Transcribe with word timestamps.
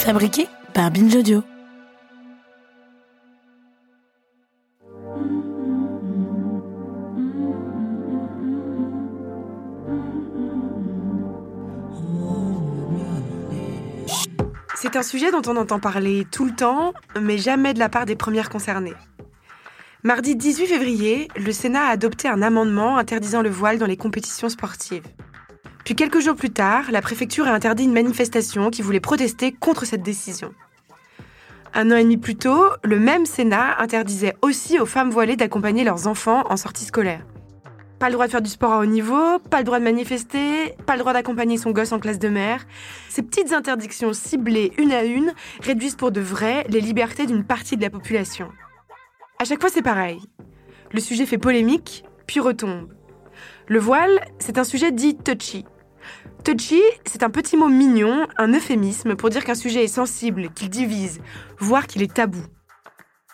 Fabriqué 0.00 0.48
par 0.72 0.90
Binge 0.90 1.14
Audio. 1.14 1.42
C'est 14.74 14.96
un 14.96 15.02
sujet 15.02 15.30
dont 15.30 15.42
on 15.46 15.56
entend 15.56 15.78
parler 15.78 16.26
tout 16.32 16.46
le 16.46 16.54
temps, 16.54 16.94
mais 17.20 17.36
jamais 17.36 17.74
de 17.74 17.78
la 17.78 17.90
part 17.90 18.06
des 18.06 18.16
premières 18.16 18.48
concernées. 18.48 18.94
Mardi 20.02 20.34
18 20.34 20.66
février, 20.66 21.28
le 21.36 21.52
Sénat 21.52 21.84
a 21.84 21.90
adopté 21.90 22.26
un 22.26 22.40
amendement 22.40 22.96
interdisant 22.96 23.42
le 23.42 23.50
voile 23.50 23.78
dans 23.78 23.86
les 23.86 23.98
compétitions 23.98 24.48
sportives. 24.48 25.04
Puis 25.84 25.94
quelques 25.94 26.20
jours 26.20 26.36
plus 26.36 26.50
tard, 26.50 26.90
la 26.90 27.02
préfecture 27.02 27.46
a 27.46 27.52
interdit 27.52 27.84
une 27.84 27.92
manifestation 27.92 28.70
qui 28.70 28.82
voulait 28.82 29.00
protester 29.00 29.52
contre 29.52 29.84
cette 29.84 30.02
décision. 30.02 30.52
Un 31.72 31.90
an 31.92 31.96
et 31.96 32.02
demi 32.02 32.16
plus 32.16 32.36
tôt, 32.36 32.64
le 32.82 32.98
même 32.98 33.26
Sénat 33.26 33.80
interdisait 33.80 34.34
aussi 34.42 34.80
aux 34.80 34.86
femmes 34.86 35.10
voilées 35.10 35.36
d'accompagner 35.36 35.84
leurs 35.84 36.08
enfants 36.08 36.44
en 36.50 36.56
sortie 36.56 36.84
scolaire. 36.84 37.24
Pas 38.00 38.08
le 38.08 38.14
droit 38.14 38.26
de 38.26 38.30
faire 38.30 38.42
du 38.42 38.50
sport 38.50 38.72
à 38.72 38.78
haut 38.78 38.86
niveau, 38.86 39.38
pas 39.50 39.58
le 39.58 39.64
droit 39.64 39.78
de 39.78 39.84
manifester, 39.84 40.74
pas 40.86 40.94
le 40.94 41.00
droit 41.00 41.12
d'accompagner 41.12 41.58
son 41.58 41.70
gosse 41.70 41.92
en 41.92 41.98
classe 41.98 42.18
de 42.18 42.28
mer. 42.28 42.64
Ces 43.08 43.22
petites 43.22 43.52
interdictions 43.52 44.12
ciblées 44.12 44.72
une 44.78 44.90
à 44.92 45.04
une 45.04 45.32
réduisent 45.60 45.96
pour 45.96 46.10
de 46.10 46.20
vrai 46.20 46.64
les 46.70 46.80
libertés 46.80 47.26
d'une 47.26 47.44
partie 47.44 47.76
de 47.76 47.82
la 47.82 47.90
population. 47.90 48.48
À 49.38 49.44
chaque 49.44 49.60
fois, 49.60 49.70
c'est 49.70 49.82
pareil. 49.82 50.18
Le 50.92 51.00
sujet 51.00 51.26
fait 51.26 51.38
polémique, 51.38 52.04
puis 52.26 52.40
retombe. 52.40 52.88
Le 53.70 53.78
voile, 53.78 54.20
c'est 54.40 54.58
un 54.58 54.64
sujet 54.64 54.90
dit 54.90 55.16
touchy. 55.16 55.64
Touchy, 56.44 56.82
c'est 57.06 57.22
un 57.22 57.30
petit 57.30 57.56
mot 57.56 57.68
mignon, 57.68 58.26
un 58.36 58.52
euphémisme 58.52 59.14
pour 59.14 59.30
dire 59.30 59.44
qu'un 59.44 59.54
sujet 59.54 59.84
est 59.84 59.86
sensible, 59.86 60.50
qu'il 60.52 60.70
divise, 60.70 61.20
voire 61.60 61.86
qu'il 61.86 62.02
est 62.02 62.12
tabou. 62.12 62.42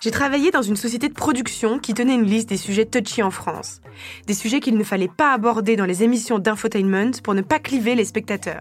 J'ai 0.02 0.10
travaillé 0.10 0.50
dans 0.50 0.60
une 0.60 0.76
société 0.76 1.08
de 1.08 1.14
production 1.14 1.78
qui 1.78 1.94
tenait 1.94 2.16
une 2.16 2.26
liste 2.26 2.50
des 2.50 2.58
sujets 2.58 2.84
touchy 2.84 3.22
en 3.22 3.30
France. 3.30 3.80
Des 4.26 4.34
sujets 4.34 4.60
qu'il 4.60 4.76
ne 4.76 4.84
fallait 4.84 5.08
pas 5.08 5.32
aborder 5.32 5.74
dans 5.74 5.86
les 5.86 6.02
émissions 6.02 6.38
d'infotainment 6.38 7.12
pour 7.24 7.32
ne 7.32 7.40
pas 7.40 7.58
cliver 7.58 7.94
les 7.94 8.04
spectateurs. 8.04 8.60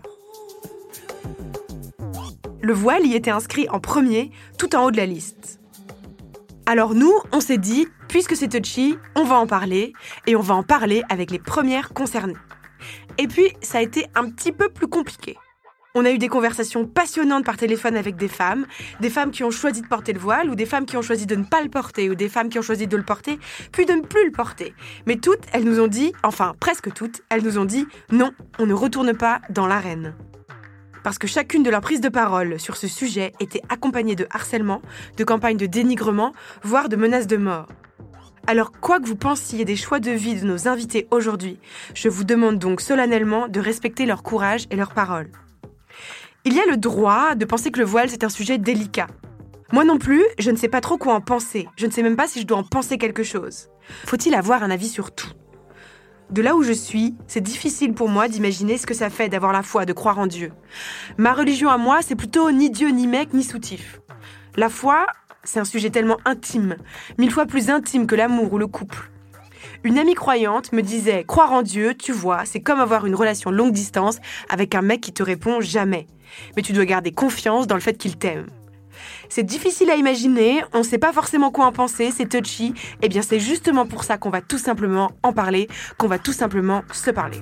Le 2.62 2.74
voile 2.74 3.06
y 3.06 3.16
était 3.16 3.32
inscrit 3.32 3.68
en 3.68 3.82
premier, 3.82 4.32
tout 4.58 4.78
en 4.78 4.86
haut 4.86 4.92
de 4.92 4.98
la 4.98 5.06
liste. 5.06 5.60
Alors 6.68 6.96
nous, 6.96 7.12
on 7.34 7.42
s'est 7.42 7.58
dit, 7.58 7.86
puisque 8.16 8.38
c'est 8.38 8.48
touchy, 8.48 8.98
on 9.16 9.26
va 9.26 9.36
en 9.36 9.46
parler, 9.46 9.92
et 10.26 10.38
on 10.38 10.42
va 10.42 10.56
en 10.56 10.64
parler 10.64 11.04
avec 11.10 11.32
les 11.32 11.38
premières 11.38 11.94
concernées. 11.94 12.38
Et 13.18 13.28
puis, 13.28 13.52
ça 13.62 13.80
a 13.80 13.82
été 13.82 14.06
un 14.16 14.30
petit 14.30 14.54
peu 14.54 14.70
plus 14.70 14.88
compliqué. 14.88 15.36
On 15.96 16.06
a 16.06 16.12
eu 16.12 16.18
des 16.18 16.30
conversations 16.30 16.86
passionnantes 16.86 17.44
par 17.44 17.58
téléphone 17.58 17.98
avec 17.98 18.16
des 18.16 18.30
femmes, 18.30 18.68
des 19.02 19.10
femmes 19.10 19.32
qui 19.32 19.44
ont 19.44 19.52
choisi 19.52 19.82
de 19.82 19.88
porter 19.88 20.14
le 20.14 20.20
voile, 20.20 20.50
ou 20.50 20.56
des 20.56 20.66
femmes 20.66 20.86
qui 20.86 20.96
ont 20.96 21.02
choisi 21.02 21.26
de 21.26 21.36
ne 21.36 21.44
pas 21.44 21.62
le 21.62 21.68
porter, 21.68 22.10
ou 22.10 22.16
des 22.16 22.30
femmes 22.30 22.48
qui 22.48 22.58
ont 22.58 22.62
choisi 22.62 22.88
de 22.88 22.96
le 22.96 23.04
porter, 23.04 23.38
puis 23.74 23.86
de 23.86 23.92
ne 23.92 24.02
plus 24.02 24.24
le 24.24 24.32
porter. 24.32 24.74
Mais 25.06 25.18
toutes, 25.18 25.44
elles 25.52 25.66
nous 25.66 25.82
ont 25.82 25.88
dit, 25.88 26.14
enfin 26.24 26.54
presque 26.58 26.94
toutes, 26.94 27.22
elles 27.28 27.44
nous 27.44 27.58
ont 27.58 27.66
dit, 27.66 27.86
non, 28.14 28.32
on 28.60 28.66
ne 28.66 28.74
retourne 28.74 29.14
pas 29.14 29.42
dans 29.50 29.68
l'arène. 29.68 30.16
Parce 31.04 31.18
que 31.18 31.28
chacune 31.28 31.64
de 31.64 31.70
leurs 31.70 31.82
prises 31.82 32.00
de 32.00 32.08
parole 32.08 32.62
sur 32.62 32.78
ce 32.78 32.88
sujet 32.88 33.34
était 33.42 33.62
accompagnée 33.68 34.16
de 34.16 34.26
harcèlement, 34.32 34.82
de 35.18 35.26
campagnes 35.26 35.58
de 35.58 35.66
dénigrement, 35.66 36.32
voire 36.64 36.88
de 36.88 36.96
menaces 36.96 37.28
de 37.28 37.36
mort. 37.36 37.68
Alors, 38.48 38.72
quoi 38.72 39.00
que 39.00 39.08
vous 39.08 39.16
pensiez 39.16 39.66
des 39.66 39.76
choix 39.76 40.00
de 40.00 40.12
vie 40.12 40.40
de 40.40 40.46
nos 40.46 40.68
invités 40.68 41.08
aujourd'hui, 41.10 41.58
je 41.96 42.10
vous 42.10 42.24
demande 42.24 42.60
donc 42.60 42.80
solennellement 42.80 43.48
de 43.48 43.60
respecter 43.60 44.06
leur 44.06 44.22
courage 44.22 44.68
et 44.70 44.76
leurs 44.76 44.94
paroles. 44.94 45.32
Il 46.44 46.54
y 46.54 46.60
a 46.60 46.66
le 46.68 46.78
droit 46.78 47.34
de 47.34 47.44
penser 47.46 47.72
que 47.72 47.80
le 47.80 47.86
voile, 47.86 48.08
c'est 48.08 48.24
un 48.24 48.30
sujet 48.30 48.60
délicat. 48.60 49.08
Moi 49.72 49.84
non 49.84 49.98
plus, 49.98 50.24
je 50.38 50.52
ne 50.52 50.58
sais 50.58 50.68
pas 50.68 50.80
trop 50.80 51.00
quoi 51.00 51.16
en 51.16 51.22
penser. 51.22 51.68
Je 51.76 51.88
ne 51.88 51.92
sais 51.92 52.04
même 52.04 52.16
pas 52.16 52.28
si 52.28 52.40
je 52.40 52.46
dois 52.46 52.60
en 52.60 52.64
penser 52.64 53.00
quelque 53.00 53.24
chose. 53.24 53.70
Faut-il 54.06 54.36
avoir 54.36 54.62
un 54.62 54.70
avis 54.70 54.90
sur 54.90 55.16
tout? 55.16 55.32
De 56.30 56.44
là 56.44 56.56
où 56.56 56.62
je 56.62 56.72
suis, 56.72 57.16
c'est 57.26 57.42
difficile 57.42 57.94
pour 57.94 58.10
moi 58.10 58.28
d'imaginer 58.28 58.78
ce 58.78 58.86
que 58.86 58.94
ça 58.94 59.10
fait 59.10 59.28
d'avoir 59.28 59.54
la 59.54 59.64
foi, 59.64 59.86
de 59.86 59.94
croire 59.94 60.20
en 60.20 60.28
Dieu. 60.28 60.52
Ma 61.18 61.34
religion 61.34 61.70
à 61.70 61.78
moi, 61.78 62.04
c'est 62.04 62.16
plutôt 62.16 62.52
ni 62.52 62.70
Dieu, 62.70 62.90
ni 62.90 63.08
mec, 63.08 63.34
ni 63.34 63.44
soutif. 63.44 64.02
La 64.56 64.70
foi, 64.70 65.08
c'est 65.46 65.60
un 65.60 65.66
sujet 65.66 65.90
tellement 65.90 66.18
intime, 66.26 66.76
mille 67.18 67.32
fois 67.32 67.46
plus 67.46 67.70
intime 67.70 68.08
que 68.08 68.16
l'amour 68.16 68.54
ou 68.54 68.58
le 68.58 68.68
couple. 68.68 69.10
Une 69.84 69.98
amie 69.98 70.16
croyante 70.16 70.74
me 70.74 70.82
disait 70.82 71.24
Croire 71.24 71.52
en 71.52 71.62
Dieu, 71.62 71.94
tu 71.94 72.12
vois, 72.12 72.46
c'est 72.46 72.60
comme 72.60 72.80
avoir 72.80 73.06
une 73.06 73.16
relation 73.16 73.52
longue 73.52 73.72
distance 73.72 74.18
avec 74.50 74.76
un 74.76 74.82
mec 74.82 75.02
qui 75.02 75.14
te 75.14 75.24
répond 75.24 75.62
jamais. 75.62 76.08
Mais 76.56 76.62
tu 76.62 76.74
dois 76.74 76.86
garder 76.86 77.12
confiance 77.12 77.68
dans 77.68 77.76
le 77.76 77.82
fait 77.82 77.98
qu'il 77.98 78.18
t'aime. 78.18 78.48
C'est 79.30 79.44
difficile 79.44 79.90
à 79.90 79.96
imaginer, 79.96 80.64
on 80.74 80.80
ne 80.80 80.84
sait 80.84 80.98
pas 80.98 81.14
forcément 81.14 81.52
quoi 81.52 81.66
en 81.66 81.72
penser, 81.72 82.12
c'est 82.16 82.30
touchy. 82.30 82.74
Eh 83.02 83.10
bien, 83.10 83.22
c'est 83.22 83.40
justement 83.40 83.86
pour 83.86 84.04
ça 84.04 84.18
qu'on 84.18 84.30
va 84.30 84.42
tout 84.42 84.58
simplement 84.58 85.12
en 85.24 85.34
parler, 85.34 85.68
qu'on 85.98 86.08
va 86.08 86.20
tout 86.20 86.34
simplement 86.34 86.84
se 86.92 87.12
parler. 87.12 87.42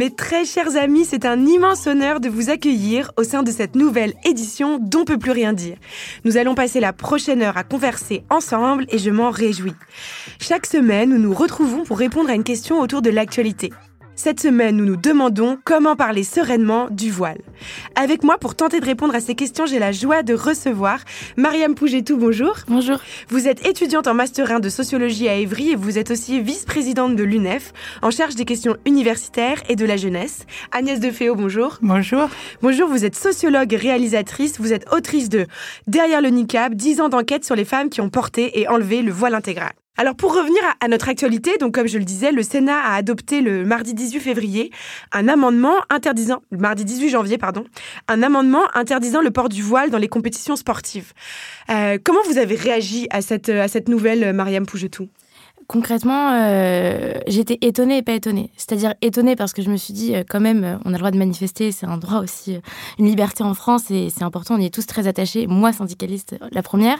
Mes 0.00 0.10
très 0.10 0.46
chers 0.46 0.78
amis, 0.78 1.04
c'est 1.04 1.26
un 1.26 1.44
immense 1.44 1.86
honneur 1.86 2.20
de 2.20 2.30
vous 2.30 2.48
accueillir 2.48 3.12
au 3.18 3.22
sein 3.22 3.42
de 3.42 3.50
cette 3.50 3.76
nouvelle 3.76 4.14
édition 4.24 4.78
d'On 4.78 5.04
peut 5.04 5.18
plus 5.18 5.30
rien 5.30 5.52
dire. 5.52 5.76
Nous 6.24 6.38
allons 6.38 6.54
passer 6.54 6.80
la 6.80 6.94
prochaine 6.94 7.42
heure 7.42 7.58
à 7.58 7.64
converser 7.64 8.24
ensemble 8.30 8.86
et 8.88 8.96
je 8.96 9.10
m'en 9.10 9.28
réjouis. 9.28 9.74
Chaque 10.40 10.64
semaine, 10.64 11.10
nous 11.10 11.18
nous 11.18 11.34
retrouvons 11.34 11.84
pour 11.84 11.98
répondre 11.98 12.30
à 12.30 12.34
une 12.34 12.44
question 12.44 12.80
autour 12.80 13.02
de 13.02 13.10
l'actualité. 13.10 13.74
Cette 14.22 14.40
semaine, 14.40 14.76
nous 14.76 14.84
nous 14.84 14.98
demandons 14.98 15.56
comment 15.64 15.96
parler 15.96 16.24
sereinement 16.24 16.88
du 16.90 17.10
voile. 17.10 17.40
Avec 17.94 18.22
moi, 18.22 18.36
pour 18.36 18.54
tenter 18.54 18.78
de 18.78 18.84
répondre 18.84 19.14
à 19.14 19.20
ces 19.20 19.34
questions, 19.34 19.64
j'ai 19.64 19.78
la 19.78 19.92
joie 19.92 20.22
de 20.22 20.34
recevoir 20.34 20.98
Mariam 21.38 21.74
Pougetou, 21.74 22.18
bonjour. 22.18 22.54
Bonjour. 22.68 22.98
Vous 23.30 23.48
êtes 23.48 23.66
étudiante 23.66 24.08
en 24.08 24.12
Master 24.12 24.52
1 24.52 24.60
de 24.60 24.68
sociologie 24.68 25.26
à 25.26 25.36
Évry 25.36 25.70
et 25.70 25.74
vous 25.74 25.96
êtes 25.96 26.10
aussi 26.10 26.38
vice-présidente 26.42 27.16
de 27.16 27.24
l'UNEF, 27.24 27.72
en 28.02 28.10
charge 28.10 28.34
des 28.34 28.44
questions 28.44 28.76
universitaires 28.84 29.62
et 29.70 29.74
de 29.74 29.86
la 29.86 29.96
jeunesse. 29.96 30.44
Agnès 30.70 31.00
Deféo, 31.00 31.34
bonjour. 31.34 31.78
Bonjour. 31.80 32.28
Bonjour, 32.60 32.90
vous 32.90 33.06
êtes 33.06 33.16
sociologue 33.16 33.72
et 33.72 33.78
réalisatrice, 33.78 34.60
vous 34.60 34.74
êtes 34.74 34.84
autrice 34.92 35.30
de 35.30 35.46
Derrière 35.86 36.20
le 36.20 36.28
niqab, 36.28 36.74
10 36.74 37.00
ans 37.00 37.08
d'enquête 37.08 37.46
sur 37.46 37.56
les 37.56 37.64
femmes 37.64 37.88
qui 37.88 38.02
ont 38.02 38.10
porté 38.10 38.60
et 38.60 38.68
enlevé 38.68 39.00
le 39.00 39.12
voile 39.12 39.34
intégral. 39.34 39.72
Alors 40.00 40.14
pour 40.14 40.34
revenir 40.34 40.62
à, 40.80 40.88
notre 40.88 41.10
actualité, 41.10 41.58
donc 41.58 41.74
comme 41.74 41.86
je 41.86 41.98
le 41.98 42.06
disais, 42.06 42.32
le 42.32 42.42
Sénat 42.42 42.80
a 42.80 42.94
adopté 42.94 43.42
le 43.42 43.66
mardi 43.66 43.92
18 43.92 44.20
février 44.20 44.70
un 45.12 45.28
amendement 45.28 45.74
interdisant, 45.90 46.40
le 46.50 46.56
mardi 46.56 46.86
18 46.86 47.10
janvier, 47.10 47.36
pardon, 47.36 47.66
un 48.08 48.22
amendement 48.22 48.62
interdisant 48.72 49.20
le 49.20 49.30
port 49.30 49.50
du 49.50 49.62
voile 49.62 49.90
dans 49.90 49.98
les 49.98 50.08
compétitions 50.08 50.56
sportives. 50.56 51.12
Euh, 51.68 51.98
comment 52.02 52.22
vous 52.24 52.38
avez 52.38 52.54
réagi 52.54 53.08
à 53.10 53.20
cette, 53.20 53.50
à 53.50 53.68
cette 53.68 53.90
nouvelle, 53.90 54.32
Mariam 54.32 54.64
Pougetou? 54.64 55.10
Concrètement, 55.70 56.32
euh, 56.32 57.12
j'étais 57.28 57.56
étonnée 57.60 57.98
et 57.98 58.02
pas 58.02 58.14
étonnée. 58.14 58.50
C'est-à-dire 58.56 58.94
étonnée 59.02 59.36
parce 59.36 59.52
que 59.52 59.62
je 59.62 59.70
me 59.70 59.76
suis 59.76 59.94
dit, 59.94 60.16
euh, 60.16 60.24
quand 60.28 60.40
même, 60.40 60.64
euh, 60.64 60.76
on 60.84 60.88
a 60.88 60.94
le 60.94 60.98
droit 60.98 61.12
de 61.12 61.16
manifester, 61.16 61.70
c'est 61.70 61.86
un 61.86 61.96
droit 61.96 62.18
aussi, 62.18 62.58
une 62.98 63.06
liberté 63.06 63.44
en 63.44 63.54
France 63.54 63.88
et 63.88 64.10
c'est 64.10 64.24
important, 64.24 64.56
on 64.56 64.58
y 64.58 64.64
est 64.64 64.74
tous 64.74 64.86
très 64.86 65.06
attachés, 65.06 65.46
moi 65.46 65.72
syndicaliste, 65.72 66.34
la 66.50 66.64
première. 66.64 66.98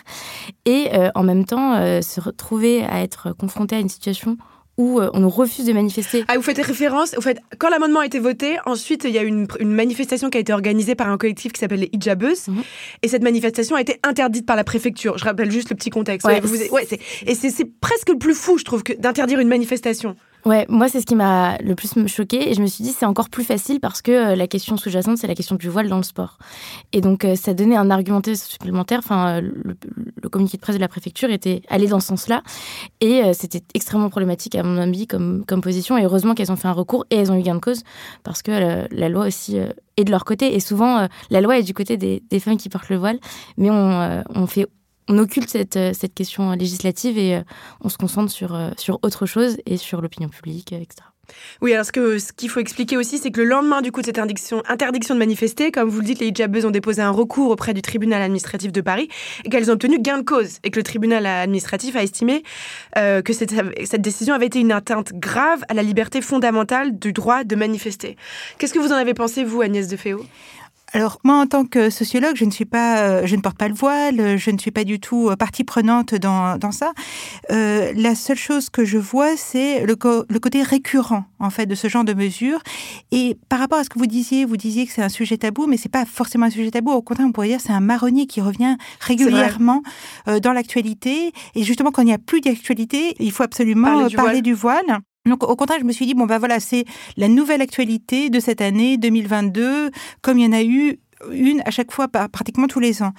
Et 0.67 0.89
en 1.17 1.25
même 1.25 1.47
temps, 1.47 1.75
se 2.01 2.21
retrouver 2.21 2.85
à 2.85 3.03
être 3.03 3.33
confronté 3.33 3.75
à 3.75 3.81
une 3.81 3.89
situation 3.89 4.37
où 4.81 4.99
euh, 5.01 5.11
on 5.13 5.21
nous 5.21 5.29
refuse 5.29 5.65
de 5.67 5.73
manifester. 5.73 6.25
Ah, 6.29 6.37
vous 6.37 6.43
faites 6.43 6.59
référence, 6.59 7.15
au 7.17 7.21
fait, 7.21 7.39
quand 7.59 7.69
l'amendement 7.69 8.01
a 8.01 8.07
été 8.07 8.19
voté, 8.19 8.57
ensuite 8.65 9.05
il 9.05 9.11
y 9.11 9.19
a 9.19 9.23
eu 9.23 9.27
une, 9.27 9.47
une 9.61 9.73
manifestation 9.73 10.31
qui 10.31 10.39
a 10.39 10.41
été 10.41 10.53
organisée 10.53 10.95
par 10.95 11.09
un 11.09 11.19
collectif 11.19 11.53
qui 11.53 11.61
s'appelle 11.61 11.81
les 11.81 11.91
Hijabeuses, 11.93 12.49
Mhm. 12.49 12.63
et 13.03 13.09
cette 13.09 13.23
manifestation 13.23 13.77
a 13.77 13.81
été 13.81 13.99
interdite 14.03 14.47
par 14.47 14.57
la 14.57 14.65
préfecture. 14.65 15.19
Je 15.19 15.25
rappelle 15.25 15.51
juste 15.51 15.71
le 15.71 15.77
petit 15.77 15.91
contexte. 15.91 16.27
Ouais, 16.27 16.35
Ouais, 16.35 16.41
vous- 16.41 16.75
ouais, 16.75 16.87
c'est- 16.89 17.01
et 17.27 17.35
c'est 17.35 17.65
presque 17.81 18.09
le 18.09 18.19
plus 18.19 18.35
fou, 18.35 18.57
je 18.59 18.65
trouve, 18.65 18.83
que 18.83 18.93
d'interdire 18.95 19.39
une 19.41 19.49
manifestation. 19.49 20.17
Ouais, 20.47 20.65
moi 20.71 20.89
c'est 20.89 21.01
ce 21.01 21.07
qui 21.07 21.17
m'a 21.17 21.59
le 21.59 21.75
plus 21.75 21.93
choqué 22.07 22.51
et 22.51 22.55
je 22.55 22.63
me 22.63 22.67
suis 22.67 22.83
dit 22.83 22.93
c'est 22.93 23.05
encore 23.05 23.29
plus 23.29 23.45
facile 23.45 23.79
parce 23.79 24.01
que 24.01 24.11
euh, 24.11 24.37
la 24.37 24.47
question 24.47 24.79
sous-jacente 24.79 25.19
c'est 25.19 25.27
la 25.27 25.35
question 25.35 25.57
du 25.57 25.69
voile 25.69 25.89
dans 25.89 25.99
le 25.99 26.03
sport. 26.03 26.39
Et 26.93 27.03
donc 27.03 27.25
euh, 27.25 27.37
ça 27.37 27.53
donnait 27.53 27.77
un 27.77 27.91
argumenté 27.91 28.35
supplémentaire. 28.35 29.01
Enfin, 29.01 29.43
euh, 29.43 29.51
le, 30.23 30.29
communiqué 30.31 30.57
de 30.57 30.63
presse 30.63 30.77
de 30.77 30.81
la 30.81 30.89
préfecture 30.89 31.29
était 31.31 31.61
allé 31.69 31.89
dans 31.89 32.01
ce 32.01 32.07
sens-là 32.07 32.43
et 33.01 33.35
c'était 33.35 33.63
extrêmement 33.75 34.09
problématique 34.11 34.55
à 34.55 34.63
mon 34.63 34.79
avis 34.79 35.09
comme, 35.09 35.45
comme 35.45 35.61
position. 35.61 35.99
Et 35.99 36.05
heureusement 36.05 36.35
qu'elles 36.35 36.53
ont 36.53 36.57
fait 36.57 36.69
un 36.69 36.73
recours 36.73 37.05
et 37.11 37.17
elles 37.17 37.33
ont 37.33 37.35
eu 37.35 37.43
gain 37.43 37.57
de 37.57 37.61
cause 37.61 37.83
parce 38.23 38.41
que 38.41 38.87
la, 38.91 39.09
loi 39.09 39.27
aussi 39.27 39.57
est 39.57 40.05
de 40.05 40.11
leur 40.13 40.25
côté. 40.25 40.55
Et 40.55 40.61
souvent 40.61 41.09
la 41.31 41.41
loi 41.41 41.59
est 41.59 41.65
du 41.65 41.75
côté 41.75 41.97
des, 41.97 42.23
femmes 42.39 42.59
qui 42.59 42.69
portent 42.69 42.91
le 42.91 42.97
voile, 42.97 43.19
mais 43.57 43.71
on 43.71 44.47
fait 44.47 44.69
on 45.11 45.19
occulte 45.19 45.51
cette, 45.51 45.77
euh, 45.77 45.93
cette 45.93 46.15
question 46.15 46.53
législative 46.53 47.19
et 47.19 47.35
euh, 47.35 47.43
on 47.81 47.89
se 47.89 47.99
concentre 47.99 48.31
sur, 48.31 48.55
euh, 48.55 48.71
sur 48.77 49.01
autre 49.03 49.27
chose 49.27 49.57
et 49.67 49.77
sur 49.77 50.01
l'opinion 50.01 50.29
publique, 50.29 50.73
etc. 50.73 51.03
Oui, 51.61 51.73
alors 51.73 51.85
ce 51.85 51.93
qu'il 51.93 52.21
ce 52.21 52.53
faut 52.53 52.59
expliquer 52.59 52.97
aussi, 52.97 53.19
c'est 53.19 53.31
que 53.31 53.41
le 53.41 53.47
lendemain 53.47 53.83
du 53.83 53.93
coup 53.93 54.01
de 54.01 54.07
cette 54.07 54.19
interdiction, 54.19 54.65
interdiction 54.69 55.15
de 55.15 55.21
manifester, 55.21 55.71
comme 55.71 55.89
vous 55.89 56.01
le 56.01 56.05
dites, 56.05 56.19
les 56.19 56.29
hijabeuses 56.29 56.65
ont 56.65 56.73
déposé 56.73 57.03
un 57.03 57.11
recours 57.11 57.51
auprès 57.51 57.73
du 57.73 57.83
tribunal 57.83 58.21
administratif 58.21 58.73
de 58.73 58.81
Paris 58.81 59.09
et 59.45 59.49
qu'elles 59.49 59.71
ont 59.71 59.75
obtenu 59.75 60.01
gain 60.01 60.19
de 60.19 60.25
cause 60.25 60.59
et 60.65 60.73
que 60.73 60.81
le 60.81 60.83
tribunal 60.83 61.27
administratif 61.27 61.95
a 61.95 62.03
estimé 62.03 62.43
que 62.97 63.33
cette, 63.33 63.55
cette, 63.85 64.03
décision 64.03 64.35
avait 64.35 64.47
été 64.47 64.59
une 64.59 64.73
atteinte 64.73 65.13
grave 65.13 65.63
à 65.69 65.75
la 65.75 65.85
liberté 65.85 66.21
fondamentale 66.21 66.99
du 66.99 67.13
droit 67.13 67.45
de 67.45 67.55
manifester. 67.55 68.17
Qu'est-ce 68.59 68.75
que 68.75 68.81
vous 68.81 68.91
en 68.91 68.97
avez 68.97 69.15
pensé, 69.15 69.45
vous, 69.45 69.61
Agnès 69.61 69.87
de 69.87 69.97
Féau? 69.97 70.27
Alors 70.93 71.21
moi, 71.23 71.37
en 71.37 71.47
tant 71.47 71.65
que 71.65 71.89
sociologue, 71.89 72.35
je 72.35 72.45
ne 72.45 72.51
suis 72.51 72.65
pas, 72.65 72.99
euh, 72.99 73.27
je 73.27 73.37
ne 73.37 73.41
porte 73.41 73.57
pas 73.57 73.69
le 73.69 73.75
voile, 73.75 74.37
je 74.37 74.51
ne 74.51 74.59
suis 74.59 74.73
pas 74.73 74.85
du 74.85 74.99
tout 74.99 75.29
euh, 75.31 75.37
partie 75.37 75.63
prenante 75.63 76.15
dans, 76.15 76.57
dans 76.59 76.73
ça. 76.73 76.93
Euh, 77.51 77.93
la 77.95 78.15
seule 78.15 78.37
chose 78.37 78.71
que 78.71 78.85
je 78.85 78.99
vois, 78.99 79.37
c'est 79.37 79.85
le, 79.87 79.97
le, 80.29 80.39
côté 80.41 80.63
récurrent 80.63 81.25
en 81.39 81.51
fait 81.51 81.67
de 81.67 81.75
ce 81.77 81.89
genre 81.89 82.05
de 82.05 82.15
mesures. 82.15 82.61
Et 83.13 83.37
par 83.49 83.61
rapport 83.61 83.79
à 83.79 83.85
ce 83.85 83.89
que 83.89 83.99
vous 83.99 84.07
disiez, 84.07 84.45
vous 84.45 84.57
disiez 84.57 84.87
que 84.87 84.93
c'est 84.93 85.03
un 85.03 85.09
sujet 85.09 85.37
tabou, 85.37 85.67
mais 85.67 85.77
c'est 85.77 85.89
pas 85.89 86.05
forcément 86.05 86.47
un 86.47 86.51
sujet 86.51 86.71
tabou. 86.71 86.91
Au 86.91 87.03
contraire, 87.03 87.27
on 87.29 87.33
pourrait 87.33 87.49
dire 87.49 87.61
c'est 87.61 87.73
un 87.73 87.81
marronnier 87.81 88.27
qui 88.27 88.41
revient 88.41 88.77
régulièrement 89.01 89.83
dans 90.27 90.53
l'actualité. 90.53 91.33
Et 91.55 91.63
justement, 91.63 91.93
quand 91.93 92.03
il 92.03 92.07
n'y 92.07 92.13
a 92.13 92.19
plus 92.19 92.41
d'actualité, 92.41 93.15
il 93.21 93.31
faut 93.31 93.43
absolument 93.43 94.09
parler, 94.11 94.43
du 94.43 94.55
voile. 94.55 95.01
Donc 95.27 95.43
au 95.43 95.57
contraire, 95.57 95.79
je 95.81 95.85
me 95.85 95.93
suis 95.93 96.07
dit 96.07 96.15
bon 96.15 96.27
ben 96.27 96.39
voilà, 96.39 96.61
c'est 96.61 96.85
la 97.17 97.29
nouvelle 97.29 97.61
actualité 97.61 98.31
de 98.31 98.41
cette 98.41 98.61
année 98.61 98.97
2022, 98.97 99.91
comme 100.23 100.39
il 100.39 100.45
y 100.45 100.49
en 100.49 100.53
a 100.53 100.63
eu 100.63 100.99
une 101.31 101.63
à 101.65 101.71
chaque 101.71 101.93
fois, 101.93 102.09
pratiquement 102.09 102.67
tous 102.67 102.81
les 102.81 103.03
ans. 103.03 103.13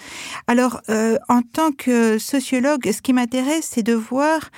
Alors, 0.48 0.81
euh, 0.89 1.18
en 1.30 1.42
tant 1.42 1.71
que 1.71 2.18
sociologue, 2.18 2.92
ce 2.92 3.01
qui 3.01 3.13
m'intéresse, 3.13 3.69
c'est 3.71 3.83
de 3.83 3.94
voir 3.94 4.50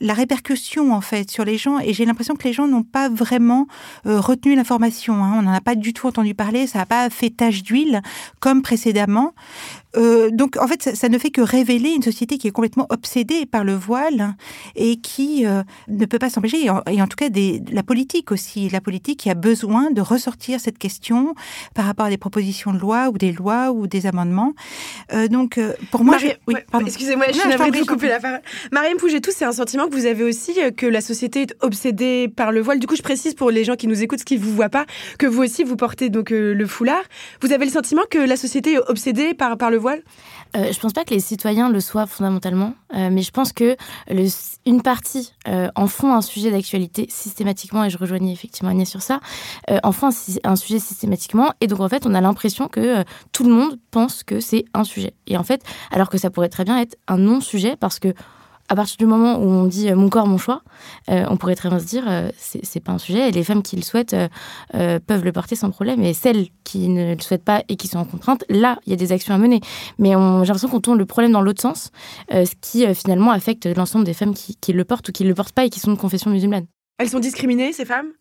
la 0.00 0.14
répercussion 0.14 0.92
en 0.92 1.00
fait 1.00 1.30
sur 1.30 1.44
les 1.44 1.58
gens. 1.58 1.78
Et 1.78 1.92
j'ai 1.92 2.04
l'impression 2.04 2.34
que 2.34 2.44
les 2.44 2.52
gens 2.52 2.66
n'ont 2.66 2.82
pas 2.82 3.08
vraiment 3.08 3.66
euh, 4.06 4.20
retenu 4.20 4.54
l'information. 4.54 5.14
Hein. 5.14 5.34
On 5.38 5.42
n'en 5.42 5.52
a 5.52 5.60
pas 5.60 5.74
du 5.74 5.92
tout 5.92 6.06
entendu 6.06 6.34
parler. 6.34 6.66
Ça 6.66 6.78
n'a 6.78 6.86
pas 6.86 7.10
fait 7.10 7.30
tache 7.30 7.62
d'huile 7.62 8.02
comme 8.40 8.62
précédemment. 8.62 9.34
Euh, 9.96 10.30
donc, 10.30 10.56
en 10.56 10.66
fait, 10.66 10.94
ça, 10.94 11.08
ne 11.08 11.18
fait 11.18 11.30
que 11.30 11.40
révéler 11.40 11.90
une 11.90 12.02
société 12.02 12.38
qui 12.38 12.48
est 12.48 12.50
complètement 12.50 12.86
obsédée 12.90 13.46
par 13.46 13.64
le 13.64 13.74
voile 13.74 14.34
et 14.74 14.96
qui 14.96 15.46
euh, 15.46 15.62
ne 15.88 16.06
peut 16.06 16.18
pas 16.18 16.30
s'empêcher. 16.30 16.66
Et, 16.90 17.02
en 17.02 17.06
tout 17.06 17.16
cas, 17.16 17.28
des, 17.28 17.62
la 17.70 17.82
politique 17.82 18.32
aussi. 18.32 18.68
La 18.70 18.80
politique 18.80 19.20
qui 19.20 19.30
a 19.30 19.34
besoin 19.34 19.90
de 19.90 20.00
ressortir 20.00 20.60
cette 20.60 20.78
question 20.78 21.34
par 21.74 21.84
rapport 21.84 22.06
à 22.06 22.10
des 22.10 22.18
propositions 22.18 22.72
de 22.72 22.78
loi 22.78 23.10
ou 23.10 23.18
des 23.18 23.32
lois 23.32 23.72
ou 23.72 23.86
des 23.86 24.06
amendements. 24.06 24.54
Euh, 25.12 25.28
donc, 25.28 25.60
pour 25.90 26.04
moi, 26.04 26.16
oui, 26.46 26.54
excusez-moi, 26.86 27.26
je 27.28 27.38
suis 27.38 27.48
navrée 27.48 27.70
de 27.70 27.78
vous 27.78 27.86
couper 27.86 28.08
la 28.08 28.20
parole. 28.20 28.40
Mariam 28.70 28.96
Pougetou, 28.96 29.30
c'est 29.34 29.44
un 29.44 29.52
sentiment 29.52 29.88
que 29.88 29.94
vous 29.94 30.06
avez 30.06 30.24
aussi 30.24 30.52
que 30.76 30.86
la 30.86 31.00
société 31.00 31.42
est 31.42 31.54
obsédée 31.60 32.28
par 32.28 32.52
le 32.52 32.60
voile. 32.60 32.78
Du 32.78 32.86
coup, 32.86 32.96
je 32.96 33.02
précise 33.02 33.34
pour 33.34 33.50
les 33.50 33.64
gens 33.64 33.76
qui 33.76 33.86
nous 33.86 34.02
écoutent, 34.02 34.20
ce 34.20 34.24
qui 34.24 34.38
ne 34.38 34.42
vous 34.42 34.54
voient 34.54 34.68
pas, 34.68 34.86
que 35.18 35.26
vous 35.26 35.42
aussi 35.42 35.64
vous 35.64 35.76
portez 35.76 36.08
donc 36.08 36.30
le 36.30 36.66
foulard. 36.66 37.02
Vous 37.40 37.52
avez 37.52 37.64
le 37.64 37.70
sentiment 37.70 38.02
que 38.10 38.18
la 38.18 38.36
société 38.36 38.74
est 38.74 38.90
obsédée 38.90 39.34
par 39.34 39.56
par 39.56 39.70
le 39.70 39.81
voile 39.82 40.02
euh, 40.56 40.72
Je 40.72 40.80
pense 40.80 40.92
pas 40.94 41.04
que 41.04 41.12
les 41.12 41.20
citoyens 41.20 41.68
le 41.68 41.80
soient 41.80 42.06
fondamentalement, 42.06 42.74
euh, 42.94 43.10
mais 43.12 43.20
je 43.22 43.30
pense 43.30 43.52
que 43.52 43.76
le, 44.08 44.26
une 44.64 44.80
partie 44.80 45.34
euh, 45.48 45.68
en 45.74 45.86
font 45.86 46.14
un 46.14 46.22
sujet 46.22 46.50
d'actualité 46.50 47.06
systématiquement, 47.10 47.84
et 47.84 47.90
je 47.90 47.98
rejoignais 47.98 48.32
effectivement 48.32 48.70
Agnès 48.70 48.88
sur 48.88 49.02
ça, 49.02 49.20
euh, 49.70 49.78
en 49.82 49.92
font 49.92 50.08
un, 50.08 50.50
un, 50.50 50.56
sujet 50.56 50.78
systématiquement, 50.78 51.52
et 51.60 51.66
donc 51.66 51.80
en 51.80 51.88
fait 51.88 52.06
on 52.06 52.14
a 52.14 52.20
l'impression 52.20 52.68
que 52.68 53.04
tout 53.32 53.44
le 53.44 53.52
monde 53.52 53.78
pense 53.90 54.22
que 54.22 54.40
c'est 54.40 54.64
un 54.72 54.84
sujet. 54.84 55.12
Et 55.26 55.36
en 55.36 55.42
fait, 55.42 55.62
alors 55.90 56.08
que 56.08 56.16
ça 56.16 56.30
pourrait 56.30 56.48
très 56.48 56.64
bien 56.64 56.78
être 56.78 56.96
un 57.08 57.18
non-sujet, 57.18 57.76
parce 57.76 57.98
que 57.98 58.14
à 58.72 58.74
partir 58.74 58.96
du 58.96 59.04
moment 59.04 59.36
où 59.36 59.44
on 59.44 59.66
dit 59.66 59.90
euh, 59.90 59.94
mon 59.94 60.08
corps, 60.08 60.26
mon 60.26 60.38
choix, 60.38 60.62
euh, 61.10 61.26
on 61.28 61.36
pourrait 61.36 61.56
très 61.56 61.68
bien 61.68 61.78
se 61.78 61.84
dire 61.84 62.04
euh, 62.08 62.30
c'est 62.38 62.80
pas 62.80 62.92
un 62.92 62.98
sujet 62.98 63.28
et 63.28 63.30
les 63.30 63.44
femmes 63.44 63.62
qui 63.62 63.76
le 63.76 63.82
souhaitent 63.82 64.16
peuvent 64.72 65.24
le 65.24 65.32
porter 65.32 65.56
sans 65.56 65.70
problème. 65.70 66.02
Et 66.02 66.14
celles 66.14 66.46
qui 66.64 66.88
ne 66.88 67.14
le 67.14 67.20
souhaitent 67.20 67.44
pas 67.44 67.62
et 67.68 67.76
qui 67.76 67.86
sont 67.86 67.98
en 67.98 68.06
contrainte, 68.06 68.44
là, 68.48 68.78
il 68.86 68.90
y 68.90 68.92
a 68.94 68.96
des 68.96 69.12
actions 69.12 69.34
à 69.34 69.38
mener. 69.38 69.60
Mais 69.98 70.10
j'ai 70.10 70.16
l'impression 70.16 70.68
qu'on 70.68 70.80
tourne 70.80 70.98
le 70.98 71.04
problème 71.04 71.32
dans 71.32 71.42
l'autre 71.42 71.60
sens, 71.60 71.90
ce 72.30 72.54
qui 72.62 72.86
finalement 72.94 73.30
affecte 73.30 73.66
l'ensemble 73.66 74.06
des 74.06 74.14
femmes 74.14 74.34
qui, 74.34 74.72
le 74.72 74.84
portent 74.84 75.10
ou 75.10 75.12
qui 75.12 75.24
ne 75.24 75.28
le 75.28 75.34
portent 75.34 75.52
pas 75.52 75.66
et 75.66 75.70
qui 75.70 75.80
sont 75.80 75.92
de 75.92 75.98
confession 75.98 76.30
musulmane. 76.30 76.64
Elles 76.98 77.10
sont 77.10 77.20
discriminées, 77.20 77.72
ces 77.72 77.84
femmes? 77.84 78.12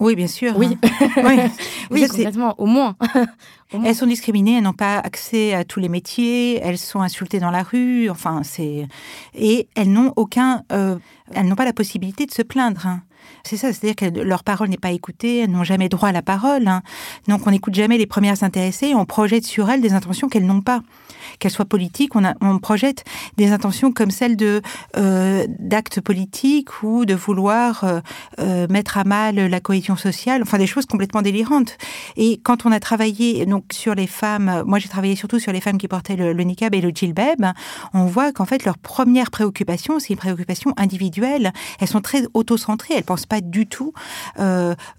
Oui, 0.00 0.16
bien 0.16 0.26
sûr. 0.26 0.54
Oui, 0.56 0.78
hein. 0.82 1.50
oui. 1.90 2.08
complètement, 2.08 2.54
au 2.58 2.66
moins. 2.66 2.96
Elles 3.72 3.94
sont 3.94 4.06
discriminées, 4.06 4.56
elles 4.56 4.64
n'ont 4.64 4.72
pas 4.72 4.98
accès 4.98 5.54
à 5.54 5.64
tous 5.64 5.78
les 5.78 5.88
métiers, 5.88 6.58
elles 6.62 6.78
sont 6.78 7.02
insultées 7.02 7.38
dans 7.38 7.50
la 7.50 7.62
rue, 7.62 8.10
enfin, 8.10 8.40
c'est. 8.42 8.88
Et 9.34 9.68
elles 9.76 9.92
n'ont 9.92 10.12
aucun. 10.16 10.64
Euh, 10.72 10.96
elles 11.34 11.46
n'ont 11.46 11.54
pas 11.54 11.66
la 11.66 11.72
possibilité 11.72 12.26
de 12.26 12.32
se 12.32 12.42
plaindre. 12.42 12.86
Hein. 12.86 13.02
C'est 13.44 13.56
ça, 13.56 13.72
c'est-à-dire 13.72 13.96
que 13.96 14.20
leur 14.20 14.42
parole 14.42 14.68
n'est 14.68 14.76
pas 14.76 14.90
écoutée, 14.90 15.40
elles 15.40 15.50
n'ont 15.50 15.64
jamais 15.64 15.88
droit 15.88 16.08
à 16.08 16.12
la 16.12 16.22
parole. 16.22 16.66
Hein. 16.66 16.82
Donc 17.28 17.46
on 17.46 17.50
n'écoute 17.50 17.74
jamais 17.74 17.98
les 17.98 18.06
premières 18.06 18.42
intéressées, 18.42 18.94
on 18.94 19.04
projette 19.04 19.44
sur 19.44 19.70
elles 19.70 19.80
des 19.80 19.92
intentions 19.92 20.28
qu'elles 20.28 20.46
n'ont 20.46 20.62
pas. 20.62 20.82
Qu'elles 21.40 21.50
soient 21.50 21.64
politiques, 21.64 22.14
on, 22.16 22.22
on, 22.42 22.58
projette 22.58 23.02
des 23.38 23.50
intentions 23.50 23.92
comme 23.92 24.10
celles 24.10 24.36
euh, 24.96 25.46
d'actes 25.58 26.02
politiques 26.02 26.82
ou 26.82 27.06
de 27.06 27.14
vouloir 27.14 27.82
euh, 27.84 28.00
euh, 28.38 28.66
mettre 28.68 28.98
à 28.98 29.04
mal 29.04 29.36
la 29.36 29.60
cohésion 29.60 29.96
sociale, 29.96 30.42
enfin 30.42 30.58
des 30.58 30.66
choses 30.66 30.84
complètement 30.84 31.22
délirantes. 31.22 31.78
Et 32.18 32.38
quand 32.44 32.66
on 32.66 32.72
a 32.72 32.78
travaillé 32.78 33.46
donc 33.46 33.64
sur 33.72 33.94
les 33.94 34.06
femmes, 34.06 34.62
moi 34.66 34.78
j'ai 34.78 34.90
travaillé 34.90 35.16
surtout 35.16 35.38
sur 35.38 35.50
les 35.50 35.62
femmes 35.62 35.78
qui 35.78 35.88
portaient 35.88 36.16
le, 36.16 36.34
le 36.34 36.44
niqab 36.44 36.74
et 36.74 36.82
le 36.82 36.90
djilbab, 36.90 37.52
on 37.94 38.04
voit 38.04 38.32
qu'en 38.32 38.44
fait 38.44 38.66
leur 38.66 38.76
première 38.76 39.30
préoccupation, 39.30 39.98
c'est 39.98 40.10
une 40.10 40.18
préoccupation 40.18 40.74
individuelle. 40.76 41.52
Elles 41.80 41.88
sont 41.88 42.02
très 42.02 42.26
autocentrées, 42.34 42.94
elles 42.98 43.04
pensent 43.04 43.26
pas 43.26 43.40
du 43.40 43.66
tout 43.66 43.94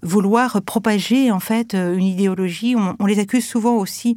vouloir 0.02 0.60
propager 0.62 1.30
en 1.30 1.40
fait 1.40 1.74
une 1.74 2.04
idéologie. 2.04 2.74
On, 2.76 3.06
les 3.06 3.20
accuse 3.20 3.46
souvent 3.46 3.76
aussi 3.76 4.16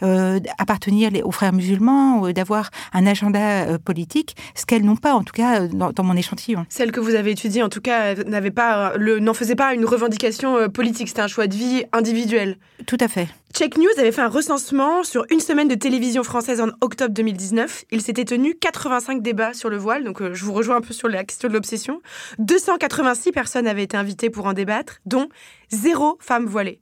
d'appartenir 0.00 1.10
aux 1.24 1.32
frères 1.32 1.52
musulmans 1.52 1.63
ou 1.72 2.32
d'avoir 2.32 2.70
un 2.92 3.06
agenda 3.06 3.78
politique, 3.78 4.36
ce 4.54 4.66
qu'elles 4.66 4.84
n'ont 4.84 4.96
pas 4.96 5.14
en 5.14 5.22
tout 5.22 5.32
cas 5.32 5.66
dans, 5.66 6.04
mon 6.04 6.16
échantillon. 6.16 6.66
Celle 6.68 6.92
que 6.92 7.00
vous 7.00 7.14
avez 7.14 7.32
étudiée 7.32 7.62
en 7.62 7.68
tout 7.68 7.80
cas 7.80 8.14
n'avait 8.14 8.50
pas 8.50 8.94
n'en 8.98 9.34
faisait 9.34 9.56
pas 9.56 9.74
une 9.74 9.84
revendication 9.84 10.68
politique, 10.68 11.08
c'était 11.08 11.22
un 11.22 11.28
choix 11.28 11.46
de 11.46 11.54
vie 11.54 11.84
individuel. 11.92 12.58
Tout 12.86 12.98
à 13.00 13.08
fait. 13.08 13.28
Check 13.54 13.78
News 13.78 13.86
avait 13.98 14.10
fait 14.10 14.20
un 14.20 14.28
recensement 14.28 15.04
sur 15.04 15.24
une 15.30 15.38
semaine 15.38 15.68
de 15.68 15.76
télévision 15.76 16.24
française 16.24 16.60
en 16.60 16.70
octobre 16.80 17.14
2019. 17.14 17.84
Il 17.92 18.02
s'était 18.02 18.24
tenu 18.24 18.56
85 18.56 19.22
débats 19.22 19.54
sur 19.54 19.70
le 19.70 19.76
voile, 19.76 20.02
donc 20.02 20.20
euh, 20.20 20.34
je 20.34 20.44
vous 20.44 20.52
rejoins 20.52 20.76
un 20.76 20.80
peu 20.80 20.92
sur 20.92 21.06
la 21.06 21.22
question 21.22 21.48
de 21.48 21.54
l'obsession. 21.54 22.02
286 22.40 23.30
personnes 23.30 23.68
avaient 23.68 23.84
été 23.84 23.96
invitées 23.96 24.28
pour 24.28 24.46
en 24.46 24.54
débattre, 24.54 25.00
dont 25.06 25.28
zéro 25.70 26.18
femme 26.20 26.46
voilée. 26.46 26.80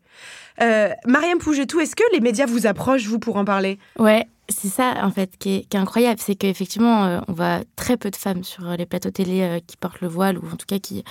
Euh, 0.62 0.88
Mariam 1.06 1.38
Pougetou, 1.38 1.78
est-ce 1.80 1.94
que 1.94 2.04
les 2.14 2.20
médias 2.20 2.46
vous 2.46 2.66
approchent, 2.66 3.06
vous, 3.06 3.18
pour 3.18 3.36
en 3.36 3.44
parler? 3.44 3.78
Ouais, 3.98 4.26
c'est 4.48 4.68
ça 4.68 4.94
en 5.02 5.10
fait 5.10 5.30
qui 5.38 5.66
est, 5.70 5.74
incroyable, 5.74 6.20
c'est 6.20 6.34
qu'effectivement 6.34 7.04
euh, 7.04 7.20
on 7.28 7.32
voit 7.32 7.60
très 7.76 7.96
peu 7.96 8.10
de 8.10 8.16
femmes 8.16 8.42
sur 8.42 8.64
les 8.76 8.86
plateaux 8.86 9.10
télé 9.10 9.42
euh, 9.42 9.60
qui 9.64 9.76
portent 9.76 10.00
le 10.00 10.08
voile 10.08 10.36
ou 10.36 10.42
en 10.52 10.56
tout 10.56 10.66
cas 10.66 10.78
qui, 10.78 11.04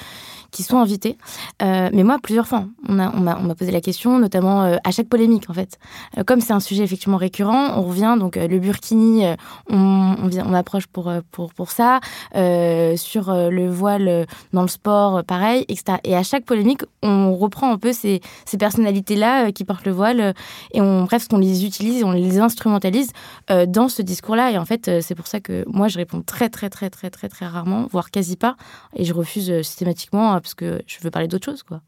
qui 0.52 0.64
sont 0.64 0.78
invitées. 0.78 1.18
Euh, 1.62 1.90
mais 1.94 2.04
moi 2.04 2.18
plusieurs 2.22 2.48
fois, 2.48 2.66
on 2.88 2.94
m'a 2.94 3.12
on 3.16 3.50
on 3.50 3.56
posé 3.56 3.72
la 3.72 3.82
question, 3.82 4.20
notamment 4.20 4.78
à 4.84 4.92
chaque 4.92 5.08
polémique 5.08 5.50
en 5.50 5.54
fait. 5.54 5.78
comme 6.26 6.42
c'est 6.42 6.54
un 6.54 6.60
sujet 6.60 6.84
effectivement 6.84 7.18
récurrent, 7.18 7.78
on 7.78 7.82
revient 7.84 8.16
donc 8.20 8.36
le 8.36 8.60
burkini, 8.60 9.26
on, 9.70 10.16
on 10.22 10.54
approche 10.54 10.88
pour, 10.88 11.12
pour, 11.32 11.54
pour 11.54 11.72
ça, 11.72 12.00
sur 12.34 13.34
le 13.34 13.70
voile 13.70 14.26
dans 14.54 14.62
le 14.62 14.68
sport, 14.68 15.24
pareil, 15.24 15.66
etc. 15.68 15.98
Et 16.04 16.16
à 16.16 16.24
chaque 16.24 16.46
polémique, 16.46 16.82
on 17.02 17.36
reprend 17.36 17.72
un 17.72 17.78
peu 17.78 17.94
ces, 17.94 18.22
ces 18.46 18.58
personnalités-là 18.58 19.52
qui 19.52 19.66
portent 19.66 19.86
le 19.86 19.92
voile 19.92 20.34
et 20.72 20.82
on, 20.82 21.04
bref, 21.04 21.28
on 21.32 21.38
les 21.38 21.66
utilise, 21.66 22.04
on 22.04 22.12
les 22.12 22.40
instrumentalise 22.40 23.12
euh, 23.50 23.66
dans 23.66 23.90
ce 23.90 24.02
discours-là. 24.02 24.52
Et 24.52 24.58
en 24.58 24.66
fait, 24.66 24.88
euh, 24.88 25.00
c'est 25.02 25.16
pour 25.16 25.28
ça 25.28 25.40
que 25.40 25.64
moi, 25.68 25.88
je 25.88 25.98
réponds 25.98 26.22
très, 26.22 26.50
très, 26.50 26.70
très, 26.70 26.90
très, 26.90 27.10
très, 27.10 27.30
très 27.30 27.46
rarement, 27.46 27.88
voire 27.92 28.12
quasi 28.12 28.36
pas. 28.36 28.56
Et 28.96 29.06
je 29.06 29.14
refuse 29.14 29.50
euh, 29.50 29.64
systématiquement 29.64 30.34
parce 30.34 30.54
que 30.54 30.82
je 30.88 30.98
veux 31.02 31.12
parler 31.12 31.28
d'autre 31.28 31.46
chose, 31.46 31.64
quoi. 31.64 31.82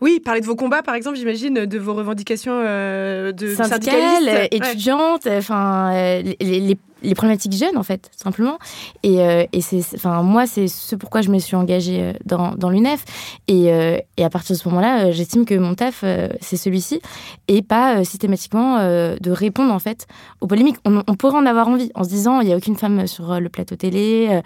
Oui, 0.00 0.18
parler 0.18 0.40
de 0.40 0.46
vos 0.46 0.56
combats, 0.56 0.82
par 0.82 0.94
exemple, 0.94 1.16
j'imagine, 1.16 1.66
de 1.66 1.78
vos 1.78 1.94
revendications 1.94 2.58
de 2.60 3.54
syndicales, 3.54 4.48
étudiantes, 4.50 5.26
enfin, 5.26 5.92
les, 5.92 6.36
les 6.40 6.78
problématiques 7.12 7.52
jeunes, 7.52 7.76
en 7.76 7.82
fait, 7.82 8.10
simplement. 8.16 8.58
Et, 9.02 9.20
euh, 9.20 9.44
et 9.52 9.60
c'est, 9.60 9.82
enfin, 9.94 10.22
moi, 10.22 10.46
c'est 10.46 10.68
ce 10.68 10.96
pourquoi 10.96 11.20
je 11.20 11.30
me 11.30 11.38
suis 11.38 11.56
engagée 11.56 12.00
euh, 12.00 12.12
dans, 12.24 12.52
dans 12.52 12.70
l'UNEF. 12.70 13.04
Et, 13.48 13.72
euh, 13.72 13.98
et, 14.16 14.24
à 14.24 14.30
partir 14.30 14.56
de 14.56 14.60
ce 14.60 14.68
moment-là, 14.68 15.10
j'estime 15.12 15.44
que 15.44 15.54
mon 15.54 15.74
taf, 15.74 16.04
c'est 16.40 16.56
celui-ci, 16.56 17.00
et 17.48 17.62
pas 17.62 18.04
systématiquement 18.04 18.78
de 18.78 19.30
répondre, 19.30 19.72
en 19.72 19.78
fait, 19.78 20.06
aux 20.40 20.46
polémiques. 20.46 20.76
On, 20.84 21.02
on, 21.06 21.14
pourrait 21.14 21.38
en 21.38 21.46
avoir 21.46 21.68
envie, 21.68 21.90
en 21.94 22.04
se 22.04 22.08
disant, 22.08 22.40
il 22.40 22.46
n'y 22.46 22.52
a 22.52 22.56
aucune 22.56 22.76
femme 22.76 23.06
sur 23.06 23.40
le 23.40 23.48
plateau 23.48 23.76
télé, 23.76 24.40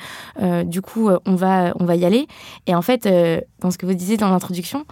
du 0.65 0.83
coup, 0.83 1.11
on 1.27 1.35
va, 1.35 1.73
on 1.79 1.85
va 1.85 1.97
y 1.97 2.05
aller. 2.05 2.27
Et 2.67 2.75
en 2.75 2.83
fait, 2.83 3.09
dans 3.61 3.71
ce 3.71 3.79
que 3.79 3.87
vous 3.87 3.95
disiez 3.95 4.17
dans 4.17 4.31
l'introduction, 4.31 4.85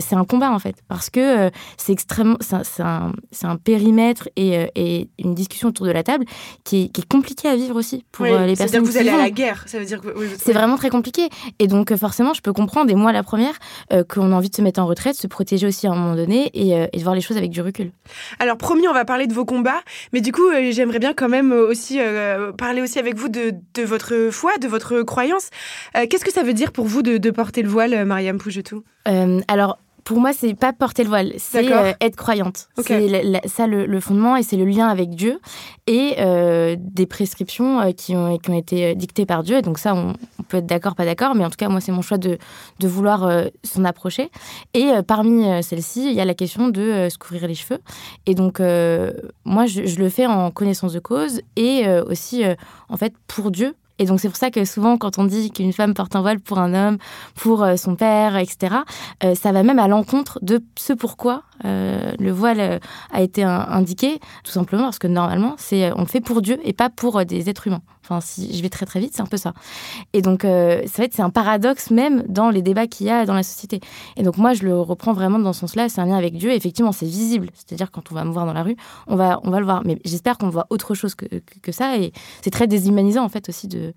c'est 0.00 0.14
un 0.14 0.24
combat, 0.24 0.50
en 0.50 0.58
fait, 0.58 0.76
parce 0.88 1.08
que 1.08 1.50
c'est 1.76 1.92
extrêmement, 1.92 2.36
c'est 2.40 2.82
un, 2.82 3.12
un, 3.44 3.56
périmètre 3.56 4.28
et, 4.36 4.68
et, 4.74 5.08
une 5.18 5.34
discussion 5.34 5.68
autour 5.68 5.86
de 5.86 5.92
la 5.92 6.02
table 6.02 6.24
qui 6.64 6.82
est, 6.82 6.88
qui 6.88 7.00
est 7.00 7.08
compliqué 7.14 7.48
à 7.48 7.54
vivre 7.54 7.76
aussi 7.76 8.04
pour 8.10 8.26
euh, 8.26 8.44
les 8.44 8.56
personnes. 8.56 8.82
Que 8.82 8.86
vous 8.86 8.96
allez 8.96 9.10
à 9.10 9.18
la 9.18 9.30
guerre, 9.30 9.62
ça 9.66 9.78
veut 9.78 9.84
dire 9.84 10.00
que 10.00 10.08
c'est 10.36 10.52
vraiment 10.52 10.76
très 10.76 10.90
compliqué. 10.90 11.28
Et 11.60 11.68
donc 11.68 11.92
euh, 11.92 11.96
forcément, 11.96 12.34
je 12.34 12.40
peux 12.40 12.52
comprendre, 12.52 12.90
et 12.90 12.96
moi 12.96 13.12
la 13.12 13.22
première, 13.22 13.54
euh, 13.92 14.02
qu'on 14.02 14.32
a 14.32 14.34
envie 14.34 14.50
de 14.50 14.56
se 14.56 14.62
mettre 14.62 14.80
en 14.80 14.86
retraite, 14.86 15.14
se 15.14 15.28
protéger 15.28 15.66
aussi 15.68 15.86
à 15.86 15.92
un 15.92 15.94
moment 15.94 16.16
donné 16.16 16.50
et, 16.54 16.70
et, 16.92 16.98
de 16.98 17.02
voir 17.02 17.14
les 17.14 17.20
choses 17.20 17.36
avec 17.36 17.50
du 17.50 17.60
recul. 17.60 17.92
Alors 18.40 18.56
promis, 18.56 18.88
on 18.88 18.92
va 18.92 19.04
parler 19.04 19.28
de 19.28 19.32
vos 19.32 19.44
combats, 19.44 19.82
mais 20.12 20.20
du 20.20 20.32
coup, 20.32 20.50
j'aimerais 20.70 20.98
bien 20.98 21.14
quand 21.14 21.28
même 21.28 21.52
aussi 21.52 22.00
parler 22.58 22.82
aussi 22.82 22.98
avec 22.98 23.16
vous 23.16 23.28
de, 23.28 23.54
de, 23.74 23.82
votre 23.82 24.30
foi, 24.32 24.56
de 24.60 24.66
votre 24.66 25.02
croyance. 25.02 25.50
Qu'est-ce 25.94 26.24
que 26.24 26.32
ça 26.32 26.42
veut 26.42 26.54
dire 26.54 26.72
pour 26.72 26.86
vous 26.86 27.02
de, 27.02 27.18
de 27.18 27.30
porter 27.30 27.62
le 27.62 27.68
voile, 27.68 28.04
Mariam 28.04 28.38
Pougetou? 28.38 28.82
Alors 29.46 29.78
pour 30.04 30.20
moi, 30.20 30.32
c'est 30.32 30.54
pas 30.54 30.72
porter 30.72 31.02
le 31.02 31.08
voile, 31.08 31.32
c'est 31.38 31.72
euh, 31.72 31.92
être 32.00 32.16
croyante. 32.16 32.68
C'est 32.78 33.48
ça 33.48 33.66
le, 33.66 34.00
fondement 34.00 34.36
et 34.36 34.42
c'est 34.42 34.56
le 34.56 34.66
lien 34.66 34.88
avec 34.88 35.10
Dieu 35.10 35.40
et 35.86 36.16
euh, 36.18 36.76
des 36.78 37.06
prescriptions 37.06 37.80
euh, 37.80 37.92
qui, 37.92 38.14
ont, 38.14 38.36
qui 38.36 38.50
ont 38.50 38.58
été 38.58 38.94
dictées 38.94 39.24
par 39.24 39.42
Dieu. 39.42 39.62
donc 39.62 39.78
ça, 39.78 39.94
on, 39.94 40.14
peut 40.48 40.58
être 40.58 40.66
d'accord, 40.66 40.94
pas 40.94 41.06
d'accord, 41.06 41.34
mais 41.34 41.44
en 41.44 41.50
tout 41.50 41.56
cas, 41.56 41.68
moi, 41.68 41.80
c'est 41.80 41.92
mon 41.92 42.02
choix 42.02 42.18
de, 42.18 42.36
de 42.80 42.88
vouloir 42.88 43.44
s'en 43.62 43.84
approcher. 43.84 44.30
Et 44.74 44.90
parmi 45.06 45.62
celles-ci, 45.62 46.10
il 46.10 46.14
y 46.14 46.20
a 46.20 46.26
la 46.26 46.34
question 46.34 46.68
de 46.68 47.08
se 47.10 47.16
couvrir 47.16 47.48
les 47.48 47.54
cheveux. 47.54 47.80
Et 48.26 48.34
donc, 48.34 48.60
moi, 48.60 49.64
je, 49.64 49.86
je, 49.86 49.98
le 49.98 50.10
fais 50.10 50.26
en 50.26 50.50
connaissance 50.50 50.92
de 50.92 51.00
cause 51.00 51.40
et 51.56 51.88
aussi, 52.06 52.44
en 52.90 52.96
fait, 52.98 53.14
pour 53.26 53.50
Dieu, 53.50 53.74
et 53.98 54.06
donc 54.06 54.20
c'est 54.20 54.28
pour 54.28 54.36
ça 54.36 54.50
que 54.50 54.64
souvent 54.64 54.98
quand 54.98 55.18
on 55.18 55.24
dit 55.24 55.50
qu'une 55.50 55.72
femme 55.72 55.94
porte 55.94 56.16
un 56.16 56.20
voile 56.20 56.40
pour 56.40 56.58
un 56.58 56.74
homme, 56.74 56.98
pour 57.34 57.62
euh, 57.62 57.76
son 57.76 57.96
père, 57.96 58.36
etc., 58.36 58.76
euh, 59.22 59.34
ça 59.34 59.52
va 59.52 59.62
même 59.62 59.78
à 59.78 59.88
l'encontre 59.88 60.38
de 60.42 60.62
ce 60.76 60.92
pourquoi 60.92 61.42
euh, 61.64 62.12
le 62.18 62.30
voile 62.30 62.80
a 63.12 63.22
été 63.22 63.42
indiqué, 63.42 64.20
tout 64.42 64.52
simplement 64.52 64.84
parce 64.84 64.98
que 64.98 65.06
normalement 65.06 65.54
c'est 65.58 65.92
on 65.92 66.00
le 66.00 66.06
fait 66.06 66.20
pour 66.20 66.42
Dieu 66.42 66.58
et 66.64 66.72
pas 66.72 66.90
pour 66.90 67.24
des 67.24 67.48
êtres 67.48 67.66
humains. 67.66 67.82
Enfin, 68.04 68.20
si 68.20 68.54
je 68.54 68.62
vais 68.62 68.68
très 68.68 68.84
très 68.84 69.00
vite, 69.00 69.12
c'est 69.14 69.22
un 69.22 69.26
peu 69.26 69.38
ça. 69.38 69.54
Et 70.12 70.20
donc, 70.20 70.40
c'est 70.42 70.96
vrai 70.96 71.08
que 71.08 71.14
c'est 71.14 71.22
un 71.22 71.30
paradoxe 71.30 71.90
même 71.90 72.22
dans 72.28 72.50
les 72.50 72.60
débats 72.60 72.86
qu'il 72.86 73.06
y 73.06 73.10
a 73.10 73.24
dans 73.24 73.32
la 73.32 73.42
société. 73.42 73.80
Et 74.18 74.22
donc, 74.22 74.36
moi, 74.36 74.52
je 74.52 74.62
le 74.62 74.78
reprends 74.78 75.14
vraiment 75.14 75.38
dans 75.38 75.54
ce 75.54 75.60
sens-là. 75.60 75.88
C'est 75.88 76.02
un 76.02 76.06
lien 76.06 76.18
avec 76.18 76.36
Dieu. 76.36 76.50
effectivement, 76.52 76.92
c'est 76.92 77.06
visible. 77.06 77.48
C'est-à-dire, 77.54 77.90
quand 77.90 78.12
on 78.12 78.14
va 78.14 78.24
me 78.24 78.30
voir 78.30 78.44
dans 78.44 78.52
la 78.52 78.62
rue, 78.62 78.76
on 79.06 79.16
va, 79.16 79.40
on 79.42 79.50
va 79.50 79.58
le 79.58 79.64
voir. 79.64 79.82
Mais 79.86 79.98
j'espère 80.04 80.36
qu'on 80.36 80.50
voit 80.50 80.66
autre 80.68 80.94
chose 80.94 81.14
que, 81.14 81.24
que 81.62 81.72
ça. 81.72 81.96
Et 81.96 82.12
c'est 82.42 82.50
très 82.50 82.66
déshumanisant, 82.66 83.24
en 83.24 83.30
fait, 83.30 83.48
aussi 83.48 83.68
de, 83.68 83.94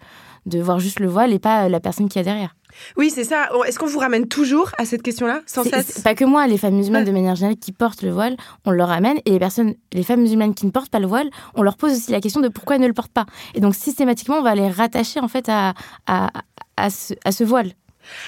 de 0.48 0.60
voir 0.60 0.80
juste 0.80 1.00
le 1.00 1.08
voile 1.08 1.34
et 1.34 1.40
pas 1.40 1.70
la 1.70 1.80
personne 1.80 2.10
qui 2.10 2.18
a 2.18 2.24
derrière. 2.24 2.56
Oui, 2.96 3.12
c'est 3.14 3.24
ça. 3.24 3.50
Est-ce 3.66 3.80
qu'on 3.80 3.86
vous 3.86 4.00
ramène 4.00 4.28
toujours 4.28 4.72
à 4.78 4.86
cette 4.86 5.02
question-là, 5.02 5.42
sans 5.46 5.64
cesse 5.64 6.00
Pas 6.00 6.16
que 6.16 6.26
moi, 6.26 6.48
les 6.48 6.58
femmes 6.58 6.76
musulmanes 6.76 7.06
de 7.06 7.12
manière 7.12 7.36
générale 7.36 7.58
qui 7.58 7.72
portent 7.72 8.02
le 8.04 8.12
voile, 8.12 8.36
on 8.66 8.72
leur 8.72 8.90
ramène, 8.90 9.18
et 9.26 9.32
les 9.32 9.40
personnes, 9.40 9.76
les 9.94 10.04
femmes 10.04 10.22
musulmanes 10.22 10.54
qui 10.54 10.66
ne 10.66 10.72
portent 10.72 10.92
pas 10.92 11.00
le 11.00 11.08
voile, 11.08 11.30
on 11.56 11.64
leur 11.64 11.78
pose 11.78 11.92
aussi 11.94 12.12
la 12.12 12.22
question 12.22 12.42
de 12.42 12.50
pourquoi 12.50 12.76
elles 12.76 12.82
ne 12.82 12.88
le 12.88 12.94
portent 12.94 13.14
pas. 13.14 13.26
Et 13.56 13.60
donc 13.60 13.76
systématiquement, 13.76 14.38
on 14.38 14.44
va 14.44 14.56
les 14.56 14.70
rattacher 14.70 15.20
en 15.20 15.28
fait 15.28 15.50
à, 15.50 15.74
à, 16.08 16.30
à, 16.78 16.90
ce, 16.90 17.14
à 17.26 17.32
ce 17.32 17.44
voile. 17.44 17.72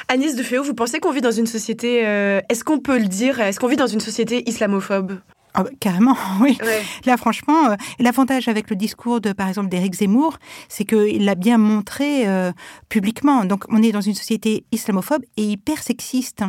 Agnès 0.07 0.35
de 0.35 0.43
Féo, 0.43 0.63
vous 0.63 0.73
pensez 0.73 0.99
qu'on 0.99 1.11
vit 1.11 1.21
dans 1.21 1.31
une 1.31 1.47
société, 1.47 2.05
euh, 2.05 2.41
est-ce 2.49 2.63
qu'on 2.63 2.79
peut 2.79 2.97
le 2.97 3.07
dire, 3.07 3.39
est-ce 3.39 3.59
qu'on 3.59 3.67
vit 3.67 3.77
dans 3.77 3.87
une 3.87 4.01
société 4.01 4.47
islamophobe? 4.49 5.19
Ah 5.53 5.63
carrément, 5.79 6.15
oui. 6.41 6.57
Là, 7.05 7.17
franchement, 7.17 7.71
euh, 7.71 7.75
l'avantage 7.99 8.47
avec 8.47 8.69
le 8.69 8.75
discours 8.75 9.19
de, 9.19 9.33
par 9.33 9.47
exemple, 9.47 9.69
d'Éric 9.69 9.95
Zemmour, 9.95 10.37
c'est 10.67 10.85
qu'il 10.85 11.25
l'a 11.25 11.35
bien 11.35 11.57
montré 11.57 12.27
euh, 12.27 12.51
publiquement. 12.87 13.45
Donc, 13.45 13.63
on 13.69 13.81
est 13.81 13.91
dans 13.91 14.01
une 14.01 14.13
société 14.13 14.65
islamophobe 14.71 15.23
et 15.37 15.43
hyper 15.43 15.81
sexiste. 15.81 16.43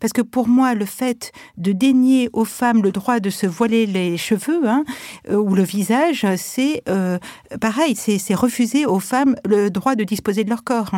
Parce 0.00 0.12
que 0.12 0.22
pour 0.22 0.46
moi, 0.46 0.74
le 0.74 0.84
fait 0.84 1.32
de 1.56 1.72
dénier 1.72 2.30
aux 2.32 2.44
femmes 2.44 2.82
le 2.82 2.92
droit 2.92 3.18
de 3.18 3.30
se 3.30 3.46
voiler 3.46 3.86
les 3.86 4.16
cheveux 4.16 4.68
hein, 4.68 4.84
euh, 5.30 5.36
ou 5.36 5.54
le 5.54 5.62
visage, 5.62 6.26
c'est 6.36 6.82
pareil, 7.60 7.96
c'est 7.96 8.34
refuser 8.34 8.86
aux 8.86 9.00
femmes 9.00 9.34
le 9.44 9.70
droit 9.70 9.94
de 9.94 10.04
disposer 10.04 10.44
de 10.44 10.50
leur 10.50 10.64
corps. 10.64 10.92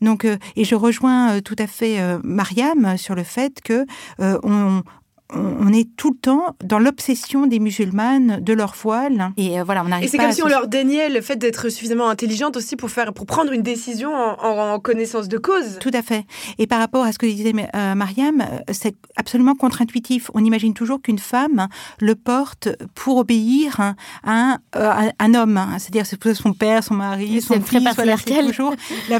Donc, 0.00 0.24
et 0.24 0.64
je 0.64 0.74
rejoins 0.74 1.40
tout 1.40 1.56
à 1.58 1.66
fait 1.66 1.98
Mariam 2.22 2.96
sur 2.96 3.14
le 3.14 3.22
fait 3.22 3.60
que 3.62 3.84
on, 4.18 4.82
on 5.32 5.72
est 5.72 5.88
tout 5.96 6.10
le 6.12 6.18
temps 6.18 6.56
dans 6.64 6.78
l'obsession 6.78 7.46
des 7.46 7.58
musulmanes 7.58 8.40
de 8.40 8.52
leur 8.52 8.74
voile. 8.74 9.32
Et 9.36 9.58
euh, 9.58 9.64
voilà, 9.64 9.82
on 9.86 9.92
arrive 9.92 10.04
Et 10.04 10.08
c'est 10.08 10.18
comme 10.18 10.32
si 10.32 10.42
on 10.42 10.48
leur 10.48 10.68
déniait 10.68 11.08
le 11.08 11.20
fait 11.20 11.36
d'être 11.36 11.68
suffisamment 11.68 12.08
intelligente 12.08 12.56
aussi 12.56 12.76
pour 12.76 12.90
faire, 12.90 13.12
pour 13.12 13.26
prendre 13.26 13.52
une 13.52 13.62
décision 13.62 14.12
en, 14.12 14.78
connaissance 14.80 15.28
de 15.28 15.38
cause. 15.38 15.78
Tout 15.80 15.90
à 15.92 16.02
fait. 16.02 16.24
Et 16.58 16.66
par 16.66 16.78
rapport 16.78 17.04
à 17.04 17.12
ce 17.12 17.18
que 17.18 17.26
disait 17.26 17.52
euh, 17.74 17.94
Mariam, 17.94 18.40
euh, 18.40 18.72
c'est 18.72 18.94
absolument 19.16 19.54
contre-intuitif. 19.54 20.30
On 20.34 20.44
imagine 20.44 20.74
toujours 20.74 21.00
qu'une 21.02 21.18
femme 21.18 21.68
le 22.00 22.14
porte 22.14 22.68
pour 22.94 23.18
obéir 23.18 23.94
à 24.24 24.58
un, 24.72 25.34
homme. 25.34 25.60
C'est-à-dire, 25.78 26.06
c'est 26.06 26.20
son 26.34 26.52
père, 26.52 26.84
son 26.84 26.94
mari, 26.94 27.40
son 27.40 27.60
fils, 27.60 27.82
voilà, 27.94 28.16
toujours 28.16 28.74
la 29.08 29.18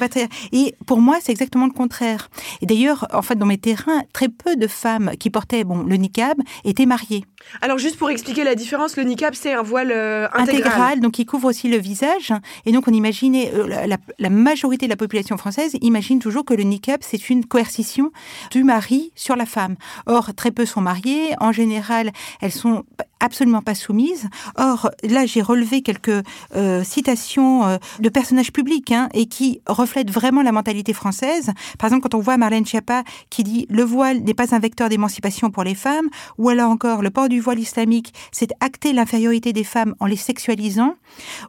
Et 0.53 0.75
pour 0.87 1.01
moi, 1.01 1.19
c'est 1.21 1.33
exactement 1.33 1.67
le 1.67 1.73
contraire. 1.73 2.31
Et 2.61 2.67
d'ailleurs, 2.67 3.07
en 3.13 3.23
fait, 3.23 3.37
dans 3.37 3.47
mes 3.47 3.59
terrains, 3.59 4.03
très 4.13 4.29
peu 4.29 4.57
de 4.57 4.67
femmes 4.67 5.13
qui 5.19 5.31
portaient 5.31 5.65
bon, 5.65 5.83
le 5.83 5.97
niqab 6.01 6.39
étaient 6.65 6.87
mariées. 6.87 7.25
Alors 7.63 7.79
juste 7.79 7.97
pour 7.97 8.11
expliquer 8.11 8.45
la 8.45 8.55
différence, 8.55 8.97
le 8.97 9.05
niqab 9.05 9.35
c'est 9.35 9.55
un 9.55 9.63
voile 9.63 9.93
euh, 9.93 10.29
intégral. 10.35 11.01
donc 11.01 11.19
il 11.19 11.27
couvre 11.27 11.49
aussi 11.49 11.69
le 11.69 11.79
visage. 11.79 12.33
Et 12.67 12.73
donc 12.73 12.89
on 12.89 12.93
imaginait, 12.93 13.53
euh, 13.55 13.87
la, 14.19 14.31
majorité 14.31 14.87
de 14.87 14.91
la 14.91 14.97
population 14.97 15.37
française 15.37 15.77
imagine 15.81 16.19
toujours 16.19 16.45
que 16.45 16.55
le 16.55 16.63
niqab 16.63 17.01
c'est 17.03 17.31
une 17.31 17.45
coercition 17.45 18.13
du 18.51 18.65
mari 18.65 19.13
sur 19.15 19.37
la 19.37 19.47
femme. 19.47 19.77
Or 20.07 20.35
très 20.35 20.51
peu 20.51 20.67
sont 20.67 20.81
mariées. 20.81 21.35
En 21.41 21.53
général, 21.53 22.11
elles 22.41 22.53
sont 22.53 22.85
absolument 23.21 23.63
pas 23.63 23.75
soumises. 23.75 24.29
Or 24.57 24.91
là 25.03 25.27
j'ai 25.27 25.43
relevé 25.43 25.83
quelques 25.83 26.25
euh, 26.55 26.83
citations 26.85 27.79
de 27.99 28.09
personnages 28.09 28.53
publics 28.53 28.93
hein, 28.93 29.09
et 29.15 29.27
qui 29.27 29.61
reflètent 29.67 30.11
vraiment 30.11 30.43
la 30.43 30.53
mentalité 30.53 30.93
française. 30.93 31.51
Par 31.79 31.89
exemple 31.89 32.09
quand 32.09 32.17
on 32.17 32.21
voit 32.21 32.37
Marlène 32.37 32.67
Schiappa 32.67 33.03
qui 33.29 33.45
dit 33.45 33.67
le 33.69 33.83
voile 33.83 34.21
n'est 34.21 34.35
pas 34.35 34.55
un 34.55 34.59
vecteur 34.59 34.89
d'émancipation 34.89 35.51
pour 35.51 35.65
les 35.65 35.75
femmes, 35.75 35.90
ou 36.39 36.49
alors 36.49 36.71
encore 36.71 37.03
le 37.03 37.11
port 37.11 37.29
du 37.29 37.41
voile 37.41 37.59
islamique, 37.59 38.13
c'est 38.33 38.51
acter 38.61 38.93
l'infériorité 38.93 39.53
des 39.53 39.65
femmes 39.65 39.95
en 40.01 40.07
les 40.07 40.17
sexualisant, 40.17 40.95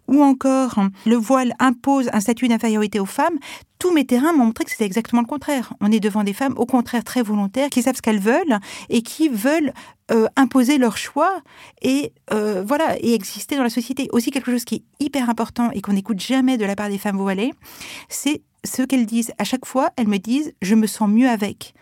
ou 0.07 0.23
encore 0.23 0.79
le 1.05 1.15
voile 1.15 1.53
impose 1.59 2.09
un 2.13 2.19
statut 2.19 2.47
d'infériorité 2.47 2.99
aux 2.99 3.05
femmes, 3.05 3.37
tous 3.81 3.91
mes 3.91 4.05
terrains 4.05 4.31
m'ont 4.33 4.45
montré 4.45 4.63
que 4.63 4.69
c'était 4.69 4.85
exactement 4.85 5.23
le 5.23 5.27
contraire. 5.27 5.73
On 5.81 5.91
est 5.91 5.99
devant 5.99 6.23
des 6.23 6.33
femmes, 6.33 6.53
au 6.55 6.67
contraire, 6.67 7.03
très 7.03 7.23
volontaires, 7.23 7.69
qui 7.69 7.81
savent 7.81 7.95
ce 7.95 8.01
qu'elles 8.03 8.19
veulent 8.19 8.59
et 8.89 9.01
qui 9.01 9.27
veulent 9.27 9.73
euh, 10.11 10.27
imposer 10.35 10.77
leur 10.77 10.97
choix 10.97 11.41
et 11.81 12.13
euh, 12.31 12.63
voilà 12.63 12.95
et 12.99 13.15
exister 13.15 13.55
dans 13.55 13.63
la 13.63 13.71
société. 13.71 14.07
Aussi 14.11 14.29
quelque 14.29 14.51
chose 14.51 14.65
qui 14.65 14.75
est 14.75 14.83
hyper 15.03 15.31
important 15.31 15.71
et 15.71 15.81
qu'on 15.81 15.93
n'écoute 15.93 16.19
jamais 16.19 16.57
de 16.57 16.65
la 16.65 16.75
part 16.75 16.89
des 16.89 16.99
femmes 16.99 17.17
voilées, 17.17 17.53
c'est 18.07 18.43
ce 18.63 18.83
qu'elles 18.83 19.07
disent. 19.07 19.31
À 19.39 19.45
chaque 19.45 19.65
fois, 19.65 19.89
elles 19.97 20.07
me 20.07 20.17
disent 20.17 20.53
je 20.61 20.75
me 20.75 20.85
sens 20.85 21.09
mieux 21.09 21.27
avec 21.27 21.73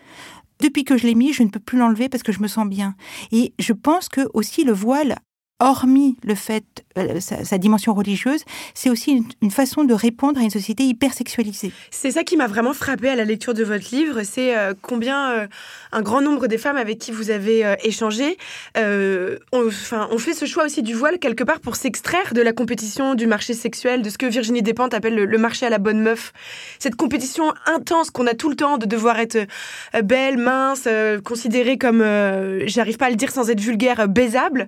depuis 0.61 0.83
que 0.83 0.97
je 0.97 1.07
l'ai 1.07 1.15
mis, 1.15 1.33
je 1.33 1.43
ne 1.43 1.49
peux 1.49 1.59
plus 1.59 1.77
l'enlever 1.77 2.09
parce 2.09 2.23
que 2.23 2.31
je 2.31 2.41
me 2.41 2.47
sens 2.47 2.67
bien. 2.67 2.95
Et 3.31 3.53
je 3.59 3.73
pense 3.73 4.09
que 4.09 4.27
aussi 4.33 4.63
le 4.63 4.73
voile 4.73 5.15
hormis 5.59 6.15
le 6.23 6.35
fait, 6.35 6.63
euh, 6.97 7.19
sa, 7.19 7.57
dimension 7.57 7.93
religieuse, 7.93 8.43
c'est 8.73 8.89
aussi 8.89 9.23
une, 9.41 9.51
façon 9.51 9.83
de 9.83 9.93
répondre 9.93 10.39
à 10.39 10.43
une 10.43 10.49
société 10.49 10.83
hyper 10.83 11.13
sexualisée. 11.13 11.71
C'est 11.91 12.11
ça 12.11 12.23
qui 12.23 12.37
m'a 12.37 12.47
vraiment 12.47 12.73
frappé 12.73 13.09
à 13.09 13.15
la 13.15 13.25
lecture 13.25 13.53
de 13.53 13.63
votre 13.63 13.93
livre, 13.93 14.21
c'est 14.23 14.57
euh, 14.57 14.73
combien 14.81 15.31
euh, 15.31 15.47
un 15.91 16.01
grand 16.01 16.21
nombre 16.21 16.47
des 16.47 16.57
femmes 16.57 16.77
avec 16.77 16.97
qui 16.97 17.11
vous 17.11 17.29
avez 17.29 17.75
échangé 17.83 18.37
ont, 18.77 19.69
on 19.91 20.17
fait 20.17 20.33
ce 20.33 20.45
choix 20.45 20.65
aussi 20.65 20.83
du 20.83 20.93
voile 20.93 21.19
quelque 21.19 21.43
part 21.43 21.59
pour 21.59 21.75
s'extraire 21.75 22.33
de 22.33 22.41
la 22.41 22.53
compétition 22.53 23.15
du 23.15 23.27
marché 23.27 23.53
sexuel, 23.53 24.01
de 24.01 24.09
ce 24.09 24.17
que 24.17 24.25
Virginie 24.25 24.61
Despentes 24.61 24.93
appelle 24.93 25.15
le, 25.15 25.37
marché 25.37 25.65
à 25.65 25.69
la 25.69 25.79
bonne 25.79 26.01
meuf. 26.01 26.31
Cette 26.77 26.95
compétition 26.95 27.53
intense 27.65 28.11
qu'on 28.11 28.27
a 28.27 28.33
tout 28.33 28.49
le 28.49 28.55
temps 28.55 28.77
de 28.77 28.85
devoir 28.85 29.19
être 29.19 29.39
belle, 30.03 30.37
mince, 30.37 30.87
considérée 31.23 31.77
comme, 31.77 32.03
j'arrive 32.65 32.97
pas 32.97 33.07
à 33.07 33.09
le 33.09 33.15
dire 33.15 33.31
sans 33.31 33.49
être 33.49 33.59
vulgaire, 33.59 34.07
baisable. 34.07 34.67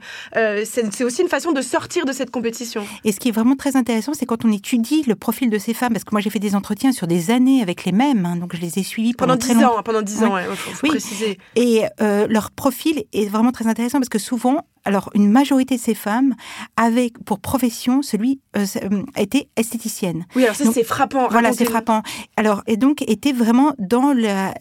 C'est 0.92 1.04
aussi 1.04 1.22
une 1.22 1.28
façon 1.28 1.52
de 1.52 1.62
sortir 1.62 2.06
de 2.06 2.14
cette 2.14 2.32
compétition. 2.32 2.86
Et 3.04 3.12
ce 3.12 3.20
qui 3.20 3.30
est 3.30 3.32
vraiment 3.32 3.56
très 3.56 3.76
intéressant, 3.76 4.14
c'est 4.14 4.26
quand 4.26 4.46
on 4.46 4.52
étudie 4.52 5.04
le 5.08 5.16
profil 5.16 5.50
de 5.50 5.58
ces 5.58 5.74
femmes, 5.74 5.94
parce 5.94 6.04
que 6.04 6.12
moi 6.12 6.22
j'ai 6.22 6.30
fait 6.30 6.40
des 6.40 6.56
entretiens 6.56 6.92
sur 6.92 7.08
des 7.08 7.32
années 7.32 7.62
avec 7.62 7.86
les 7.86 7.92
mêmes, 7.92 8.26
hein, 8.26 8.36
donc 8.38 8.56
je 8.56 8.62
les 8.62 8.80
ai 8.80 8.84
suivis 8.84 9.14
pendant, 9.14 9.38
pendant 9.38 9.56
10 9.56 9.64
ans. 9.64 9.84
Pendant 9.84 10.02
10 10.02 10.24
ans, 10.24 10.38
faut, 10.56 10.88
préciser. 10.88 11.38
Et 11.56 11.84
euh, 12.02 12.28
leur 12.28 12.52
profil 12.52 13.04
est 13.14 13.30
vraiment 13.30 13.52
très 13.52 13.68
intéressant 13.68 14.00
parce 14.00 14.10
que 14.10 14.20
souvent, 14.20 14.66
alors 14.86 15.10
une 15.14 15.30
majorité 15.30 15.76
de 15.76 15.82
ces 15.82 15.94
femmes 15.94 16.36
avaient 16.76 17.12
pour 17.26 17.40
profession 17.40 18.02
celui 18.02 18.40
euh, 18.56 18.66
euh, 18.84 19.04
était 19.18 19.50
esthéticienne. 19.56 20.26
Oui, 20.36 20.44
alors 20.44 20.56
ça 20.56 20.72
c'est 20.72 20.84
frappant. 20.84 21.28
Voilà, 21.30 21.54
c'est 21.54 21.66
frappant. 21.66 22.02
Alors 22.38 22.64
et 22.68 22.78
donc 22.78 23.02
était 23.04 23.32
vraiment 23.32 23.74
dans 23.78 24.14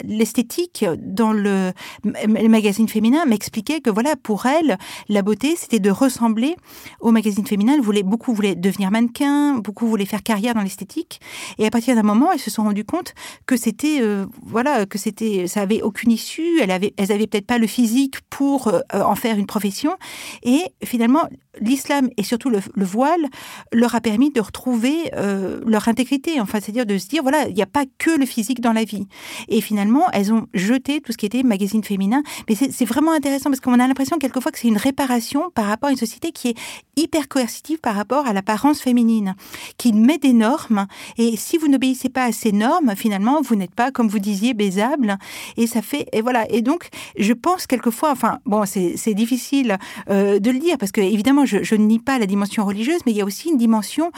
l'esthétique, 0.03 0.85
dans 0.99 1.33
le, 1.33 1.71
le, 2.03 2.47
magazine 2.47 2.87
féminin, 2.87 3.25
m'expliquait 3.25 3.81
que 3.81 3.89
voilà 3.89 4.15
pour 4.15 4.45
elle 4.45 4.77
la 5.09 5.21
beauté 5.21 5.55
c'était 5.55 5.79
de 5.79 5.89
ressembler 5.89 6.55
au 6.99 7.11
magazine 7.11 7.45
féminin. 7.45 7.73
Elle 7.75 7.81
voulait 7.81 8.03
beaucoup 8.03 8.33
voulaient 8.33 8.55
devenir 8.55 8.91
mannequin, 8.91 9.55
beaucoup 9.55 9.87
voulaient 9.87 10.05
faire 10.05 10.23
carrière 10.23 10.53
dans 10.53 10.61
l'esthétique. 10.61 11.19
Et 11.57 11.65
à 11.65 11.69
partir 11.71 11.95
d'un 11.95 12.03
moment, 12.03 12.31
elles 12.31 12.39
se 12.39 12.51
sont 12.51 12.63
rendues 12.63 12.85
compte 12.85 13.13
que 13.45 13.57
c'était 13.57 13.99
euh, 14.01 14.25
voilà 14.43 14.85
que 14.85 14.97
c'était 14.97 15.47
ça 15.47 15.61
avait 15.61 15.81
aucune 15.81 16.11
issue. 16.11 16.59
Elles 16.61 16.71
avaient 16.71 17.27
peut-être 17.27 17.47
pas 17.47 17.57
le 17.57 17.67
physique 17.67 18.21
pour 18.29 18.71
en 18.93 19.15
faire 19.15 19.37
une 19.37 19.47
profession. 19.47 19.97
Et 20.43 20.63
finalement, 20.83 21.23
l'islam 21.59 22.09
et 22.17 22.23
surtout 22.23 22.49
le, 22.49 22.59
voile 22.75 23.25
leur 23.71 23.95
a 23.95 24.01
permis 24.01 24.31
de 24.31 24.41
retrouver 24.41 25.11
euh, 25.15 25.61
leur 25.65 25.87
intégrité, 25.87 26.39
enfin, 26.39 26.59
c'est-à-dire 26.61 26.85
de 26.85 26.97
se 26.97 27.07
dire, 27.07 27.23
voilà, 27.23 27.47
il 27.47 27.55
n'y 27.55 27.61
a 27.61 27.67
pas 27.67 27.85
que 27.97 28.11
le 28.11 28.25
physique 28.25 28.61
dans 28.61 28.73
la 28.73 28.83
vie. 28.83 29.07
Et 29.47 29.61
finalement, 29.61 30.09
elles 30.13 30.33
ont 30.33 30.47
jeté 30.53 31.01
tout 31.01 31.11
ce 31.11 31.17
qui 31.17 31.25
était 31.25 31.43
magazine 31.43 31.83
féminin. 31.83 32.23
Mais 32.49 32.55
c'est 32.55 32.85
vraiment 32.85 33.11
intéressant 33.11 33.49
parce 33.49 33.59
qu'on 33.59 33.79
a 33.79 33.87
l'impression 33.87 34.17
quelquefois 34.17 34.51
que 34.51 34.59
c'est 34.59 34.67
une 34.67 34.77
réparation 34.77 35.49
par 35.51 35.65
rapport 35.65 35.89
à 35.89 35.91
une 35.91 35.97
société 35.97 36.31
qui 36.31 36.49
est 36.49 36.57
hyper 36.95 37.27
coercitive 37.27 37.79
par 37.79 37.95
rapport 37.95 38.27
à 38.27 38.33
l'apparence 38.33 38.81
féminine, 38.81 39.35
qui 39.77 39.93
met 39.93 40.17
des 40.17 40.33
normes. 40.33 40.87
Et 41.17 41.35
si 41.37 41.57
vous 41.57 41.67
n'obéissez 41.67 42.09
pas 42.09 42.25
à 42.25 42.31
ces 42.31 42.51
normes, 42.51 42.95
finalement, 42.95 43.41
vous 43.41 43.55
n'êtes 43.55 43.75
pas, 43.75 43.91
comme 43.91 44.07
vous 44.07 44.19
disiez, 44.19 44.53
baisable. 44.53 45.17
Et 45.57 45.67
ça 45.67 45.81
fait, 45.81 46.07
et 46.13 46.21
voilà. 46.21 46.49
Et 46.51 46.61
donc, 46.61 46.89
je 47.17 47.33
pense 47.33 47.67
quelquefois, 47.67 48.11
enfin, 48.11 48.39
bon, 48.45 48.65
c'est 48.65 49.13
difficile 49.13 49.77
euh, 50.09 50.39
de 50.39 50.51
le 50.51 50.59
dire 50.59 50.77
parce 50.77 50.91
que, 50.91 51.01
évidemment, 51.01 51.45
je, 51.45 51.75
ne 51.75 51.85
nie 51.85 51.99
pas 51.99 52.19
la 52.19 52.25
dimension 52.25 52.65
religieuse, 52.65 52.99
mais 53.05 53.11
il 53.11 53.17
y 53.17 53.21
a 53.21 53.25
aussi 53.25 53.49
une 53.49 53.57
dimension 53.57 54.11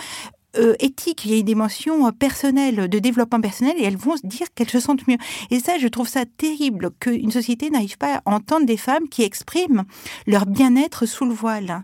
euh, 0.55 0.75
éthique, 0.79 1.25
il 1.25 1.31
y 1.31 1.33
a 1.33 1.37
une 1.37 1.45
dimension 1.45 2.07
euh, 2.07 2.11
personnelle, 2.11 2.87
de 2.87 2.99
développement 2.99 3.41
personnel, 3.41 3.75
et 3.77 3.83
elles 3.83 3.97
vont 3.97 4.17
se 4.17 4.25
dire 4.25 4.47
qu'elles 4.53 4.69
se 4.69 4.79
sentent 4.79 5.07
mieux. 5.07 5.17
Et 5.49 5.59
ça, 5.59 5.77
je 5.79 5.87
trouve 5.87 6.07
ça 6.07 6.25
terrible 6.25 6.91
qu'une 6.99 7.31
société 7.31 7.69
n'arrive 7.69 7.97
pas 7.97 8.21
à 8.25 8.35
entendre 8.35 8.65
des 8.65 8.77
femmes 8.77 9.09
qui 9.09 9.23
expriment 9.23 9.83
leur 10.27 10.45
bien-être 10.45 11.05
sous 11.05 11.25
le 11.25 11.33
voile. 11.33 11.83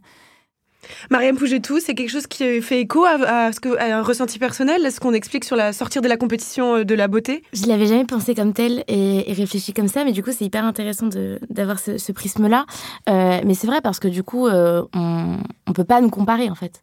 Mariam 1.09 1.35
Pougetou, 1.37 1.79
c'est 1.79 1.93
quelque 1.93 2.09
chose 2.09 2.27
qui 2.27 2.61
fait 2.61 2.81
écho 2.81 3.05
à, 3.05 3.51
ce 3.51 3.59
que, 3.59 3.79
un 3.79 4.01
ressenti 4.01 4.39
personnel 4.39 4.85
Est-ce 4.85 4.99
qu'on 4.99 5.13
explique 5.13 5.43
sur 5.43 5.55
la 5.55 5.73
sortir 5.73 6.01
de 6.01 6.07
la 6.07 6.17
compétition 6.17 6.77
euh, 6.77 6.83
de 6.83 6.95
la 6.95 7.07
beauté? 7.07 7.43
Je 7.53 7.65
l'avais 7.65 7.85
jamais 7.85 8.05
pensé 8.05 8.35
comme 8.35 8.53
tel 8.53 8.83
et, 8.87 9.25
réfléchi 9.33 9.73
comme 9.73 9.87
ça, 9.87 10.03
mais 10.03 10.11
du 10.11 10.23
coup 10.23 10.31
c'est 10.31 10.45
hyper 10.45 10.65
intéressant 10.65 11.09
d'avoir 11.49 11.79
ce, 11.79 12.11
prisme-là. 12.11 12.65
Euh, 13.09 13.39
mais 13.45 13.53
c'est 13.53 13.67
vrai 13.67 13.81
parce 13.81 13.99
que 13.99 14.07
du 14.07 14.23
coup 14.23 14.47
euh, 14.47 14.83
on 14.93 15.37
ne 15.67 15.73
peut 15.73 15.83
pas 15.83 16.01
nous 16.01 16.09
comparer 16.09 16.49
en 16.49 16.55
fait. 16.55 16.81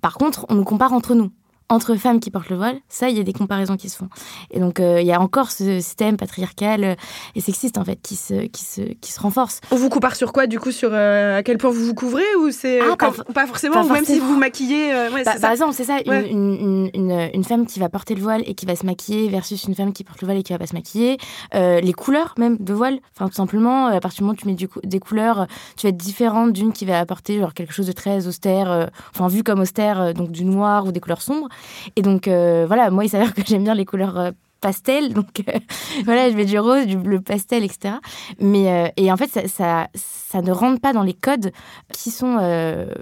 par 0.00 0.14
contre, 0.14 0.46
on 0.48 0.54
nous 0.54 0.64
compare 0.64 0.92
entre 0.92 1.14
nous 1.14 1.30
entre 1.70 1.94
femmes 1.94 2.18
qui 2.18 2.30
portent 2.30 2.50
le 2.50 2.56
voile, 2.56 2.80
ça, 2.88 3.08
il 3.08 3.16
y 3.16 3.20
a 3.20 3.22
des 3.22 3.32
comparaisons 3.32 3.76
qui 3.76 3.88
se 3.88 3.96
font. 3.96 4.08
Et 4.50 4.58
donc, 4.58 4.80
euh, 4.80 5.00
il 5.00 5.06
y 5.06 5.12
a 5.12 5.20
encore 5.20 5.52
ce 5.52 5.78
système 5.78 6.16
patriarcal 6.16 6.82
euh, 6.82 6.94
et 7.36 7.40
sexiste, 7.40 7.78
en 7.78 7.84
fait, 7.84 8.00
qui 8.02 8.16
se, 8.16 8.46
qui 8.46 8.64
se, 8.64 8.80
qui 8.80 9.12
se 9.12 9.20
renforce. 9.20 9.60
On 9.70 9.76
vous 9.76 9.88
compare 9.88 10.16
sur 10.16 10.32
quoi, 10.32 10.48
du 10.48 10.58
coup 10.58 10.72
Sur 10.72 10.90
euh, 10.92 11.38
à 11.38 11.42
quel 11.44 11.58
point 11.58 11.70
vous 11.70 11.86
vous 11.86 11.94
couvrez 11.94 12.24
ou 12.40 12.50
c'est 12.50 12.80
ah, 12.80 12.96
pas, 12.96 13.46
forcément, 13.46 13.82
ou 13.82 13.88
même 13.88 14.04
si 14.04 14.18
vous 14.18 14.26
vous 14.26 14.38
maquillez 14.38 14.92
ouais, 15.14 15.22
bah, 15.24 15.34
Par 15.40 15.52
exemple, 15.52 15.72
c'est 15.74 15.84
ça, 15.84 15.98
une, 16.04 16.90
une, 16.92 17.30
une, 17.32 17.44
femme 17.44 17.66
qui 17.66 17.78
va 17.78 17.88
porter 17.88 18.16
le 18.16 18.20
voile 18.20 18.42
et 18.46 18.54
qui 18.54 18.66
va 18.66 18.74
se 18.74 18.84
maquiller 18.84 19.28
versus 19.28 19.64
une 19.64 19.76
femme 19.76 19.92
qui 19.92 20.02
porte 20.02 20.20
le 20.22 20.26
voile 20.26 20.38
et 20.38 20.42
qui 20.42 20.52
va 20.52 20.58
pas 20.58 20.66
se 20.66 20.74
maquiller. 20.74 21.18
les 21.54 21.92
couleurs, 21.92 22.34
même, 22.36 22.56
de 22.58 22.74
voile. 22.74 22.98
Enfin, 23.14 23.28
tout 23.28 23.36
simplement, 23.36 23.86
à 23.86 24.00
partir 24.00 24.18
du 24.18 24.24
moment 24.24 24.32
où 24.32 24.40
tu 24.40 24.48
mets 24.48 24.54
du 24.54 24.68
des 24.82 24.98
couleurs, 24.98 25.46
tu 25.76 25.86
vas 25.86 25.90
être 25.90 25.96
différente 25.96 26.52
d'une 26.52 26.72
qui 26.72 26.84
va 26.84 26.98
apporter 26.98 27.38
genre, 27.38 27.54
quelque 27.54 27.72
chose 27.72 27.86
de 27.86 27.92
très 27.92 28.26
austère, 28.26 28.90
enfin, 29.14 29.28
vu 29.28 29.44
comme 29.44 29.60
austère, 29.60 30.14
donc 30.14 30.32
du 30.32 30.44
noir 30.44 30.86
ou 30.86 30.92
des 30.92 31.00
couleurs 31.00 31.22
sombres. 31.22 31.48
Et 31.96 32.02
donc, 32.02 32.28
euh, 32.28 32.64
voilà, 32.66 32.90
moi, 32.90 33.04
il 33.04 33.08
s'avère 33.08 33.34
que 33.34 33.42
j'aime 33.46 33.64
bien 33.64 33.74
les 33.74 33.84
couleurs 33.84 34.18
euh, 34.18 34.30
pastel, 34.60 35.14
donc 35.14 35.42
euh, 35.48 35.58
voilà, 36.04 36.30
je 36.30 36.36
mets 36.36 36.44
du 36.44 36.58
rose, 36.58 36.86
du 36.86 36.96
bleu 36.96 37.20
pastel, 37.20 37.64
etc. 37.64 37.94
Mais 38.40 38.92
et 38.96 39.10
en 39.10 39.16
fait, 39.16 39.48
ça, 39.48 39.88
ça, 39.94 40.42
ne 40.42 40.52
rentre 40.52 40.80
pas 40.80 40.92
dans 40.92 41.02
les 41.02 41.14
codes 41.14 41.50
qui 41.94 42.10
sont 42.10 42.36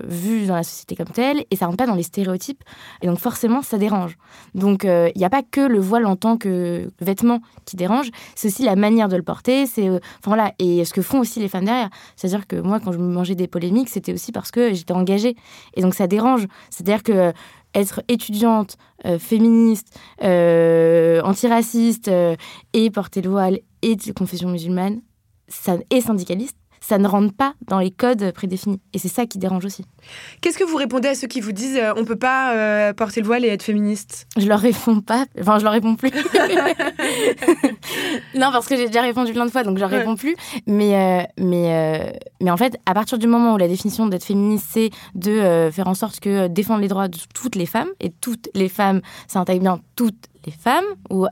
vus 0.07 0.47
dans 0.47 0.55
la 0.55 0.63
société 0.63 0.95
comme 0.95 1.09
telle, 1.09 1.45
et 1.51 1.57
ça 1.57 1.67
rentre 1.67 1.79
pas 1.79 1.87
dans 1.87 1.97
les 1.97 2.05
stéréotypes. 2.05 2.63
Et 3.03 3.09
donc 3.09 3.19
forcément, 3.19 3.63
ça 3.63 3.77
dérange. 3.77 4.17
Donc 4.55 4.85
il 4.85 5.13
n'y 5.17 5.25
a 5.25 5.31
pas 5.31 5.43
que 5.43 5.61
le 5.61 5.81
voile 5.81 6.07
en 6.07 6.15
tant 6.15 6.37
que 6.37 6.91
vêtement 7.01 7.41
qui 7.65 7.75
dérange, 7.75 8.11
c'est 8.37 8.49
aussi 8.49 8.63
la 8.63 8.77
manière 8.77 9.09
de 9.09 9.17
le 9.17 9.25
porter. 9.25 9.67
C'est 9.67 9.89
enfin 9.91 10.01
voilà, 10.27 10.53
et 10.61 10.85
ce 10.85 10.95
que 10.95 11.03
font 11.03 11.19
aussi 11.19 11.41
les 11.41 11.49
femmes 11.49 11.65
derrière. 11.65 11.91
C'est-à-dire 12.15 12.47
que 12.47 12.57
moi, 12.57 12.79
quand 12.79 12.93
je 12.93 12.99
mangeais 12.99 13.35
des 13.35 13.49
polémiques, 13.49 13.89
c'était 13.89 14.13
aussi 14.13 14.31
parce 14.31 14.53
que 14.53 14.73
j'étais 14.75 14.95
engagée, 14.95 15.35
et 15.75 15.83
donc 15.83 15.95
ça 15.95 16.07
dérange. 16.07 16.47
C'est-à-dire 16.71 17.03
que 17.03 17.33
être 17.75 18.03
étudiante, 18.09 18.77
euh, 19.05 19.19
féministe, 19.19 19.99
euh, 20.23 21.21
antiraciste 21.23 22.09
euh, 22.09 22.37
et 22.73 22.91
porter 22.91 23.23
le 23.23 23.31
voile 23.31 23.61
et 23.83 23.97
de 23.97 24.13
confession 24.13 24.49
musulmane 24.49 25.01
ça, 25.49 25.77
et 25.91 26.01
syndicaliste, 26.01 26.57
ça 26.81 26.99
ne 26.99 27.07
rentre 27.07 27.35
pas 27.35 27.55
dans 27.67 27.79
les 27.79 27.91
codes 27.91 28.33
prédéfinis. 28.33 28.81
Et 28.93 28.99
c'est 28.99 29.09
ça 29.09 29.27
qui 29.27 29.39
dérange 29.39 29.65
aussi. 29.65 29.85
Qu'est-ce 30.41 30.59
que 30.59 30.65
vous 30.65 30.77
répondez 30.77 31.09
à 31.09 31.15
ceux 31.15 31.27
qui 31.27 31.41
vous 31.41 31.53
disent 31.53 31.77
euh, 31.77 31.93
on 31.97 32.05
peut 32.05 32.17
pas 32.17 32.55
euh, 32.55 32.93
porter 32.93 33.21
le 33.21 33.27
voile 33.27 33.45
et 33.45 33.49
être 33.49 33.63
féministe? 33.63 34.27
Je 34.37 34.47
leur 34.47 34.61
réponds 34.61 35.01
pas. 35.01 35.27
Enfin, 35.41 35.59
je 35.59 35.65
leur 35.65 35.73
réponds 35.73 35.97
plus. 35.97 36.11
non, 38.35 38.51
parce 38.53 38.67
que 38.67 38.77
j'ai 38.77 38.87
déjà 38.87 39.03
répondu 39.03 39.33
plein 39.33 39.47
de 39.47 39.51
fois, 39.51 39.65
donc 39.65 39.77
je 39.77 39.81
leur 39.81 39.91
réponds 39.91 40.17
plus. 40.17 40.37
Mais, 40.67 40.95
euh, 40.95 41.23
mais, 41.39 42.15
mais 42.41 42.51
en 42.51 42.57
fait, 42.57 42.79
à 42.87 42.95
partir 42.95 43.19
du 43.19 43.27
moment 43.27 43.55
où 43.55 43.59
la 43.59 43.69
définition 43.69 44.07
d'être 44.07 44.25
féministe, 44.25 44.67
c'est 44.71 44.91
de 45.15 45.71
faire 45.73 45.89
en 45.89 45.95
sorte 45.95 46.21
que 46.21 46.49
défendre 46.49 46.81
les 46.81 46.89
droits 46.89 47.09
de 47.09 47.19
toutes 47.35 47.57
les 47.57 47.67
femmes, 47.67 47.89
et 48.01 48.11
toutes 48.11 48.49
les 48.55 48.69
femmes, 48.69 49.01
ça 49.27 49.41
intègre 49.41 49.63
bien 49.63 49.81
toutes 49.97 50.27
les 50.47 50.53
femmes, 50.53 50.85
ou 51.11 51.27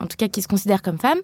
en 0.00 0.06
tout 0.06 0.16
cas 0.16 0.28
qui 0.28 0.42
se 0.42 0.48
considèrent 0.48 0.82
comme 0.82 0.98
femmes. 0.98 1.20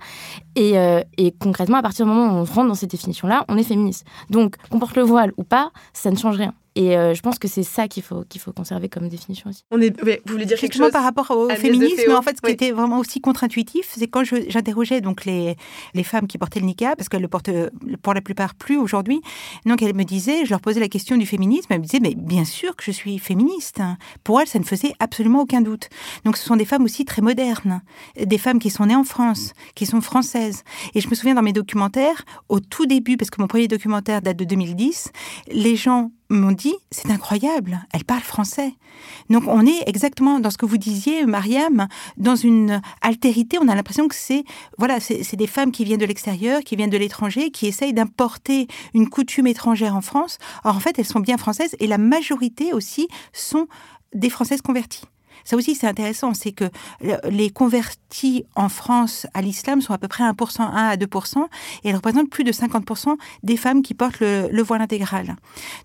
Euh, 0.59 1.03
et, 1.19 1.33
concrètement, 1.33 1.79
à 1.79 1.83
partir 1.83 2.07
du 2.07 2.13
moment 2.13 2.35
où 2.35 2.39
on 2.41 2.45
rentre 2.45 2.69
dans 2.69 2.75
cette 2.75 2.91
définition-là, 2.91 3.45
on 3.49 3.57
est 3.57 3.65
féministe. 3.65 4.07
Donc, 4.31 4.57
qu'on 4.69 4.79
porte 4.79 4.97
le 4.97 5.03
voile 5.03 5.33
ou 5.37 5.45
pas, 5.45 5.71
ça 5.93 6.11
ne 6.11 6.17
change 6.17 6.37
rien. 6.37 6.55
Et 6.75 6.97
euh, 6.97 7.15
je 7.15 7.21
pense 7.21 7.39
que 7.39 7.49
c'est 7.49 7.63
ça 7.63 7.87
qu'il 7.89 8.03
faut, 8.03 8.25
qu'il 8.29 8.41
faut 8.41 8.53
conserver 8.53 8.89
comme 8.89 9.09
définition 9.09 9.51
aussi. 9.51 9.63
On 9.71 9.81
est, 9.81 9.95
vous 10.01 10.33
voulez 10.33 10.47
dire 10.47 10.59
quelque 10.59 10.77
chose 10.77 10.91
par 10.91 11.03
rapport 11.03 11.31
au 11.31 11.49
féminisme, 11.51 12.13
en 12.13 12.23
fait, 12.23 12.37
ce 12.37 12.43
qui 12.43 12.53
était 12.53 12.71
vraiment 12.71 12.99
aussi 12.99 13.21
contre-intuitif, 13.21 13.93
c'est 13.95 14.09
quand 14.09 14.25
j'interrogeais 14.25 15.01
donc 15.01 15.25
les, 15.25 15.57
les 15.95 16.03
femmes 16.03 16.27
qui 16.27 16.39
portaient 16.39 16.61
le 16.61 16.67
niqab, 16.67 16.97
parce 16.97 17.09
qu'elles 17.09 17.23
le 17.23 17.29
portent 17.29 17.51
pour 18.03 18.15
la 18.15 18.21
plupart 18.21 18.55
plus 18.55 18.79
aujourd'hui. 18.79 19.21
Donc 19.67 19.83
elles 19.83 19.95
me 19.95 20.05
disaient, 20.05 20.45
je 20.45 20.51
leur 20.51 20.61
posais 20.61 20.81
la 20.81 20.89
question 20.89 21.17
du 21.17 21.27
féminisme, 21.27 21.67
elles 21.71 21.81
me 21.81 21.85
disaient, 21.85 22.01
mais 22.01 22.15
bien 22.15 22.45
sûr 22.45 22.75
que 22.77 22.85
je 22.85 22.91
suis 22.91 23.19
féministe. 23.19 23.81
Pour 24.25 24.41
elles, 24.41 24.49
ça 24.49 24.59
ne 24.59 24.65
faisait 24.65 24.95
absolument 24.99 25.43
aucun 25.43 25.61
doute. 25.61 25.89
Donc 26.25 26.37
ce 26.37 26.45
sont 26.45 26.57
des 26.57 26.65
femmes 26.65 26.85
aussi 26.85 27.05
très 27.05 27.23
modernes, 27.23 27.83
des 28.19 28.39
femmes 28.39 28.59
qui 28.59 28.71
sont 28.71 28.87
nées 28.87 28.97
en 28.97 29.05
France, 29.05 29.53
qui 29.75 29.85
sont 29.87 30.01
françaises. 30.01 30.63
Et 30.95 31.01
je 31.01 31.09
me 31.09 31.15
souviens 31.15 31.35
dans 31.35 31.43
mes 31.43 31.53
documentaires, 31.53 32.23
au 32.49 32.61
tout 32.61 32.87
début, 32.87 33.17
parce 33.17 33.31
que 33.31 33.41
mon 33.41 33.49
premier 33.49 33.69
documentaire 33.69 34.23
date 34.23 34.39
de 34.39 34.45
2010, 34.45 35.11
les 35.51 35.77
gens 35.77 36.11
m'ont 36.33 36.53
dit, 36.53 36.75
c'est 36.91 37.11
incroyable, 37.11 37.81
elle 37.93 38.05
parle 38.05 38.23
français. 38.23 38.75
Donc 39.31 39.45
on 39.47 39.67
est 39.67 39.83
exactement 39.87 40.41
dans 40.41 40.51
ce 40.51 40.59
que 40.59 40.67
vous 40.67 40.79
disiez, 40.79 41.27
Mariam, 41.27 41.89
dans 42.17 42.37
une 42.37 42.81
altérité, 43.01 43.59
on 43.61 43.69
a 43.69 43.75
l'impression 43.75 44.09
que 44.09 44.15
c'est 44.15 44.45
voilà, 44.79 45.01
c'est 45.01 45.37
des 45.37 45.47
femmes 45.47 45.73
qui 45.73 45.85
viennent 45.85 46.01
de 46.01 46.07
l'extérieur, 46.07 46.63
qui 46.63 46.77
viennent 46.77 46.91
de 46.91 46.99
l'étranger, 46.99 47.51
qui 47.51 47.67
essayent 47.67 47.95
d'importer 47.95 48.67
une 48.95 49.09
coutume 49.09 49.47
étrangère 49.47 49.97
en 49.97 50.01
France. 50.01 50.39
Or 50.65 50.77
en 50.77 50.81
fait, 50.81 50.99
elles 50.99 51.07
sont 51.07 51.21
bien 51.21 51.37
françaises 51.37 51.77
et 51.81 51.87
la 51.87 51.99
majorité 51.99 52.73
aussi 52.73 53.09
sont 53.33 53.67
des 54.15 54.31
Françaises 54.31 54.63
converties. 54.63 55.05
Ça 55.45 55.57
aussi, 55.57 55.75
c'est 55.75 55.87
intéressant, 55.87 56.35
c'est 56.35 56.53
que 56.53 56.65
les 57.29 57.51
convertis 57.51 58.45
en 58.55 58.69
France 58.69 59.27
à 59.35 59.43
l'islam 59.43 59.81
sont 59.81 59.93
à 59.93 59.99
peu 59.99 60.09
près 60.09 60.25
1%, 60.25 60.63
1 60.63 60.67
à 60.69 60.97
2%, 60.97 61.47
et 61.85 61.89
elles 61.89 61.97
représentent 61.97 62.31
plus 62.31 62.45
de 62.45 62.53
50% 62.53 63.17
des 63.43 63.57
femmes 63.57 63.83
qui 63.83 63.95
portent 63.95 64.21
le, 64.21 64.63
voile 64.63 64.83
intégral. 64.83 65.37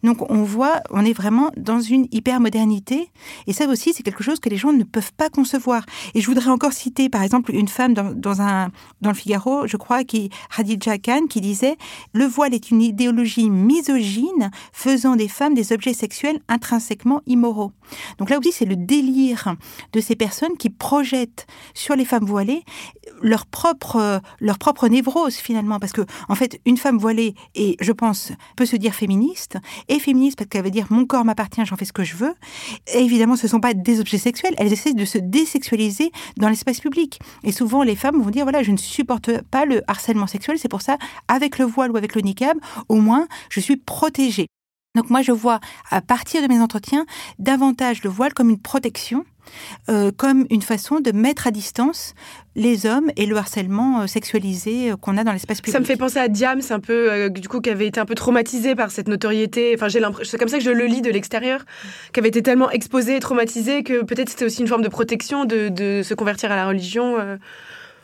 Donc 0.04 0.30
on 0.30 0.44
voit, 0.44 0.82
on 0.92 1.04
est 1.04 1.14
vraiment 1.14 1.52
dans 1.58 1.80
une 1.80 2.08
hyper-modernité, 2.12 3.10
et 3.48 3.54
ça 3.54 3.68
aussi, 3.68 3.94
c'est 3.94 4.04
quelque 4.04 4.24
chose 4.24 4.40
que 4.40 4.50
les 4.50 4.58
gens 4.58 4.74
ne 4.74 4.84
peuvent 4.84 5.14
pas 5.14 5.30
concevoir. 5.30 5.84
Et 6.14 6.22
je 6.22 6.28
voudrais 6.28 6.50
encore 6.50 6.74
citer, 6.74 7.10
par 7.10 7.24
exemple, 7.24 7.54
une 7.54 7.68
femme 7.68 7.94
dans, 7.94 8.14
dans 8.14 9.10
le 9.10 9.14
Figaro, 9.14 9.68
je 9.68 9.78
crois, 9.78 10.04
qui, 10.04 10.30
Khadija 10.56 10.98
Khan, 10.98 11.28
qui 11.28 11.42
disait 11.42 11.78
«Le 12.14 12.26
voile 12.26 12.54
est 12.54 12.72
une 12.72 12.82
idéologie 12.82 13.50
misogyne 13.50 14.52
faisant 14.74 15.16
des 15.16 15.28
femmes 15.28 15.54
des 15.54 15.72
objets 15.74 15.94
sexuels 15.94 16.40
intrinsèquement 16.48 17.22
immoraux». 17.26 17.72
Donc 18.20 18.30
là 18.30 18.38
aussi, 18.38 18.52
c'est 18.52 18.66
le 18.66 18.76
délire 18.76 19.47
de 19.94 20.02
ces 20.02 20.16
personnes 20.16 20.58
qui 20.58 20.70
projettent 20.70 21.48
sur 21.74 21.96
les 21.96 22.06
femmes 22.06 22.26
voilées 22.26 22.64
leur 23.22 23.46
propre, 23.46 24.22
leur 24.40 24.58
propre 24.58 24.88
névrose 24.88 25.36
finalement. 25.36 25.80
Parce 25.80 25.94
que, 25.94 26.02
en 26.30 26.36
fait, 26.36 26.60
une 26.66 26.78
femme 26.78 26.98
voilée, 26.98 27.36
et 27.56 27.78
je 27.80 27.92
pense, 27.92 28.32
peut 28.56 28.66
se 28.66 28.76
dire 28.76 28.94
féministe, 28.94 29.58
et 29.88 30.00
féministe 30.00 30.38
parce 30.38 30.50
qu'elle 30.50 30.64
veut 30.64 30.72
dire 30.72 30.88
mon 30.90 31.06
corps 31.06 31.26
m'appartient, 31.26 31.66
j'en 31.66 31.76
fais 31.76 31.86
ce 31.86 31.94
que 31.94 32.04
je 32.04 32.16
veux. 32.16 32.34
Et 32.94 33.00
évidemment, 33.00 33.36
ce 33.36 33.46
ne 33.46 33.50
sont 33.50 33.60
pas 33.60 33.74
des 33.74 34.00
objets 34.00 34.18
sexuels, 34.18 34.54
elles 34.58 34.72
essaient 34.72 34.94
de 34.94 35.06
se 35.06 35.18
désexualiser 35.18 36.12
dans 36.38 36.50
l'espace 36.50 36.80
public. 36.80 37.20
Et 37.44 37.52
souvent, 37.52 37.84
les 37.84 37.96
femmes 37.96 38.22
vont 38.22 38.30
dire 38.30 38.46
voilà, 38.46 38.64
je 38.64 38.72
ne 38.72 38.78
supporte 38.78 39.42
pas 39.44 39.66
le 39.66 39.82
harcèlement 39.88 40.28
sexuel, 40.28 40.58
c'est 40.60 40.70
pour 40.70 40.82
ça, 40.82 40.98
avec 41.28 41.58
le 41.58 41.66
voile 41.66 41.92
ou 41.92 41.98
avec 41.98 42.16
le 42.16 42.22
niqab, 42.22 42.58
au 42.90 42.96
moins, 42.96 43.28
je 43.50 43.60
suis 43.60 43.78
protégée. 43.78 44.48
Donc 44.98 45.12
moi, 45.12 45.22
je 45.22 45.32
vois 45.32 45.60
à 45.92 46.02
partir 46.02 46.42
de 46.42 46.48
mes 46.48 46.60
entretiens 46.60 47.06
davantage 47.38 48.04
le 48.04 48.10
voile 48.10 48.34
comme 48.34 48.50
une 48.50 48.60
protection, 48.60 49.26
euh, 49.90 50.12
comme 50.16 50.48
une 50.50 50.64
façon 50.64 51.00
de 51.00 51.12
mettre 51.12 51.46
à 51.46 51.52
distance 51.52 52.16
les 52.56 52.88
hommes 52.88 53.12
et 53.16 53.28
le 53.28 53.38
harcèlement 53.38 54.02
euh, 54.02 54.08
sexualisé 54.08 54.92
euh, 54.92 54.96
qu'on 54.96 55.16
a 55.18 55.24
dans 55.24 55.34
l'espace 55.34 55.62
public. 55.62 55.72
Ça 55.72 55.80
me 55.80 55.86
fait 55.86 55.98
penser 55.98 56.18
à 56.18 56.28
Diams, 56.28 56.62
un 56.72 56.80
peu, 56.80 57.30
du 57.30 57.48
coup, 57.48 57.62
qui 57.62 57.70
avait 57.70 57.86
été 57.86 58.00
un 58.00 58.06
peu 58.06 58.16
traumatisé 58.16 58.74
par 58.74 58.90
cette 58.90 59.08
notoriété. 59.08 59.74
Enfin, 59.76 59.88
j'ai 59.88 60.00
l'impression, 60.00 60.32
c'est 60.32 60.40
comme 60.40 60.48
ça 60.50 60.58
que 60.58 60.64
je 60.64 60.72
le 60.72 60.88
lis 60.88 61.02
de 61.02 61.12
l'extérieur, 61.12 61.64
qui 62.12 62.20
avait 62.20 62.30
été 62.30 62.42
tellement 62.42 62.72
exposé, 62.72 63.20
traumatisé 63.20 63.84
que 63.84 64.04
peut-être 64.04 64.30
c'était 64.30 64.46
aussi 64.46 64.62
une 64.62 64.68
forme 64.68 64.82
de 64.82 64.90
protection 64.90 65.46
de, 65.46 65.70
de 65.70 66.02
se 66.04 66.16
convertir 66.16 66.52
à 66.52 66.56
la 66.56 66.68
religion. 66.68 67.38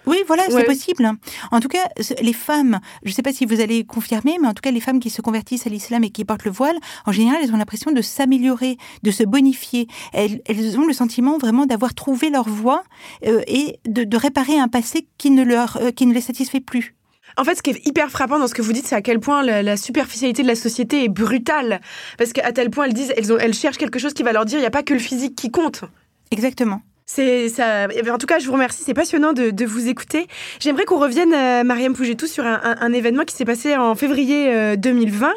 Oui, 0.05 0.17
voilà, 0.27 0.43
c'est 0.49 0.63
possible. 0.65 1.09
En 1.51 1.59
tout 1.59 1.67
cas, 1.67 1.87
les 2.21 2.33
femmes, 2.33 2.79
je 3.03 3.09
ne 3.09 3.13
sais 3.13 3.21
pas 3.21 3.33
si 3.33 3.45
vous 3.45 3.61
allez 3.61 3.85
confirmer, 3.85 4.37
mais 4.41 4.47
en 4.47 4.53
tout 4.53 4.61
cas, 4.61 4.71
les 4.71 4.79
femmes 4.79 4.99
qui 4.99 5.09
se 5.09 5.21
convertissent 5.21 5.67
à 5.67 5.69
l'islam 5.69 6.03
et 6.03 6.09
qui 6.09 6.25
portent 6.25 6.45
le 6.45 6.51
voile, 6.51 6.77
en 7.05 7.11
général, 7.11 7.39
elles 7.43 7.53
ont 7.53 7.57
l'impression 7.57 7.91
de 7.91 8.01
s'améliorer, 8.01 8.77
de 9.03 9.11
se 9.11 9.23
bonifier. 9.23 9.87
Elles, 10.13 10.41
ont 10.77 10.85
le 10.85 10.93
sentiment 10.93 11.37
vraiment 11.37 11.65
d'avoir 11.65 11.93
trouvé 11.93 12.29
leur 12.29 12.47
voie 12.47 12.83
euh, 13.25 13.41
et 13.47 13.79
de, 13.85 14.17
réparer 14.17 14.57
un 14.57 14.67
passé 14.67 15.07
qui 15.17 15.31
ne, 15.31 15.43
leur, 15.43 15.77
euh, 15.81 15.91
qui 15.91 16.05
ne 16.05 16.13
les 16.13 16.21
satisfait 16.21 16.59
plus. 16.59 16.95
En 17.37 17.43
fait, 17.43 17.55
ce 17.55 17.63
qui 17.63 17.71
est 17.71 17.87
hyper 17.87 18.09
frappant 18.09 18.37
dans 18.37 18.47
ce 18.47 18.53
que 18.53 18.61
vous 18.61 18.73
dites, 18.73 18.85
c'est 18.85 18.95
à 18.95 19.01
quel 19.01 19.19
point 19.19 19.43
la, 19.43 19.77
superficialité 19.77 20.43
de 20.43 20.47
la 20.47 20.55
société 20.55 21.05
est 21.05 21.09
brutale. 21.09 21.81
Parce 22.17 22.31
qu'à 22.31 22.51
tel 22.51 22.69
point, 22.69 22.85
elles 22.85 22.93
disent, 22.93 23.13
elles, 23.17 23.33
ont, 23.33 23.37
elles 23.39 23.53
cherchent 23.53 23.77
quelque 23.77 23.99
chose 23.99 24.13
qui 24.13 24.23
va 24.23 24.33
leur 24.33 24.45
dire, 24.45 24.59
il 24.59 24.61
n'y 24.61 24.67
a 24.67 24.71
pas 24.71 24.83
que 24.83 24.93
le 24.93 24.99
physique 24.99 25.35
qui 25.35 25.49
compte. 25.49 25.83
Exactement. 26.31 26.81
C'est 27.05 27.49
ça. 27.49 27.87
En 28.11 28.17
tout 28.17 28.27
cas, 28.27 28.39
je 28.39 28.45
vous 28.47 28.53
remercie. 28.53 28.83
C'est 28.85 28.93
passionnant 28.93 29.33
de, 29.33 29.49
de, 29.49 29.65
vous 29.65 29.87
écouter. 29.87 30.27
J'aimerais 30.59 30.85
qu'on 30.85 30.99
revienne, 30.99 31.33
euh, 31.33 31.63
Mariam 31.63 31.93
Pougetou, 31.93 32.27
sur 32.27 32.45
un, 32.45 32.61
un, 32.63 32.93
événement 32.93 33.23
qui 33.23 33.35
s'est 33.35 33.45
passé 33.45 33.75
en 33.75 33.93
février 33.95 34.77
2020, 34.77 35.27
euh, 35.27 35.31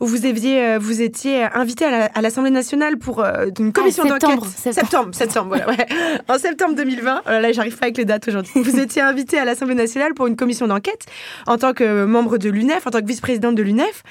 où 0.00 0.06
vous 0.06 0.24
aviez, 0.24 0.64
euh, 0.64 0.78
vous 0.78 1.02
étiez 1.02 1.44
invité 1.44 1.84
à 1.84 2.20
l'Assemblée 2.22 2.50
nationale 2.50 2.96
pour 2.96 3.20
une 3.20 3.68
ah, 3.68 3.72
commission 3.72 4.04
d'enquête. 4.04 4.40
Septembre, 4.56 5.14
septembre, 5.14 5.48
voilà. 5.48 5.68
Ouais. 5.68 5.86
En 6.28 6.38
septembre 6.38 6.74
2020. 6.74 7.22
Oh 7.26 7.30
là, 7.30 7.52
j'arrive 7.52 7.76
pas 7.76 7.86
avec 7.86 7.98
les 7.98 8.06
dates 8.06 8.26
aujourd'hui. 8.28 8.52
Vous 8.54 8.78
étiez 8.78 9.02
invité 9.02 9.38
à 9.38 9.44
l'Assemblée 9.44 9.74
nationale 9.74 10.14
pour 10.14 10.26
une 10.26 10.36
commission 10.36 10.66
d'enquête 10.66 11.04
en 11.46 11.58
tant 11.58 11.74
que 11.74 12.04
membre 12.04 12.38
de 12.38 12.48
l'UNEF, 12.48 12.86
en 12.86 12.90
tant 12.90 13.00
que 13.00 13.06
vice-présidente 13.06 13.54
de 13.54 13.62
l'UNEF, 13.62 14.02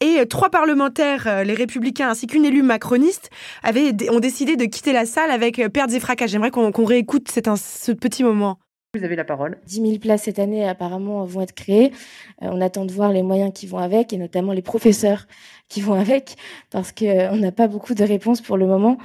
et 0.00 0.26
trois 0.26 0.50
parlementaires, 0.50 1.44
les 1.44 1.54
Républicains 1.54 2.08
ainsi 2.08 2.26
qu'une 2.28 2.44
élue 2.44 2.62
macroniste, 2.62 3.30
avaient 3.62 3.92
ont 4.10 4.20
décidé 4.20 4.56
de 4.56 4.64
quitter 4.64 4.92
la 4.92 5.06
salle 5.06 5.30
avec 5.30 5.60
pertes 5.72 5.92
et 5.92 6.00
fracas. 6.00 6.26
J'aimerais 6.26 6.51
qu'on 6.52 6.84
réécoute 6.84 7.28
ce 7.30 7.92
petit 7.92 8.22
moment. 8.22 8.58
Vous 8.94 9.04
avez 9.04 9.16
la 9.16 9.24
parole. 9.24 9.56
10 9.68 9.80
000 9.80 9.98
places 10.00 10.24
cette 10.24 10.38
année 10.38 10.68
apparemment 10.68 11.24
vont 11.24 11.40
être 11.40 11.54
créées. 11.54 11.92
Euh, 12.42 12.48
on 12.52 12.60
attend 12.60 12.84
de 12.84 12.92
voir 12.92 13.10
les 13.10 13.22
moyens 13.22 13.50
qui 13.54 13.66
vont 13.66 13.78
avec 13.78 14.12
et 14.12 14.18
notamment 14.18 14.52
les 14.52 14.60
professeurs 14.60 15.26
qui 15.70 15.80
vont 15.80 15.94
avec 15.94 16.36
parce 16.70 16.92
qu'on 16.92 17.06
euh, 17.06 17.30
n'a 17.30 17.52
pas 17.52 17.68
beaucoup 17.68 17.94
de 17.94 18.04
réponses 18.04 18.42
pour 18.42 18.58
le 18.58 18.66
moment 18.66 18.98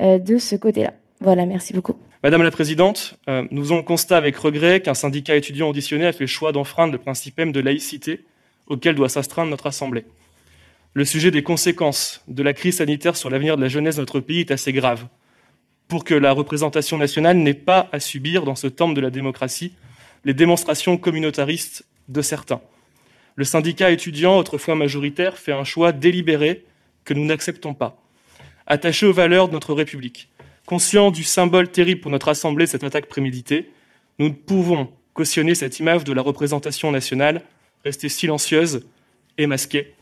euh, 0.00 0.18
de 0.18 0.38
ce 0.38 0.56
côté-là. 0.56 0.94
Voilà, 1.20 1.44
merci 1.44 1.74
beaucoup. 1.74 1.94
Madame 2.22 2.42
la 2.42 2.50
Présidente, 2.50 3.18
nous 3.50 3.70
avons 3.70 3.82
constat 3.82 4.16
avec 4.16 4.34
regret 4.36 4.80
qu'un 4.80 4.94
syndicat 4.94 5.36
étudiant 5.36 5.68
auditionné 5.68 6.06
a 6.06 6.12
fait 6.12 6.20
le 6.20 6.26
choix 6.26 6.52
d'enfreindre 6.52 6.92
le 6.92 6.98
principe 6.98 7.36
même 7.36 7.52
de 7.52 7.60
laïcité 7.60 8.24
auquel 8.66 8.94
doit 8.94 9.10
s'astreindre 9.10 9.50
notre 9.50 9.66
Assemblée. 9.66 10.06
Le 10.94 11.04
sujet 11.04 11.30
des 11.30 11.42
conséquences 11.42 12.22
de 12.28 12.42
la 12.42 12.54
crise 12.54 12.78
sanitaire 12.78 13.14
sur 13.14 13.28
l'avenir 13.28 13.58
de 13.58 13.62
la 13.62 13.68
jeunesse 13.68 13.96
de 13.96 14.00
notre 14.00 14.20
pays 14.20 14.40
est 14.40 14.52
assez 14.52 14.72
grave 14.72 15.04
pour 15.88 16.04
que 16.04 16.14
la 16.14 16.32
représentation 16.32 16.98
nationale 16.98 17.36
n'ait 17.36 17.54
pas 17.54 17.88
à 17.92 18.00
subir 18.00 18.44
dans 18.44 18.54
ce 18.54 18.66
temple 18.66 18.94
de 18.94 19.00
la 19.00 19.10
démocratie 19.10 19.72
les 20.24 20.34
démonstrations 20.34 20.96
communautaristes 20.96 21.84
de 22.08 22.22
certains. 22.22 22.60
Le 23.36 23.44
syndicat 23.44 23.90
étudiant, 23.90 24.38
autrefois 24.38 24.74
majoritaire, 24.74 25.38
fait 25.38 25.52
un 25.52 25.64
choix 25.64 25.92
délibéré 25.92 26.64
que 27.04 27.14
nous 27.14 27.24
n'acceptons 27.24 27.74
pas. 27.74 28.00
Attaché 28.66 29.06
aux 29.06 29.12
valeurs 29.12 29.48
de 29.48 29.52
notre 29.52 29.74
République, 29.74 30.28
conscient 30.66 31.10
du 31.10 31.24
symbole 31.24 31.68
terrible 31.70 32.00
pour 32.00 32.10
notre 32.10 32.28
Assemblée, 32.28 32.66
cette 32.66 32.84
attaque 32.84 33.06
préméditée, 33.06 33.70
nous 34.18 34.28
ne 34.28 34.34
pouvons 34.34 34.90
cautionner 35.12 35.54
cette 35.54 35.78
image 35.80 36.04
de 36.04 36.12
la 36.12 36.22
représentation 36.22 36.90
nationale, 36.90 37.42
rester 37.84 38.08
silencieuse 38.08 38.86
et 39.36 39.46
masquée, 39.46 39.94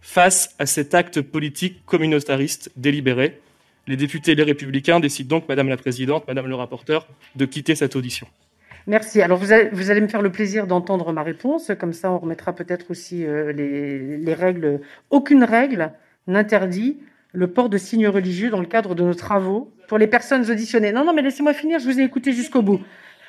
face 0.00 0.54
à 0.58 0.66
cet 0.66 0.94
acte 0.94 1.20
politique 1.20 1.84
communautariste 1.84 2.70
délibéré 2.76 3.40
les 3.86 3.96
députés 3.96 4.32
et 4.32 4.34
les 4.34 4.42
républicains 4.42 5.00
décident 5.00 5.36
donc, 5.36 5.48
Madame 5.48 5.68
la 5.68 5.76
Présidente, 5.76 6.26
Madame 6.26 6.46
le 6.46 6.54
rapporteur, 6.54 7.06
de 7.34 7.44
quitter 7.44 7.74
cette 7.74 7.96
audition. 7.96 8.26
Merci. 8.86 9.20
Alors 9.20 9.38
vous 9.38 9.52
allez, 9.52 10.00
me 10.00 10.08
faire 10.08 10.22
le 10.22 10.30
plaisir 10.30 10.66
d'entendre 10.66 11.12
ma 11.12 11.22
réponse. 11.22 11.72
Comme 11.78 11.92
ça, 11.92 12.10
on 12.10 12.18
remettra 12.18 12.52
peut-être 12.52 12.90
aussi 12.90 13.26
euh, 13.26 13.52
les, 13.52 14.16
les, 14.16 14.34
règles. 14.34 14.80
Aucune 15.10 15.42
règle 15.42 15.92
n'interdit 16.28 16.98
le 17.32 17.48
port 17.48 17.68
de 17.68 17.78
signes 17.78 18.06
religieux 18.06 18.48
dans 18.48 18.60
le 18.60 18.66
cadre 18.66 18.94
de 18.94 19.02
nos 19.02 19.14
travaux 19.14 19.72
pour 19.88 19.98
les 19.98 20.06
personnes 20.06 20.48
auditionnées. 20.50 20.92
Non, 20.92 21.04
non, 21.04 21.12
mais 21.12 21.22
laissez-moi 21.22 21.52
finir. 21.52 21.80
Je 21.80 21.84
vous 21.84 21.98
ai 21.98 22.04
écouté 22.04 22.32
jusqu'au 22.32 22.62
bout. 22.62 22.80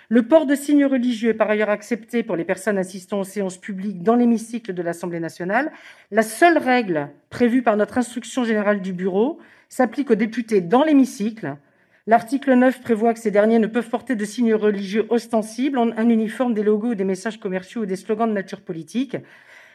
Le 0.10 0.24
port 0.24 0.46
de 0.46 0.56
signes 0.56 0.86
religieux 0.86 1.32
est 1.32 1.34
par 1.34 1.50
ailleurs 1.50 1.70
accepté 1.70 2.24
pour 2.24 2.38
les 2.38 2.46
personnes 2.46 2.78
assistant 2.78 3.20
aux 3.20 3.26
séances 3.26 3.58
publiques 3.58 4.04
dans 4.04 4.16
l'hémicycle 4.16 4.74
de 4.74 4.82
l'Assemblée 4.82 5.20
nationale. 5.20 5.70
La 6.12 6.22
seule 6.22 6.58
règle 6.58 7.10
prévue 7.30 7.62
par 7.62 7.76
notre 7.76 7.98
instruction 7.98 8.46
générale 8.46 8.82
du 8.82 8.94
bureau 8.94 9.38
s'applique 9.68 10.10
aux 10.10 10.16
députés 10.16 10.62
dans 10.62 10.86
l'hémicycle. 10.86 11.58
L'article 12.06 12.54
9 12.54 12.80
prévoit 12.80 13.14
que 13.14 13.20
ces 13.20 13.32
derniers 13.32 13.60
ne 13.60 13.68
peuvent 13.68 13.90
porter 13.90 14.16
de 14.16 14.24
signes 14.24 14.54
religieux 14.54 15.06
ostensibles, 15.10 15.78
un 15.78 16.08
uniforme, 16.08 16.54
des 16.54 16.64
logos, 16.64 16.96
des 16.96 17.04
messages 17.04 17.38
commerciaux 17.38 17.82
ou 17.82 17.86
des 17.86 17.98
slogans 17.98 18.30
de 18.30 18.34
nature 18.34 18.62
politique. 18.62 19.18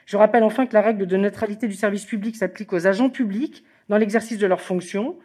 Je 0.06 0.16
rappelle 0.16 0.44
enfin 0.44 0.64
que 0.64 0.72
la 0.72 0.80
règle 0.80 1.06
de 1.06 1.16
neutralité 1.18 1.68
du 1.68 1.74
service 1.74 2.06
public 2.06 2.36
s'applique 2.36 2.72
aux 2.72 2.86
agents 2.86 3.10
publics 3.10 3.64
dans 3.90 3.98
l'exercice 3.98 4.38
de 4.38 4.46
leurs 4.46 4.62
fonctions. 4.62 5.18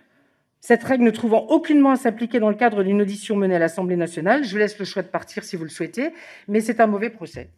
Cette 0.60 0.84
règle 0.84 1.04
ne 1.04 1.12
trouvant 1.12 1.46
aucunement 1.48 1.91
à 1.91 1.96
s'appliquer 1.96 2.39
dans 2.39 2.50
le 2.50 2.56
cadre 2.56 2.84
d'une 2.84 3.02
audition 3.02 3.36
menée 3.36 3.56
à 3.56 3.60
l'Assemblée 3.60 3.96
nationale, 3.96 4.43
je 4.43 4.58
laisse 4.58 4.78
le 4.80 4.86
choix 4.86 5.04
de 5.04 5.08
partir 5.08 5.43
si 5.43 5.56
vous 5.56 5.63
le 5.63 5.70
souhaitez, 5.70 6.13
mais 6.48 6.62
c'est 6.62 6.80
un 6.80 6.88
mauvais 6.88 7.10
procès. 7.10 7.52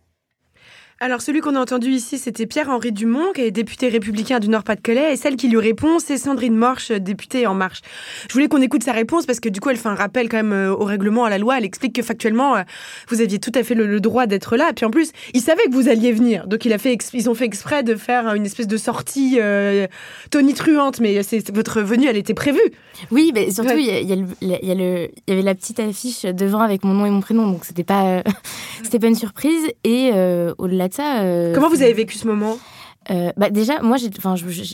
Alors 1.02 1.22
celui 1.22 1.40
qu'on 1.40 1.56
a 1.56 1.62
entendu 1.62 1.92
ici, 1.92 2.18
c'était 2.18 2.46
Pierre-Henri 2.46 2.92
Dumont, 2.92 3.32
qui 3.34 3.40
est 3.40 3.52
député 3.52 3.88
républicain 3.88 4.40
du 4.40 4.50
Nord-Pas-de-Calais, 4.50 5.14
et 5.14 5.16
celle 5.16 5.38
qui 5.38 5.48
lui 5.48 5.58
répond, 5.58 5.98
c'est 5.98 6.18
Sandrine 6.18 6.58
Morche, 6.58 6.92
députée 6.92 7.48
En 7.48 7.54
Marche. 7.54 7.80
Je 8.28 8.34
voulais 8.34 8.50
qu'on 8.50 8.62
écoute 8.62 8.84
sa 8.84 8.92
réponse 8.92 9.26
parce 9.26 9.40
que 9.40 9.48
du 9.48 9.62
coup, 9.62 9.70
elle 9.70 9.78
fait 9.78 9.88
un 9.88 9.96
rappel 9.96 10.28
quand 10.28 10.36
même 10.36 10.52
euh, 10.52 10.76
au 10.76 10.84
règlement, 10.84 11.24
à 11.24 11.30
la 11.30 11.38
loi. 11.38 11.58
Elle 11.58 11.64
explique 11.64 11.96
que 11.96 12.02
factuellement, 12.02 12.58
euh, 12.58 12.64
vous 13.08 13.22
aviez 13.22 13.40
tout 13.40 13.54
à 13.56 13.64
fait 13.64 13.76
le, 13.76 14.02
droit 14.02 14.26
d'être 14.26 14.58
là. 14.58 14.74
Puis 14.76 14.86
en 14.86 14.92
plus, 14.92 15.14
il 15.34 15.40
savait 15.40 15.64
que 15.68 15.72
vous 15.72 15.88
alliez 15.88 16.12
venir, 16.12 16.48
donc 16.48 16.66
il 16.66 16.74
a 16.74 16.78
fait, 16.78 16.98
ils 17.14 17.30
ont 17.30 17.34
fait 17.34 17.46
exprès 17.46 17.82
de 17.82 17.96
faire 17.96 18.34
une 18.34 18.46
espèce 18.46 18.68
de 18.68 18.76
sortie 18.76 19.38
euh, 19.40 19.88
tonitruante. 20.32 21.00
Mais 21.00 21.24
c'est 21.24 21.50
votre 21.56 21.80
venue, 21.80 22.08
elle 22.08 22.18
était 22.18 22.34
prévue. 22.34 22.60
Oui, 23.10 23.32
mais 23.34 23.52
surtout 23.52 23.78
il 23.78 23.86
y, 23.86 24.48
y, 24.66 24.72
avait 25.32 25.42
la 25.42 25.56
petite 25.56 25.80
affiche 25.80 26.24
devant 26.24 26.60
avec 26.60 26.84
mon 26.84 26.94
nom 26.94 27.06
et 27.06 27.10
mon 27.10 27.22
prénom, 27.22 27.50
donc 27.50 27.64
c'était 27.64 27.86
pas, 27.86 28.22
c'était 28.84 29.00
pas 29.00 29.08
une 29.08 29.16
surprise. 29.16 29.64
Et 29.86 30.12
au-delà 30.58 30.89
ça. 30.94 31.22
Euh, 31.22 31.54
Comment 31.54 31.70
vous 31.70 31.82
avez 31.82 31.94
vécu 31.94 32.18
ce 32.18 32.28
moment? 32.28 32.58
Euh, 33.12 33.32
bah 33.38 33.50
déjà, 33.50 33.82
moi, 33.82 33.98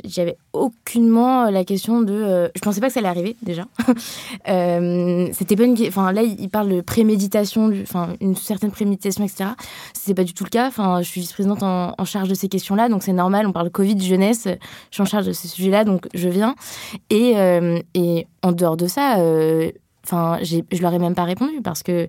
j'avais 0.03 0.35
aucunement 0.51 1.49
la 1.49 1.63
question 1.63 2.01
de. 2.01 2.13
Euh, 2.13 2.49
je 2.55 2.59
pensais 2.59 2.81
pas 2.81 2.87
que 2.87 2.93
ça 2.93 2.99
allait 2.99 3.07
arriver 3.07 3.35
déjà. 3.41 3.65
C'était 5.33 5.55
pas 5.55 5.63
une. 5.63 5.77
Enfin, 5.87 6.11
là, 6.11 6.23
il 6.23 6.49
parle 6.49 6.69
de 6.69 6.81
préméditation, 6.81 7.71
enfin, 7.81 8.09
une 8.19 8.35
certaine 8.35 8.71
préméditation, 8.71 9.23
etc. 9.23 9.51
C'est 9.93 10.13
pas 10.13 10.25
du 10.25 10.33
tout 10.33 10.43
le 10.43 10.49
cas. 10.49 10.67
Enfin, 10.67 11.01
je 11.01 11.07
suis 11.07 11.21
vice-présidente 11.21 11.63
en, 11.63 11.93
en, 11.97 12.05
charge 12.05 12.27
de 12.27 12.35
ces 12.35 12.49
questions-là, 12.49 12.89
donc 12.89 13.03
c'est 13.03 13.13
normal. 13.13 13.47
On 13.47 13.53
parle 13.53 13.69
Covid, 13.69 14.01
jeunesse. 14.01 14.47
Je 14.47 14.95
suis 14.95 15.01
en 15.01 15.05
charge 15.05 15.27
de 15.27 15.33
ces 15.33 15.47
sujets-là, 15.47 15.85
donc 15.85 16.07
je 16.13 16.27
viens. 16.27 16.55
Et, 17.09 17.35
et 17.93 18.27
en 18.41 18.51
dehors 18.51 18.75
de 18.75 18.87
ça, 18.87 19.17
Enfin, 20.05 20.37
je 20.43 20.81
leur 20.81 20.93
ai 20.93 20.99
même 20.99 21.15
pas 21.15 21.23
répondu 21.23 21.61
parce 21.63 21.81
que 21.81 22.07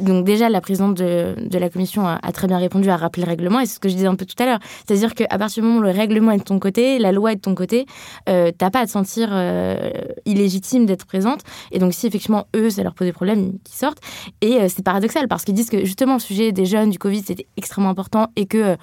donc 0.00 0.24
déjà 0.24 0.48
la 0.48 0.62
présidente 0.62 0.94
de, 0.94 1.58
la 1.58 1.68
commission 1.68 2.06
a, 2.06 2.32
très 2.32 2.46
bien 2.46 2.56
répondu 2.56 2.88
à 2.88 2.96
rappeler 2.96 3.22
le 3.22 3.28
règlement 3.28 3.60
et 3.60 3.66
c'est 3.66 3.74
ce 3.74 3.80
que 3.80 3.90
je 3.90 3.94
disais 3.94 4.06
un 4.06 4.14
peu 4.14 4.24
tout 4.24 4.42
à 4.42 4.46
l'heure. 4.46 4.60
C'est-à-dire 4.86 5.14
qu'à 5.14 5.26
partir 5.38 5.62
du 5.62 5.68
moment 5.68 5.80
où 5.80 5.82
le 5.82 5.90
règlement 5.90 6.32
est 6.32 6.38
de 6.38 6.42
ton 6.42 6.58
côté, 6.58 6.98
la 6.98 7.12
loi 7.12 7.32
est 7.32 7.36
de 7.36 7.40
ton 7.42 7.54
côté, 7.54 7.84
euh, 8.30 8.50
t'as 8.56 8.70
pas 8.70 8.80
à 8.80 8.86
te 8.86 8.90
sentir 8.90 9.28
euh, 9.30 9.90
illégitime 10.24 10.86
d'être 10.86 11.04
présente. 11.04 11.42
Et 11.70 11.78
donc 11.78 11.92
si 11.92 12.06
effectivement 12.06 12.46
eux 12.56 12.70
ça 12.70 12.82
leur 12.82 12.94
pose 12.94 13.06
des 13.06 13.12
problèmes, 13.12 13.58
qui 13.62 13.76
sortent. 13.76 14.00
Et 14.40 14.56
euh, 14.56 14.68
c'est 14.68 14.82
paradoxal 14.82 15.28
parce 15.28 15.44
qu'ils 15.44 15.54
disent 15.54 15.70
que 15.70 15.84
justement 15.84 16.14
le 16.14 16.20
sujet 16.20 16.52
des 16.52 16.64
jeunes 16.64 16.88
du 16.88 16.98
Covid 16.98 17.22
c'était 17.26 17.46
extrêmement 17.58 17.90
important 17.90 18.28
et 18.36 18.46
que 18.46 18.76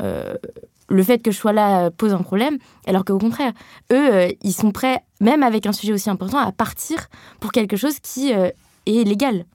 euh, 0.00 0.34
le 0.88 1.02
fait 1.02 1.18
que 1.18 1.30
je 1.30 1.36
sois 1.36 1.52
là 1.52 1.90
pose 1.90 2.12
un 2.12 2.22
problème, 2.22 2.58
alors 2.86 3.04
qu'au 3.04 3.18
contraire, 3.18 3.52
eux, 3.92 4.28
ils 4.42 4.52
sont 4.52 4.72
prêts 4.72 5.00
même 5.22 5.42
avec 5.42 5.66
un 5.66 5.72
sujet 5.72 5.94
aussi 5.94 6.10
important, 6.10 6.38
à 6.38 6.52
partir 6.52 7.08
pour 7.40 7.52
quelque 7.52 7.76
chose 7.76 7.98
qui 8.00 8.30
est 8.30 8.54
légal. 8.86 9.46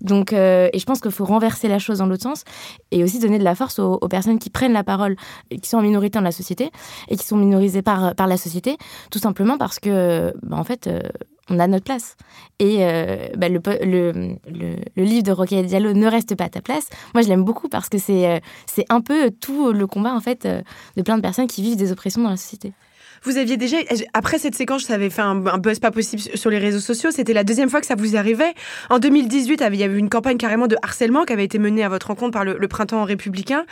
Donc, 0.00 0.32
et 0.32 0.70
je 0.74 0.84
pense 0.84 1.00
qu'il 1.00 1.10
faut 1.10 1.24
renverser 1.24 1.68
la 1.68 1.78
chose 1.78 1.98
dans 1.98 2.06
l'autre 2.06 2.22
sens 2.22 2.44
et 2.90 3.04
aussi 3.04 3.18
donner 3.18 3.38
de 3.38 3.44
la 3.44 3.54
force 3.54 3.78
aux, 3.78 4.08
personnes 4.08 4.38
qui 4.38 4.50
prennent 4.50 4.72
la 4.72 4.84
parole, 4.84 5.16
et 5.50 5.58
qui 5.58 5.68
sont 5.68 5.78
en 5.78 5.82
minorité 5.82 6.18
dans 6.18 6.24
la 6.24 6.32
société 6.32 6.70
et 7.08 7.16
qui 7.16 7.26
sont 7.26 7.36
minorisées 7.36 7.82
par, 7.82 8.14
par 8.14 8.26
la 8.26 8.36
société, 8.36 8.76
tout 9.10 9.18
simplement 9.18 9.58
parce 9.58 9.78
que, 9.78 10.32
bah, 10.42 10.56
en 10.56 10.64
fait, 10.64 10.88
on 11.50 11.58
a 11.58 11.66
notre 11.66 11.84
place. 11.84 12.16
Et 12.58 12.78
euh, 12.80 13.28
bah, 13.36 13.48
le, 13.48 13.60
le, 13.82 14.12
le, 14.96 15.04
livre 15.04 15.22
de 15.22 15.32
Rocaille 15.32 15.64
Diallo 15.64 15.92
ne 15.92 16.06
reste 16.06 16.34
pas 16.36 16.44
à 16.44 16.48
ta 16.48 16.60
place. 16.60 16.88
Moi, 17.14 17.22
je 17.22 17.28
l'aime 17.28 17.44
beaucoup 17.44 17.68
parce 17.68 17.88
que 17.88 17.98
c'est 17.98 18.26
euh, 18.26 18.82
un 18.88 19.00
peu 19.00 19.30
tout 19.30 19.72
le 19.72 19.86
combat 19.86 20.14
en 20.14 20.20
fait 20.20 20.44
euh, 20.44 20.62
de 20.96 21.02
plein 21.02 21.16
de 21.16 21.22
personnes 21.22 21.46
qui 21.46 21.62
vivent 21.62 21.76
des 21.76 21.92
oppressions 21.92 22.22
dans 22.22 22.30
la 22.30 22.36
société. 22.36 22.72
Vous 23.24 23.36
aviez 23.36 23.56
déjà, 23.56 23.76
après 24.14 24.38
cette 24.38 24.54
séquence, 24.54 24.84
ça 24.84 24.94
avait 24.94 25.10
fait 25.10 25.22
un, 25.22 25.36
buzz 25.58 25.78
pas 25.78 25.90
possible 25.90 26.22
sur 26.34 26.50
les 26.50 26.58
réseaux 26.58 26.80
sociaux. 26.80 27.10
C'était 27.10 27.32
la 27.32 27.44
deuxième 27.44 27.68
fois 27.68 27.80
que 27.80 27.86
ça 27.86 27.94
vous 27.94 28.16
arrivait. 28.16 28.54
En 28.90 28.98
2018, 28.98 29.62
il 29.72 29.76
y 29.76 29.84
avait 29.84 29.98
une 29.98 30.08
campagne 30.08 30.36
carrément 30.36 30.66
de 30.66 30.76
harcèlement 30.82 31.24
qui 31.24 31.32
avait 31.32 31.44
été 31.44 31.58
menée 31.58 31.84
à 31.84 31.88
votre 31.88 32.08
rencontre 32.08 32.32
par 32.32 32.44
le, 32.44 32.68
printemps 32.68 33.04
républicain. 33.04 33.64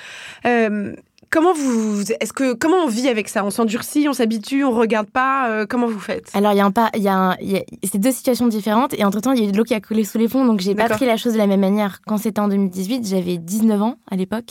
Comment 1.30 1.52
vous, 1.52 2.02
est-ce 2.20 2.32
que 2.32 2.54
comment 2.54 2.84
on 2.84 2.86
vit 2.86 3.08
avec 3.08 3.28
ça? 3.28 3.44
On 3.44 3.50
s'endurcit, 3.50 4.06
on 4.08 4.12
s'habitue, 4.12 4.64
on 4.64 4.70
regarde 4.70 5.10
pas. 5.10 5.50
Euh, 5.50 5.66
comment 5.68 5.88
vous 5.88 5.98
faites? 5.98 6.30
Alors 6.34 6.52
il 6.52 6.56
y 6.56 6.60
a 6.60 6.64
un 6.64 6.70
pas, 6.70 6.90
il 6.94 7.02
y 7.02 7.08
a, 7.08 7.36
c'est 7.82 7.98
deux 7.98 8.12
situations 8.12 8.46
différentes 8.46 8.94
et 8.94 9.04
entre 9.04 9.20
temps 9.20 9.32
il 9.32 9.42
y 9.42 9.44
a 9.44 9.48
eu 9.48 9.52
de 9.52 9.56
l'eau 9.56 9.64
qui 9.64 9.74
a 9.74 9.80
coulé 9.80 10.04
sous 10.04 10.18
les 10.18 10.28
ponts, 10.28 10.44
donc 10.44 10.60
j'ai 10.60 10.76
pas 10.76 10.88
pris 10.88 11.04
la 11.04 11.16
chose 11.16 11.32
de 11.32 11.38
la 11.38 11.48
même 11.48 11.60
manière. 11.60 12.00
Quand 12.06 12.16
c'était 12.16 12.40
en 12.40 12.46
2018, 12.48 13.06
j'avais 13.08 13.38
19 13.38 13.82
ans 13.82 13.96
à 14.08 14.14
l'époque 14.14 14.50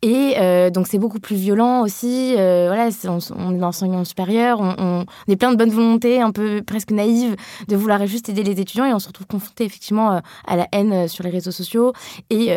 et 0.00 0.34
euh, 0.38 0.70
donc 0.70 0.86
c'est 0.86 0.98
beaucoup 0.98 1.18
plus 1.18 1.36
violent 1.36 1.82
aussi. 1.82 2.34
Euh, 2.38 2.66
voilà, 2.68 2.88
on, 3.08 3.18
est 3.18 3.58
dans 3.58 3.66
l'enseignement 3.66 4.04
supérieur, 4.04 4.60
on, 4.60 4.74
on, 4.78 5.06
est 5.32 5.36
plein 5.36 5.50
de 5.50 5.56
bonne 5.56 5.70
volonté, 5.70 6.20
un 6.20 6.30
peu 6.30 6.62
presque 6.64 6.92
naïve 6.92 7.34
de 7.66 7.76
vouloir 7.76 8.06
juste 8.06 8.28
aider 8.28 8.44
les 8.44 8.60
étudiants 8.60 8.84
et 8.84 8.94
on 8.94 9.00
se 9.00 9.08
retrouve 9.08 9.26
confronté 9.26 9.64
effectivement 9.64 10.20
à 10.46 10.56
la 10.56 10.68
haine 10.70 11.08
sur 11.08 11.24
les 11.24 11.30
réseaux 11.30 11.50
sociaux 11.50 11.92
et 12.30 12.54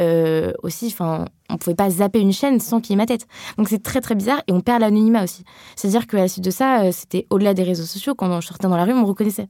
aussi, 0.62 0.88
enfin 0.88 1.25
on 1.49 1.58
pouvait 1.58 1.75
pas 1.75 1.89
zapper 1.89 2.19
une 2.19 2.34
chaîne 2.34 2.60
sans 2.60 2.81
qu'il 2.81 2.91
y 2.91 2.93
ait 2.93 2.97
ma 2.97 3.05
tête. 3.05 3.27
Donc 3.58 3.69
c'est 3.69 3.81
très 3.81 4.01
très 4.01 4.15
bizarre 4.15 4.41
et 4.47 4.51
on 4.51 4.62
perd 4.62 4.81
l'anonymat 4.81 5.23
aussi. 5.23 5.43
C'est-à-dire 5.75 6.08
qu'à 6.08 6.17
la 6.17 6.27
suite 6.27 6.43
de 6.43 6.51
ça, 6.51 6.81
euh, 6.81 6.91
c'était 6.91 7.27
au-delà 7.29 7.53
des 7.53 7.63
réseaux 7.63 7.84
sociaux, 7.84 8.15
quand 8.15 8.41
je 8.41 8.47
sortais 8.47 8.67
dans 8.67 8.77
la 8.77 8.84
rue, 8.84 8.93
on 8.93 9.01
me 9.01 9.05
reconnaissait. 9.05 9.47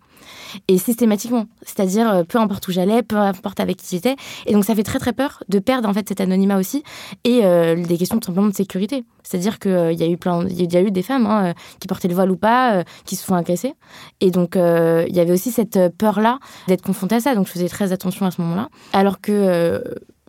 Et 0.68 0.78
systématiquement. 0.78 1.46
C'est-à-dire 1.62 2.10
euh, 2.10 2.24
peu 2.24 2.38
importe 2.40 2.68
où 2.68 2.72
j'allais, 2.72 3.02
peu 3.02 3.18
importe 3.18 3.60
avec 3.60 3.78
qui 3.78 3.96
j'étais. 3.96 4.16
Et 4.46 4.54
donc 4.54 4.66
ça 4.66 4.76
fait 4.76 4.84
très 4.84 5.00
très 5.00 5.14
peur 5.14 5.44
de 5.48 5.60
perdre 5.60 5.88
en 5.88 5.94
fait 5.94 6.08
cet 6.08 6.20
anonymat 6.20 6.58
aussi 6.58 6.84
et 7.24 7.42
euh, 7.44 7.76
des 7.76 7.98
questions 7.98 8.20
tout 8.20 8.28
simplement 8.28 8.48
de 8.48 8.56
sécurité. 8.56 9.06
C'est-à-dire 9.24 9.58
qu'il 9.60 10.00
y 10.00 10.04
a 10.04 10.08
eu 10.08 10.18
plein, 10.18 10.46
il 10.48 10.72
y 10.72 10.78
a 10.78 10.82
eu 10.82 10.92
des 10.92 11.02
femmes 11.02 11.26
hein, 11.26 11.54
qui 11.80 11.88
portaient 11.88 12.08
le 12.08 12.14
voile 12.14 12.30
ou 12.30 12.38
pas, 12.38 12.84
qui 13.06 13.16
se 13.16 13.26
font 13.26 13.34
agresser. 13.34 13.74
Et 14.22 14.30
donc 14.30 14.56
il 14.56 15.16
y 15.16 15.20
avait 15.20 15.32
aussi 15.32 15.52
cette 15.52 15.80
peur-là 15.98 16.38
d'être 16.68 16.84
confrontée 16.84 17.16
à 17.16 17.20
ça. 17.20 17.34
Donc 17.34 17.48
je 17.48 17.52
faisais 17.52 17.70
très 17.70 17.92
attention 17.92 18.28
à 18.28 18.32
ce 18.32 18.40
moment-là. 18.42 18.70
Alors 18.94 19.22
que 19.22 19.82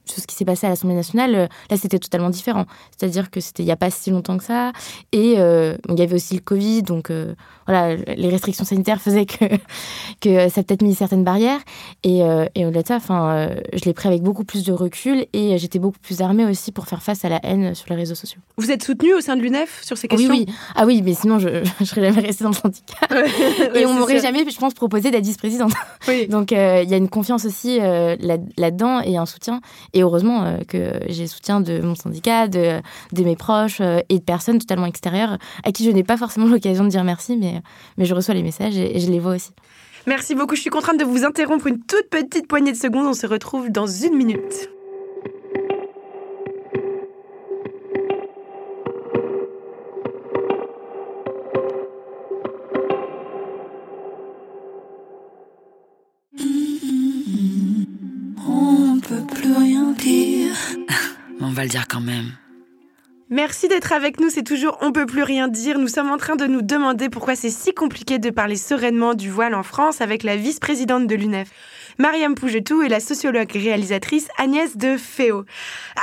ce 0.07 0.27
qui 0.27 0.35
s'est 0.35 0.45
passé 0.45 0.67
à 0.67 0.71
l'Assemblée 0.71 0.97
nationale, 0.97 1.35
euh, 1.35 1.47
là, 1.71 1.77
c'était 1.77 1.99
totalement 1.99 2.31
différent. 2.31 2.67
C'est-à-dire 2.97 3.31
que 3.31 3.41
c'était 3.41 3.63
il 3.63 3.67
n'y 3.67 3.73
a 3.73 3.77
pas 3.77 3.91
si 3.91 4.11
longtemps 4.11 4.39
que 4.39 4.45
ça. 4.45 4.73
Et 5.13 5.35
euh, 5.39 5.77
il 5.89 5.99
y 5.99 6.03
avait 6.03 6.15
aussi 6.15 6.35
le 6.35 6.41
Covid, 6.41 6.83
donc 6.83 7.11
euh, 7.11 7.35
voilà, 7.67 7.95
les 7.97 8.29
restrictions 8.29 8.65
sanitaires 8.65 9.01
faisaient 9.01 9.27
que, 9.27 9.45
que 10.21 10.49
ça 10.49 10.61
a 10.61 10.65
peut-être 10.65 10.83
mis 10.83 10.95
certaines 10.95 11.25
barrières. 11.25 11.61
Et, 12.05 12.21
et 12.55 12.67
au-delà 12.67 12.83
de 12.83 12.87
ça, 12.87 12.97
enfin, 12.97 13.49
je 13.73 13.85
l'ai 13.85 13.93
pris 13.93 14.09
avec 14.09 14.23
beaucoup 14.23 14.45
plus 14.45 14.65
de 14.65 14.73
recul 14.73 15.27
et 15.33 15.59
j'étais 15.59 15.79
beaucoup 15.79 15.99
plus 15.99 16.21
armée 16.21 16.45
aussi 16.45 16.71
pour 16.71 16.87
faire 16.87 17.03
face 17.03 17.25
à 17.25 17.29
la 17.29 17.41
haine 17.45 17.75
sur 17.75 17.87
les 17.91 17.97
réseaux 17.97 18.15
sociaux. 18.15 18.41
Vous 18.57 18.71
êtes 18.71 18.85
soutenue 18.85 19.15
au 19.15 19.21
sein 19.21 19.37
de 19.37 19.43
l'UNEF 19.43 19.83
sur 19.83 19.99
ces 19.99 20.07
questions? 20.07 20.31
Oui, 20.31 20.45
oui. 20.47 20.55
Ah 20.77 20.87
oui, 20.87 21.03
mais 21.03 21.15
sinon, 21.15 21.39
je 21.39 21.49
ne 21.81 21.85
serais 21.85 22.03
jamais 22.03 22.27
restée 22.27 22.45
dans 22.45 22.51
le 22.51 22.57
syndicat. 22.57 23.09
et 23.75 23.87
on 23.87 23.95
m'aurait 23.95 24.21
jamais, 24.21 24.49
je 24.49 24.59
pense, 24.59 24.75
proposé 24.75 25.11
d'être 25.11 25.25
vice-présidente. 25.25 25.73
Oui. 26.07 26.29
donc 26.29 26.53
il 26.53 26.57
y 26.57 26.95
a 26.95 26.97
une 26.97 27.09
confiance 27.09 27.45
aussi 27.45 27.79
là-dedans 27.79 29.01
et 29.01 29.17
un 29.17 29.27
soutien. 29.27 29.61
Et 29.97 30.03
heureusement 30.03 30.45
euh, 30.45 30.59
que 30.69 31.01
j'ai 31.09 31.23
le 31.23 31.29
soutien 31.29 31.63
de 31.63 31.81
mon 31.81 31.95
syndicat, 31.95 32.49
de, 32.49 32.83
mes 33.17 33.35
proches 33.35 33.81
euh, 33.81 34.01
et 34.11 34.19
de 34.19 34.25
personnes 34.25 34.59
totalement 34.59 34.85
extérieures 34.85 35.39
à 35.65 35.73
qui 35.73 35.85
je 35.85 35.91
n'ai 35.91 36.05
pas 36.05 36.19
forcément 36.19 36.47
l'occasion 36.51 36.85
de 36.85 36.91
dire 36.91 37.03
merci, 37.03 37.35
mais, 37.35 37.63
mais 37.97 38.05
je 38.05 38.15
reçois 38.15 38.35
les 38.35 38.43
messages 38.43 38.77
et, 38.77 39.01
je 39.01 39.11
les 39.11 39.19
vois 39.19 39.35
aussi. 39.35 39.53
Merci 40.07 40.35
beaucoup. 40.35 40.55
Je 40.55 40.61
suis 40.61 40.71
contrainte 40.71 41.01
de 41.01 41.05
vous 41.05 41.25
interrompre 41.25 41.67
une 41.67 41.81
toute 41.81 42.11
petite 42.11 42.47
poignée 42.47 42.73
de 42.73 42.77
secondes. 42.77 43.07
On 43.07 43.15
se 43.15 43.27
retrouve 43.27 43.71
dans 43.71 43.87
une 43.87 44.17
minute. 44.17 44.69
Va 61.57 61.65
le 61.65 61.71
dire 61.71 61.89
quand 61.89 62.01
même. 62.01 62.33
Merci 63.29 63.67
d'être 63.67 63.93
avec 63.93 64.21
nous, 64.21 64.31
c'est 64.31 64.45
toujours 64.45 64.79
On 64.83 64.93
peut 64.93 65.07
plus 65.07 65.25
rien 65.25 65.49
dire. 65.49 65.79
Nous 65.81 65.89
sommes 65.89 66.11
en 66.11 66.17
train 66.17 66.37
de 66.37 66.47
nous 66.47 66.63
demander 66.63 67.09
pourquoi 67.09 67.35
c'est 67.35 67.51
si 67.51 67.75
compliqué 67.75 68.21
de 68.21 68.31
parler 68.31 68.55
sereinement 68.55 69.15
du 69.15 69.31
voile 69.31 69.55
en 69.55 69.65
France 69.65 70.01
avec 70.01 70.23
la 70.23 70.37
vice-présidente 70.37 71.09
de 71.09 71.15
l'UNEF. 71.17 71.51
Mariam 71.99 72.35
Pougetou 72.35 72.83
et 72.83 72.89
la 72.89 73.01
sociologue 73.01 73.51
réalisatrice 73.53 74.29
Agnès 74.39 74.77
de 74.77 74.97
Féo. 74.97 75.45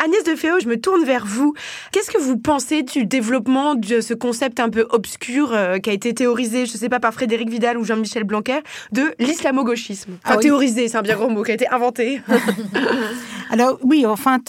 Agnès 0.03 0.23
de 0.23 0.35
Féo, 0.35 0.59
je 0.59 0.67
me 0.67 0.79
tourne 0.79 1.03
vers 1.03 1.25
vous. 1.25 1.53
Qu'est-ce 1.91 2.09
que 2.09 2.17
vous 2.17 2.37
pensez 2.37 2.81
du 2.81 3.05
développement 3.05 3.75
de 3.75 4.01
ce 4.01 4.13
concept 4.13 4.59
un 4.59 4.69
peu 4.69 4.87
obscur 4.89 5.53
euh, 5.53 5.77
qui 5.77 5.89
a 5.89 5.93
été 5.93 6.13
théorisé, 6.13 6.65
je 6.65 6.73
ne 6.73 6.77
sais 6.77 6.89
pas, 6.89 6.99
par 6.99 7.13
Frédéric 7.13 7.49
Vidal 7.49 7.77
ou 7.77 7.83
Jean-Michel 7.83 8.23
Blanquer, 8.23 8.59
de 8.91 9.13
l'islamo-gauchisme? 9.19 10.17
Enfin, 10.25 10.35
ah 10.37 10.41
théorisé, 10.41 10.87
c'est 10.87 10.97
un 10.97 11.03
bien 11.03 11.15
gros 11.15 11.29
mot, 11.29 11.43
qui 11.43 11.51
a 11.51 11.55
été 11.55 11.67
inventé. 11.69 12.21
Alors 13.51 13.77
oui, 13.83 14.05
enfin, 14.07 14.39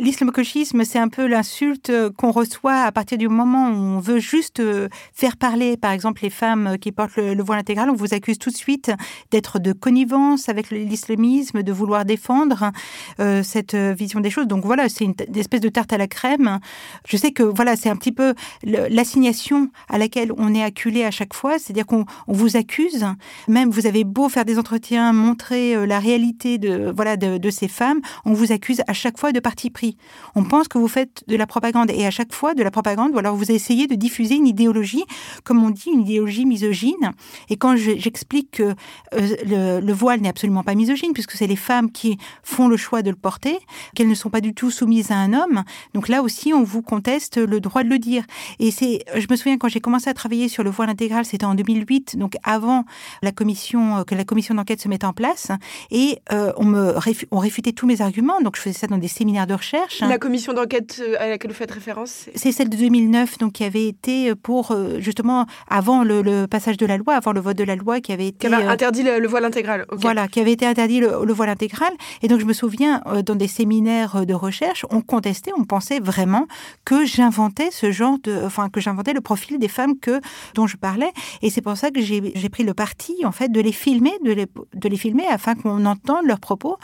l'islamo-gauchisme, 0.00 0.84
c'est 0.84 0.98
un 0.98 1.08
peu 1.08 1.26
l'insulte 1.26 1.92
qu'on 2.16 2.32
reçoit 2.32 2.80
à 2.80 2.90
partir 2.90 3.18
du 3.18 3.28
moment 3.28 3.68
où 3.68 3.74
on 3.74 4.00
veut 4.00 4.18
juste 4.18 4.58
euh, 4.58 4.88
faire 5.12 5.36
parler, 5.36 5.76
par 5.76 5.92
exemple, 5.92 6.22
les 6.22 6.30
femmes 6.30 6.76
qui 6.80 6.90
portent 6.90 7.16
le, 7.16 7.40
voile 7.42 7.60
intégral. 7.60 7.88
On 7.88 7.94
vous 7.94 8.14
accuse 8.14 8.38
tout 8.38 8.50
de 8.50 8.56
suite 8.56 8.90
d'être 9.30 9.60
de 9.60 9.72
connivence 9.72 10.48
avec 10.48 10.70
le 10.72 10.87
l'islamisme, 10.88 11.62
de 11.62 11.72
vouloir 11.72 12.04
défendre 12.04 12.72
euh, 13.20 13.42
cette 13.42 13.74
euh, 13.74 13.94
vision 13.96 14.20
des 14.20 14.30
choses. 14.30 14.46
Donc 14.46 14.64
voilà, 14.64 14.88
c'est 14.88 15.04
une, 15.04 15.14
espèce 15.34 15.60
de 15.60 15.68
tarte 15.68 15.92
à 15.92 15.98
la 15.98 16.06
crème. 16.06 16.58
Je 17.06 17.16
sais 17.16 17.32
que 17.32 17.42
voilà, 17.42 17.76
c'est 17.76 17.88
un 17.88 17.96
petit 17.96 18.12
peu 18.12 18.34
l'assignation 18.62 19.70
à 19.88 19.98
laquelle 19.98 20.32
on 20.36 20.54
est 20.54 20.62
acculé 20.62 21.04
à 21.04 21.10
chaque 21.10 21.34
fois, 21.34 21.58
c'est-à-dire 21.58 21.86
qu'on 21.86 22.04
vous 22.26 22.56
accuse, 22.56 23.04
même 23.48 23.70
vous 23.70 23.86
avez 23.86 24.04
beau 24.04 24.28
faire 24.28 24.44
des 24.44 24.58
entretiens, 24.58 25.12
montrer 25.12 25.74
euh, 25.74 25.86
la 25.86 25.98
réalité 25.98 26.58
de 26.58 26.92
voilà 26.94 27.16
de, 27.16 27.50
ces 27.50 27.68
femmes, 27.68 28.00
on 28.24 28.32
vous 28.32 28.52
accuse 28.52 28.82
à 28.86 28.92
chaque 28.92 29.18
fois 29.18 29.32
de 29.32 29.40
parti 29.40 29.70
pris. 29.70 29.96
On 30.34 30.44
pense 30.44 30.68
que 30.68 30.78
vous 30.78 30.88
faites 30.88 31.24
de 31.28 31.36
la 31.36 31.46
propagande 31.46 31.90
et 31.90 32.06
à 32.06 32.10
chaque 32.10 32.32
fois 32.32 32.54
de 32.54 32.62
la 32.62 32.70
propagande, 32.70 33.12
ou 33.14 33.18
alors 33.18 33.34
vous 33.34 33.50
essayez 33.50 33.86
de 33.86 33.94
diffuser 33.94 34.36
une 34.36 34.46
idéologie, 34.46 35.04
comme 35.44 35.62
on 35.64 35.70
dit, 35.70 35.90
une 35.92 36.02
idéologie 36.02 36.46
misogyne. 36.46 37.12
Et 37.48 37.56
quand 37.56 37.76
j'explique 37.76 38.50
que 38.52 38.74
le, 39.12 39.80
le 39.80 39.92
voile 39.92 40.20
n'est 40.20 40.28
absolument 40.28 40.62
pas 40.62 40.74
misogyne, 40.78 41.12
puisque 41.12 41.32
c'est 41.32 41.46
les 41.46 41.56
femmes 41.56 41.90
qui 41.92 42.18
font 42.42 42.68
le 42.68 42.76
choix 42.76 43.02
de 43.02 43.10
le 43.10 43.16
porter, 43.16 43.58
qu'elles 43.94 44.08
ne 44.08 44.14
sont 44.14 44.30
pas 44.30 44.40
du 44.40 44.54
tout 44.54 44.70
soumises 44.70 45.10
à 45.10 45.16
un 45.16 45.34
homme. 45.34 45.64
Donc 45.94 46.08
là 46.08 46.22
aussi, 46.22 46.54
on 46.54 46.62
vous 46.62 46.82
conteste 46.82 47.36
le 47.36 47.60
droit 47.60 47.82
de 47.82 47.88
le 47.88 47.98
dire. 47.98 48.24
Et 48.58 48.70
c'est, 48.70 49.04
je 49.14 49.26
me 49.30 49.36
souviens 49.36 49.58
quand 49.58 49.68
j'ai 49.68 49.80
commencé 49.80 50.08
à 50.08 50.14
travailler 50.14 50.48
sur 50.48 50.62
le 50.62 50.70
voile 50.70 50.90
intégral, 50.90 51.24
c'était 51.24 51.44
en 51.44 51.54
2008, 51.54 52.16
donc 52.16 52.34
avant 52.42 52.84
la 53.22 53.32
commission, 53.32 54.04
que 54.04 54.14
la 54.14 54.24
commission 54.24 54.54
d'enquête 54.54 54.80
se 54.80 54.88
mette 54.88 55.04
en 55.04 55.12
place, 55.12 55.50
et 55.90 56.18
euh, 56.32 56.52
on 56.56 56.64
me 56.64 56.94
on 57.30 57.38
réfutait 57.38 57.72
tous 57.72 57.86
mes 57.86 58.00
arguments. 58.00 58.40
Donc 58.40 58.56
je 58.56 58.62
faisais 58.62 58.78
ça 58.78 58.86
dans 58.86 58.98
des 58.98 59.08
séminaires 59.08 59.46
de 59.46 59.54
recherche. 59.54 60.00
La 60.00 60.18
commission 60.18 60.52
d'enquête 60.52 61.00
euh, 61.00 61.16
à 61.18 61.28
laquelle 61.28 61.50
vous 61.50 61.56
faites 61.56 61.70
référence 61.70 62.26
C'est 62.34 62.52
celle 62.52 62.68
de 62.68 62.76
2009, 62.76 63.38
donc 63.38 63.52
qui 63.54 63.64
avait 63.64 63.86
été 63.86 64.34
pour 64.34 64.72
euh, 64.72 65.00
justement 65.00 65.46
avant 65.68 66.04
le, 66.04 66.46
passage 66.46 66.76
de 66.76 66.86
la 66.86 66.96
loi, 66.96 67.14
avant 67.14 67.32
le 67.32 67.40
vote 67.40 67.56
de 67.56 67.64
la 67.64 67.76
loi, 67.76 68.00
qui 68.00 68.12
avait 68.12 68.28
été 68.28 68.48
qui 68.48 68.54
avait 68.54 68.64
interdit 68.64 69.02
le, 69.02 69.26
voile 69.26 69.44
intégral. 69.44 69.86
Voilà, 69.90 70.28
qui 70.28 70.40
avait 70.40 70.52
été 70.52 70.66
interdit 70.68 71.00
le, 71.00 71.32
voile 71.32 71.48
intégral. 71.48 71.92
Et 72.22 72.28
donc, 72.28 72.40
je 72.40 72.44
me 72.44 72.52
souviens, 72.52 73.02
euh, 73.06 73.22
dans 73.22 73.34
des 73.34 73.48
séminaires 73.48 74.16
euh, 74.16 74.24
de 74.24 74.34
recherche, 74.34 74.86
on 74.90 75.00
contestait, 75.00 75.52
on 75.56 75.64
pensait 75.64 76.00
vraiment 76.00 76.46
que 76.84 77.04
j'inventais 77.04 77.70
ce 77.70 77.92
genre 77.92 78.18
de, 78.22 78.40
enfin, 78.44 78.68
que 78.68 78.80
j'inventais 78.80 79.12
le 79.12 79.20
profil 79.20 79.58
des 79.58 79.68
femmes 79.68 79.98
que, 79.98 80.20
dont 80.54 80.66
je 80.66 80.76
parlais. 80.76 81.10
Et 81.42 81.50
c'est 81.50 81.60
pour 81.60 81.76
ça 81.76 81.90
que 81.90 82.00
j'ai 82.00 82.48
pris 82.48 82.64
le 82.64 82.74
parti, 82.74 83.24
en 83.24 83.32
fait, 83.32 83.50
de 83.50 83.60
les 83.60 83.72
filmer, 83.72 84.12
de 84.24 84.32
les, 84.32 84.46
de 84.74 84.88
les 84.88 84.96
filmer 84.96 85.26
afin 85.26 85.54
qu'on 85.54 85.84
entende 85.86 86.24
leurs 86.24 86.40
propos. 86.40 86.76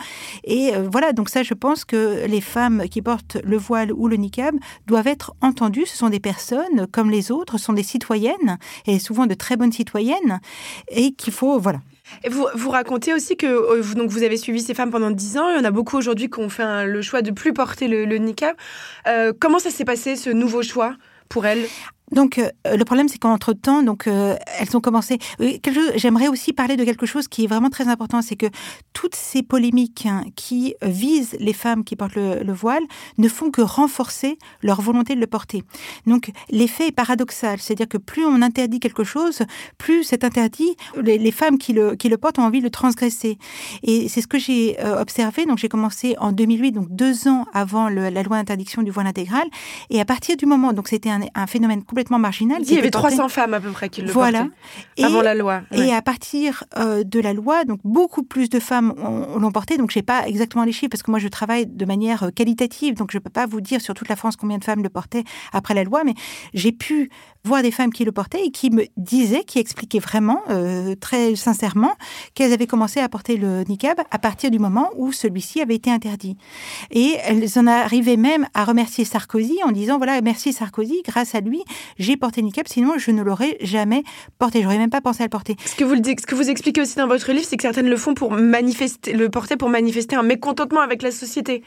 Et 0.44 0.74
euh, 0.74 0.88
voilà, 0.90 1.12
donc 1.12 1.28
ça, 1.28 1.42
je 1.42 1.54
pense 1.54 1.84
que 1.84 2.26
les 2.26 2.40
femmes 2.40 2.84
qui 2.90 3.02
portent 3.02 3.38
le 3.44 3.56
voile 3.56 3.92
ou 3.92 4.08
le 4.08 4.16
niqab 4.16 4.54
doivent 4.86 5.06
être 5.06 5.34
entendues. 5.40 5.86
Ce 5.86 5.96
sont 5.96 6.08
des 6.08 6.20
personnes 6.20 6.86
comme 6.90 7.10
les 7.10 7.30
autres, 7.30 7.58
ce 7.58 7.64
sont 7.64 7.72
des 7.72 7.82
citoyennes, 7.82 8.58
et 8.86 8.98
souvent 8.98 9.26
de 9.26 9.34
très 9.34 9.56
bonnes 9.56 9.72
citoyennes, 9.72 10.40
et 10.88 11.12
qu'il 11.12 11.32
faut, 11.32 11.58
voilà, 11.58 11.80
et 12.22 12.28
vous, 12.28 12.46
vous 12.54 12.70
racontez 12.70 13.12
aussi 13.14 13.36
que 13.36 13.46
euh, 13.46 13.80
vous, 13.80 13.94
donc 13.94 14.10
vous 14.10 14.22
avez 14.22 14.36
suivi 14.36 14.60
ces 14.60 14.74
femmes 14.74 14.90
pendant 14.90 15.10
10 15.10 15.38
ans. 15.38 15.50
Il 15.50 15.56
y 15.56 15.60
en 15.60 15.64
a 15.64 15.70
beaucoup 15.70 15.96
aujourd'hui 15.96 16.28
qui 16.28 16.40
ont 16.40 16.48
fait 16.48 16.86
le 16.86 17.02
choix 17.02 17.22
de 17.22 17.30
plus 17.30 17.52
porter 17.52 17.88
le, 17.88 18.04
le 18.04 18.18
niqab. 18.18 18.56
Euh, 19.06 19.32
comment 19.38 19.58
ça 19.58 19.70
s'est 19.70 19.84
passé, 19.84 20.16
ce 20.16 20.30
nouveau 20.30 20.62
choix 20.62 20.96
pour 21.28 21.46
elles? 21.46 21.66
Donc, 22.12 22.38
euh, 22.38 22.50
le 22.76 22.84
problème, 22.84 23.08
c'est 23.08 23.18
qu'entre-temps, 23.18 23.82
donc, 23.82 24.06
euh, 24.06 24.36
elles 24.58 24.76
ont 24.76 24.80
commencé. 24.80 25.18
Euh, 25.40 25.52
j'aimerais 25.96 26.28
aussi 26.28 26.52
parler 26.52 26.76
de 26.76 26.84
quelque 26.84 27.06
chose 27.06 27.28
qui 27.28 27.44
est 27.44 27.46
vraiment 27.46 27.70
très 27.70 27.88
important, 27.88 28.20
c'est 28.20 28.36
que 28.36 28.46
toutes 28.92 29.14
ces 29.14 29.42
polémiques 29.42 30.06
hein, 30.06 30.24
qui 30.36 30.74
visent 30.82 31.34
les 31.40 31.54
femmes 31.54 31.82
qui 31.82 31.96
portent 31.96 32.16
le, 32.16 32.52
voile 32.52 32.82
ne 33.18 33.28
font 33.28 33.50
que 33.50 33.62
renforcer 33.62 34.38
leur 34.62 34.82
volonté 34.82 35.14
de 35.14 35.20
le 35.20 35.26
porter. 35.26 35.64
Donc, 36.06 36.30
l'effet 36.50 36.88
est 36.88 36.92
paradoxal, 36.92 37.58
c'est-à-dire 37.58 37.88
que 37.88 37.98
plus 37.98 38.24
on 38.24 38.42
interdit 38.42 38.80
quelque 38.80 39.02
chose, 39.02 39.42
plus 39.78 40.04
c'est 40.04 40.24
interdit, 40.24 40.76
les, 41.02 41.30
femmes 41.32 41.58
qui 41.58 41.72
le, 41.72 41.96
portent 42.16 42.38
ont 42.38 42.44
envie 42.44 42.60
de 42.60 42.64
le 42.64 42.70
transgresser. 42.70 43.38
Et 43.82 44.08
c'est 44.08 44.20
ce 44.20 44.26
que 44.26 44.38
j'ai 44.38 44.76
observé. 44.98 45.46
Donc, 45.46 45.58
j'ai 45.58 45.68
commencé 45.68 46.16
en 46.18 46.32
2008, 46.32 46.72
donc 46.72 46.86
deux 46.90 47.28
ans 47.28 47.46
avant 47.54 47.88
la 47.88 48.22
loi 48.22 48.36
d'interdiction 48.36 48.82
du 48.82 48.90
voile 48.90 49.06
intégral. 49.06 49.48
Et 49.90 50.00
à 50.00 50.04
partir 50.04 50.36
du 50.36 50.46
moment, 50.46 50.72
donc 50.72 50.88
c'était 50.88 51.10
un, 51.10 51.20
un 51.34 51.46
phénomène 51.46 51.82
complètement 51.94 52.18
marginal. 52.18 52.60
Il 52.62 52.74
y 52.74 52.78
avait 52.78 52.90
300 52.90 53.28
femmes 53.28 53.54
à 53.54 53.60
peu 53.60 53.70
près 53.70 53.88
qui 53.88 54.02
le 54.02 54.10
voilà. 54.10 54.48
portaient 54.96 55.04
avant 55.04 55.22
la 55.22 55.36
loi. 55.36 55.62
Et 55.70 55.92
à 55.92 56.02
partir 56.02 56.64
euh, 56.76 57.04
de 57.04 57.20
la 57.20 57.32
loi, 57.32 57.64
donc 57.64 57.78
beaucoup 57.84 58.24
plus 58.24 58.48
de 58.48 58.58
femmes 58.58 58.94
l'ont 59.38 59.52
porté. 59.52 59.76
Donc 59.76 59.92
je 59.92 59.98
n'ai 60.00 60.02
pas 60.02 60.26
exactement 60.26 60.64
les 60.64 60.72
chiffres 60.72 60.90
parce 60.90 61.04
que 61.04 61.12
moi 61.12 61.20
je 61.20 61.28
travaille 61.28 61.66
de 61.66 61.84
manière 61.84 62.24
euh, 62.24 62.30
qualitative, 62.30 62.94
donc 62.94 63.12
je 63.12 63.18
ne 63.18 63.22
peux 63.22 63.30
pas 63.30 63.46
vous 63.46 63.60
dire 63.60 63.80
sur 63.80 63.94
toute 63.94 64.08
la 64.08 64.16
France 64.16 64.34
combien 64.34 64.58
de 64.58 64.64
femmes 64.64 64.82
le 64.82 64.88
portaient 64.88 65.22
après 65.52 65.74
la 65.74 65.84
loi, 65.84 66.02
mais 66.02 66.14
j'ai 66.52 66.72
pu 66.72 67.10
voir 67.44 67.62
des 67.62 67.70
femmes 67.70 67.92
qui 67.92 68.04
le 68.04 68.12
portaient 68.12 68.44
et 68.44 68.50
qui 68.50 68.70
me 68.70 68.84
disaient, 68.96 69.44
qui 69.44 69.58
expliquaient 69.58 69.98
vraiment, 69.98 70.42
euh, 70.50 70.94
très 70.94 71.36
sincèrement, 71.36 71.92
qu'elles 72.34 72.52
avaient 72.52 72.66
commencé 72.66 73.00
à 73.00 73.08
porter 73.08 73.36
le 73.36 73.64
niqab 73.68 74.00
à 74.10 74.18
partir 74.18 74.50
du 74.50 74.58
moment 74.58 74.90
où 74.96 75.12
celui-ci 75.12 75.60
avait 75.60 75.74
été 75.74 75.90
interdit. 75.90 76.36
Et 76.90 77.16
elles 77.24 77.58
en 77.58 77.66
arrivaient 77.66 78.16
même 78.16 78.46
à 78.54 78.64
remercier 78.64 79.04
Sarkozy 79.04 79.58
en 79.64 79.72
disant, 79.72 79.98
voilà, 79.98 80.20
merci 80.22 80.52
Sarkozy, 80.52 81.02
grâce 81.06 81.34
à 81.34 81.40
lui, 81.40 81.62
j'ai 81.98 82.16
porté 82.16 82.40
le 82.40 82.46
niqab, 82.46 82.66
sinon 82.66 82.94
je 82.96 83.10
ne 83.10 83.22
l'aurais 83.22 83.58
jamais 83.60 84.02
porté. 84.38 84.62
J'aurais 84.62 84.78
même 84.78 84.90
pas 84.90 85.00
pensé 85.00 85.22
à 85.22 85.26
le 85.26 85.30
porter. 85.30 85.56
Ce 85.64 85.74
que 85.74 85.84
vous, 85.84 86.00
que 86.00 86.34
vous 86.34 86.48
expliquez 86.48 86.80
aussi 86.80 86.96
dans 86.96 87.06
votre 87.06 87.30
livre, 87.32 87.46
c'est 87.46 87.56
que 87.56 87.62
certaines 87.62 87.88
le 87.88 87.96
font 87.96 88.14
pour 88.14 88.32
manifester, 88.32 89.12
le 89.12 89.28
porter 89.28 89.56
pour 89.56 89.68
manifester 89.68 90.16
un 90.16 90.22
mécontentement 90.22 90.80
avec 90.80 91.02
la 91.02 91.10
société. 91.10 91.62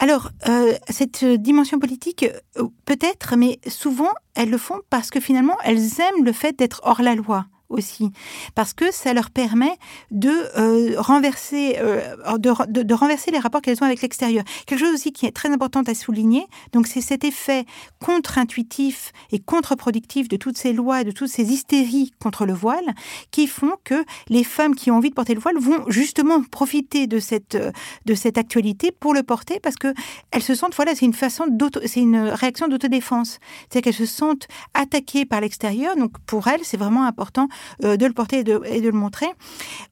Alors, 0.00 0.30
euh, 0.48 0.74
cette 0.88 1.24
dimension 1.24 1.80
politique, 1.80 2.24
euh, 2.56 2.68
peut-être, 2.84 3.34
mais 3.36 3.58
souvent, 3.66 4.12
elles 4.36 4.50
le 4.50 4.58
font 4.58 4.80
parce 4.90 5.10
que 5.10 5.18
finalement, 5.18 5.56
elles 5.64 6.00
aiment 6.00 6.24
le 6.24 6.32
fait 6.32 6.56
d'être 6.56 6.80
hors 6.84 7.02
la 7.02 7.16
loi 7.16 7.46
aussi, 7.68 8.10
parce 8.54 8.72
que 8.72 8.92
ça 8.92 9.12
leur 9.12 9.30
permet 9.30 9.76
de 10.10 10.30
euh, 10.56 10.94
renverser, 10.98 11.76
euh, 11.78 12.38
de, 12.38 12.82
de, 12.82 12.94
renverser 12.94 13.30
les 13.30 13.38
rapports 13.38 13.60
qu'elles 13.60 13.82
ont 13.82 13.86
avec 13.86 14.00
l'extérieur. 14.00 14.44
Quelque 14.66 14.80
chose 14.80 14.94
aussi 14.94 15.12
qui 15.12 15.26
est 15.26 15.32
très 15.32 15.50
important 15.50 15.82
à 15.82 15.94
souligner, 15.94 16.46
donc 16.72 16.86
c'est 16.86 17.00
cet 17.00 17.24
effet 17.24 17.66
contre-intuitif 18.00 19.12
et 19.32 19.38
contre-productif 19.38 20.28
de 20.28 20.36
toutes 20.36 20.56
ces 20.56 20.72
lois, 20.72 21.04
de 21.04 21.10
toutes 21.10 21.28
ces 21.28 21.52
hystéries 21.52 22.12
contre 22.20 22.46
le 22.46 22.54
voile, 22.54 22.94
qui 23.30 23.46
font 23.46 23.74
que 23.84 24.02
les 24.28 24.44
femmes 24.44 24.74
qui 24.74 24.90
ont 24.90 24.96
envie 24.96 25.10
de 25.10 25.14
porter 25.14 25.34
le 25.34 25.40
voile 25.40 25.58
vont 25.58 25.84
justement 25.88 26.42
profiter 26.42 27.06
de 27.06 27.18
cette 27.18 27.58
de 28.06 28.14
cette 28.14 28.38
actualité 28.38 28.92
pour 28.92 29.12
le 29.12 29.22
porter, 29.22 29.60
parce 29.60 29.76
que 29.76 29.92
elles 30.30 30.42
se 30.42 30.54
sentent, 30.54 30.74
voilà, 30.74 30.94
c'est 30.94 31.04
une 31.04 31.12
façon 31.12 31.46
d'auto, 31.48 31.80
c'est 31.84 32.00
une 32.00 32.18
réaction 32.18 32.68
d'autodéfense, 32.68 33.38
c'est 33.70 33.82
qu'elles 33.82 33.92
se 33.92 34.06
sentent 34.06 34.48
attaquées 34.74 35.26
par 35.26 35.40
l'extérieur, 35.40 35.96
donc 35.96 36.12
pour 36.26 36.48
elles 36.48 36.64
c'est 36.64 36.76
vraiment 36.78 37.04
important 37.04 37.48
euh, 37.84 37.96
de 37.96 38.06
le 38.06 38.12
porter 38.12 38.38
et 38.38 38.44
de, 38.44 38.60
le 38.62 38.92
montrer. 38.92 39.26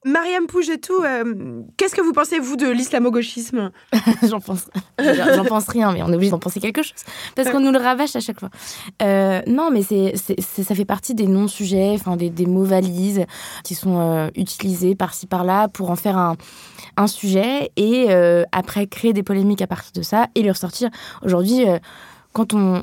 Mariam 0.04 0.46
Pougetou, 0.46 0.94
euh, 1.02 1.62
qu'est-ce 1.76 1.94
que 1.94 2.00
vous 2.00 2.12
pensez, 2.12 2.38
vous, 2.38 2.56
de 2.56 2.68
l'islamo-gauchisme 2.68 3.70
J'en 4.22 4.40
pense, 4.40 4.68
j'en 4.98 5.44
pense 5.44 5.68
rien, 5.68 5.92
mais 5.92 6.02
on 6.02 6.10
est 6.10 6.14
obligé 6.14 6.30
d'en 6.30 6.38
penser 6.38 6.60
quelque 6.60 6.82
chose. 6.82 7.04
Parce 7.34 7.50
qu'on 7.50 7.60
nous 7.60 7.72
le 7.72 7.78
rabâche 7.78 8.16
à 8.16 8.20
chaque 8.20 8.40
fois. 8.40 8.50
Euh, 9.02 9.40
non, 9.46 9.70
mais 9.70 9.82
c'est, 9.82 10.14
ça 10.38 10.74
fait 10.74 10.84
partie 10.84 11.14
des 11.14 11.26
non-sujets, 11.26 11.92
enfin 11.94 12.16
des, 12.16 12.30
des, 12.30 12.46
mots 12.46 12.64
valises 12.64 13.24
qui 13.64 13.74
sont 13.74 14.30
utilisés 14.36 14.94
par-ci 14.94 15.26
par-là 15.26 15.68
pour 15.68 15.90
en 15.90 15.96
faire 15.96 16.16
un, 16.16 16.36
un 16.96 17.06
sujet 17.06 17.70
et 17.76 18.08
après 18.52 18.86
créer 18.86 19.12
des 19.12 19.22
polémiques 19.22 19.62
à 19.62 19.66
partir 19.66 19.92
de 19.92 20.02
ça 20.02 20.26
et 20.34 20.42
le 20.42 20.50
ressortir. 20.50 20.90
Aujourd'hui, 21.22 21.64
quand 22.36 22.52
on, 22.52 22.82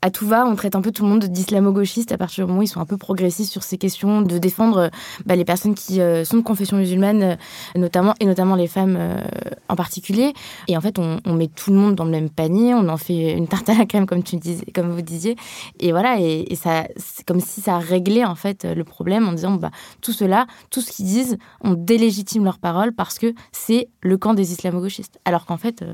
à 0.00 0.10
tout 0.10 0.26
va, 0.26 0.46
on 0.46 0.56
traite 0.56 0.74
un 0.74 0.80
peu 0.80 0.90
tout 0.90 1.02
le 1.02 1.10
monde 1.10 1.22
d'islamo-gauchiste 1.22 2.12
à 2.12 2.16
partir 2.16 2.46
du 2.46 2.48
moment 2.48 2.60
où 2.60 2.62
ils 2.62 2.66
sont 2.66 2.80
un 2.80 2.86
peu 2.86 2.96
progressistes 2.96 3.52
sur 3.52 3.62
ces 3.62 3.76
questions 3.76 4.22
de 4.22 4.38
défendre 4.38 4.90
bah, 5.26 5.36
les 5.36 5.44
personnes 5.44 5.74
qui 5.74 6.00
euh, 6.00 6.24
sont 6.24 6.38
de 6.38 6.42
confession 6.42 6.78
musulmane, 6.78 7.22
euh, 7.22 7.34
notamment 7.74 8.14
et 8.20 8.24
notamment 8.24 8.54
les 8.54 8.68
femmes 8.68 8.96
euh, 8.98 9.20
en 9.68 9.76
particulier. 9.76 10.32
Et 10.68 10.78
en 10.78 10.80
fait, 10.80 10.98
on, 10.98 11.20
met 11.34 11.48
tout 11.48 11.72
le 11.72 11.76
monde 11.76 11.94
dans 11.94 12.06
le 12.06 12.10
même 12.10 12.30
panier, 12.30 12.72
on 12.72 12.88
en 12.88 12.96
fait 12.96 13.34
une 13.34 13.48
tarte 13.48 13.68
à 13.68 13.74
la 13.74 13.84
crème 13.84 14.06
comme 14.06 14.22
tu 14.22 14.36
disais, 14.36 14.64
comme 14.74 14.88
vous 14.88 15.02
disiez. 15.02 15.36
Et 15.78 15.90
voilà, 15.90 16.18
et, 16.18 16.54
ça, 16.54 16.84
c'est 16.96 17.26
comme 17.26 17.40
si 17.40 17.60
ça 17.60 17.76
réglait 17.76 18.24
en 18.24 18.34
fait 18.34 18.64
le 18.64 18.82
problème 18.82 19.28
en 19.28 19.32
disant 19.34 19.56
bah 19.56 19.72
tout 20.00 20.12
cela, 20.12 20.46
tout 20.70 20.80
ce 20.80 20.90
qu'ils 20.90 21.04
disent, 21.04 21.36
on 21.60 21.74
délégitime 21.74 22.44
leurs 22.44 22.58
paroles 22.58 22.94
parce 22.94 23.18
que 23.18 23.34
c'est 23.52 23.90
le 24.00 24.16
camp 24.16 24.32
des 24.32 24.52
islamo-gauchistes. 24.52 25.18
Alors 25.26 25.44
qu'en 25.44 25.58
fait, 25.58 25.84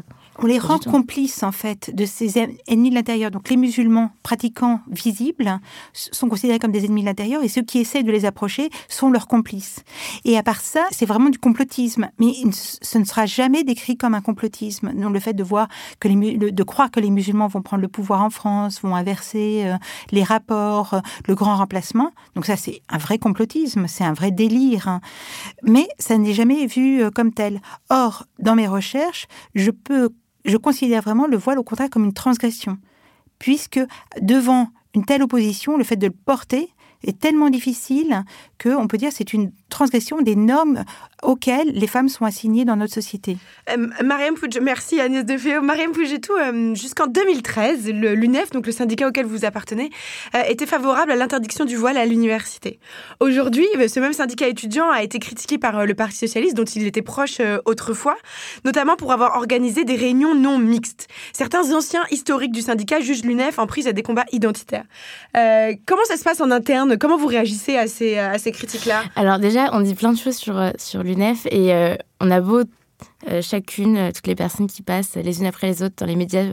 on 0.43 0.47
les 0.47 0.59
rend 0.59 0.79
complices 0.79 1.43
en 1.43 1.53
fait 1.53 1.95
de 1.95 2.05
ces 2.05 2.39
ennemis 2.67 2.91
de 2.91 2.95
l'intérieur. 2.95 3.31
Donc 3.31 3.49
les 3.49 3.57
musulmans 3.57 4.11
pratiquants 4.23 4.81
visibles 4.91 5.61
sont 5.93 6.29
considérés 6.29 6.59
comme 6.59 6.73
des 6.73 6.85
ennemis 6.85 7.03
de 7.03 7.07
l'intérieur 7.07 7.43
et 7.43 7.49
ceux 7.49 7.63
qui 7.63 7.79
essaient 7.79 8.03
de 8.03 8.11
les 8.11 8.25
approcher 8.25 8.71
sont 8.89 9.11
leurs 9.11 9.29
complices. 9.29 9.81
Et 10.25 10.37
à 10.37 10.43
part 10.43 10.61
ça, 10.61 10.85
c'est 10.91 11.07
vraiment 11.07 11.31
du 11.31 11.39
complotisme. 11.39 12.11
Mais 12.19 12.33
ce 12.53 12.99
ne 12.99 13.05
sera 13.05 13.27
jamais 13.27 13.63
décrit 13.63 13.97
comme 13.97 14.15
un 14.15 14.21
complotisme. 14.21 14.93
Donc 14.93 15.13
le 15.13 15.21
fait 15.21 15.35
de 15.35 15.45
voir 15.45 15.69
que 16.01 16.09
les, 16.09 16.37
de 16.37 16.63
croire 16.65 16.91
que 16.91 17.01
les 17.01 17.11
musulmans 17.11 17.47
vont 17.47 17.63
prendre 17.63 17.83
le 17.83 17.89
pouvoir 17.89 18.23
en 18.23 18.31
France, 18.31 18.83
vont 18.83 18.97
inverser 18.97 19.63
euh, 19.65 19.77
les 20.11 20.25
rapports, 20.25 20.95
euh, 20.95 21.01
le 21.29 21.35
grand 21.37 21.57
remplacement. 21.57 22.11
Donc 22.35 22.47
ça, 22.47 22.57
c'est 22.57 22.83
un 22.89 22.99
vrai 22.99 23.19
complotisme, 23.19 23.87
c'est 23.87 24.05
un 24.05 24.13
vrai 24.13 24.33
délire. 24.33 24.89
Hein. 24.89 25.01
Mais 25.63 25.87
ça 25.99 26.19
n'est 26.19 26.35
jamais 26.35 26.67
vu 26.67 27.03
euh, 27.03 27.11
comme 27.11 27.33
tel. 27.33 27.61
Or, 27.91 28.25
dans 28.41 28.57
mes 28.57 28.67
recherches, 28.67 29.27
je 29.55 29.71
peux 29.71 30.11
je 30.45 30.57
considère 30.57 31.03
vraiment 31.03 31.27
le 31.27 31.37
voile 31.37 31.59
au 31.59 31.63
contraire 31.63 31.91
comme 31.91 32.05
une 32.05 32.13
transgression, 32.13 32.79
puisque 33.39 33.81
devant 34.21 34.69
une 34.95 35.05
telle 35.05 35.23
opposition, 35.23 35.77
le 35.77 35.85
fait 35.85 35.97
de 35.97 36.07
le 36.07 36.13
porter 36.13 36.69
est 37.05 37.19
tellement 37.19 37.51
difficile 37.51 38.25
qu'on 38.63 38.87
peut 38.87 38.99
dire 38.99 39.11
c'est 39.13 39.33
une 39.33 39.53
transgression 39.73 40.23
des 40.23 40.37
normes 40.37 40.85
auxquelles 41.23 41.69
les 41.69 41.87
femmes 41.87 42.09
sont 42.09 42.25
assignées 42.25 42.65
dans 42.65 42.77
notre 42.77 42.93
société. 42.93 43.37
Euh, 43.71 43.89
Mariam 44.05 44.35
merci 44.61 45.01
Agnès 45.01 45.25
Defeo. 45.25 45.63
Mariam 45.63 45.93
Pougetou, 45.93 46.33
euh, 46.33 46.75
jusqu'en 46.75 47.07
2013, 47.07 47.89
l'UNEF, 47.89 48.51
donc 48.51 48.67
le 48.67 48.73
syndicat 48.73 49.09
auquel 49.09 49.25
vous 49.25 49.45
appartenez, 49.45 49.91
euh, 50.35 50.43
était 50.49 50.67
favorable 50.67 51.13
à 51.13 51.17
l'interdiction 51.17 51.65
du 51.65 51.77
voile 51.77 51.97
à 51.97 52.05
l'université. 52.05 52.81
Aujourd'hui, 53.21 53.67
ce 53.87 54.01
même 54.01 54.13
syndicat 54.13 54.49
étudiant 54.49 54.91
a 54.91 55.03
été 55.03 55.19
critiqué 55.21 55.59
par 55.59 55.87
le 55.87 55.95
Parti 55.95 56.19
socialiste, 56.19 56.57
dont 56.57 56.65
il 56.65 56.87
était 56.87 57.03
proche 57.03 57.41
autrefois, 57.65 58.17
notamment 58.65 58.97
pour 58.97 59.13
avoir 59.13 59.37
organisé 59.37 59.85
des 59.85 59.97
réunions 59.97 60.35
non 60.35 60.59
mixtes. 60.59 61.09
Certains 61.33 61.73
anciens 61.73 62.03
historiques 62.11 62.53
du 62.53 62.63
syndicat 62.63 63.01
jugent 63.01 63.25
l'UNEF 63.25 63.59
en 63.59 63.67
prise 63.67 63.87
à 63.87 63.93
des 63.93 64.03
combats 64.03 64.25
identitaires. 64.33 64.85
comment 65.35 66.05
ça 66.07 66.17
se 66.17 66.25
passe 66.25 66.41
en 66.41 66.51
interne? 66.51 66.99
Comment 66.99 67.17
vous 67.17 67.27
réagissez 67.27 67.77
à 67.77 67.87
ces, 67.87 68.19
à 68.19 68.39
ces 68.39 68.51
critiques-là? 68.51 69.05
Alors 69.15 69.39
déjà, 69.39 69.62
on 69.73 69.81
dit 69.81 69.95
plein 69.95 70.13
de 70.13 70.19
choses 70.19 70.37
sur, 70.37 70.61
sur 70.79 71.03
l'UNEF 71.03 71.47
et 71.47 71.73
euh, 71.73 71.97
on 72.21 72.31
a 72.31 72.41
beau 72.41 72.63
euh, 73.29 73.43
chacune, 73.43 73.97
euh, 73.97 74.11
toutes 74.13 74.27
les 74.27 74.35
personnes 74.35 74.67
qui 74.67 74.83
passent 74.83 75.17
les 75.17 75.41
unes 75.41 75.47
après 75.47 75.69
les 75.69 75.83
autres 75.83 75.95
dans 75.99 76.07
les 76.07 76.17
médias 76.17 76.45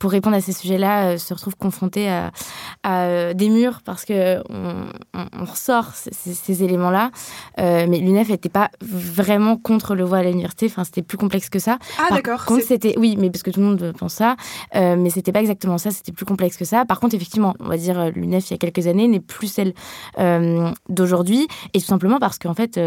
pour 0.00 0.10
répondre 0.10 0.34
à 0.34 0.40
ces 0.40 0.52
sujets-là, 0.52 1.18
se 1.18 1.32
retrouvent 1.34 1.56
confrontées 1.56 2.08
à, 2.82 3.34
des 3.34 3.48
murs 3.50 3.82
parce 3.84 4.04
que 4.04 4.42
on, 4.48 4.86
ressort 5.44 5.92
ces, 5.94 6.64
éléments-là. 6.64 7.10
mais 7.58 7.98
l'UNEF 7.98 8.30
n'était 8.30 8.48
pas 8.48 8.70
vraiment 8.80 9.56
contre 9.56 9.94
le 9.94 10.02
voile 10.02 10.26
à 10.26 10.30
l'université. 10.30 10.66
Enfin, 10.66 10.84
c'était 10.84 11.02
plus 11.02 11.18
complexe 11.18 11.48
que 11.50 11.58
ça. 11.58 11.78
Ah 11.98 12.14
d'accord. 12.14 12.44
c'était 12.66 12.94
oui, 12.98 13.16
mais 13.18 13.30
parce 13.30 13.42
que 13.42 13.50
tout 13.50 13.60
le 13.60 13.66
monde 13.66 13.92
pense 13.96 14.14
ça. 14.14 14.36
mais 14.74 15.10
c'était 15.10 15.32
pas 15.32 15.40
exactement 15.40 15.78
ça. 15.78 15.90
C'était 15.90 16.12
plus 16.12 16.24
complexe 16.24 16.56
que 16.56 16.64
ça. 16.64 16.84
Par 16.84 16.98
contre, 16.98 17.14
effectivement, 17.14 17.54
on 17.60 17.68
va 17.68 17.76
dire 17.76 18.10
l'UNEF 18.10 18.50
il 18.50 18.52
y 18.52 18.54
a 18.54 18.58
quelques 18.58 18.86
années 18.86 19.06
n'est 19.06 19.20
plus 19.20 19.48
celle 19.48 19.74
d'aujourd'hui, 20.88 21.46
et 21.74 21.80
tout 21.80 21.86
simplement 21.86 22.18
parce 22.18 22.38
qu'en 22.38 22.54
fait, 22.54 22.80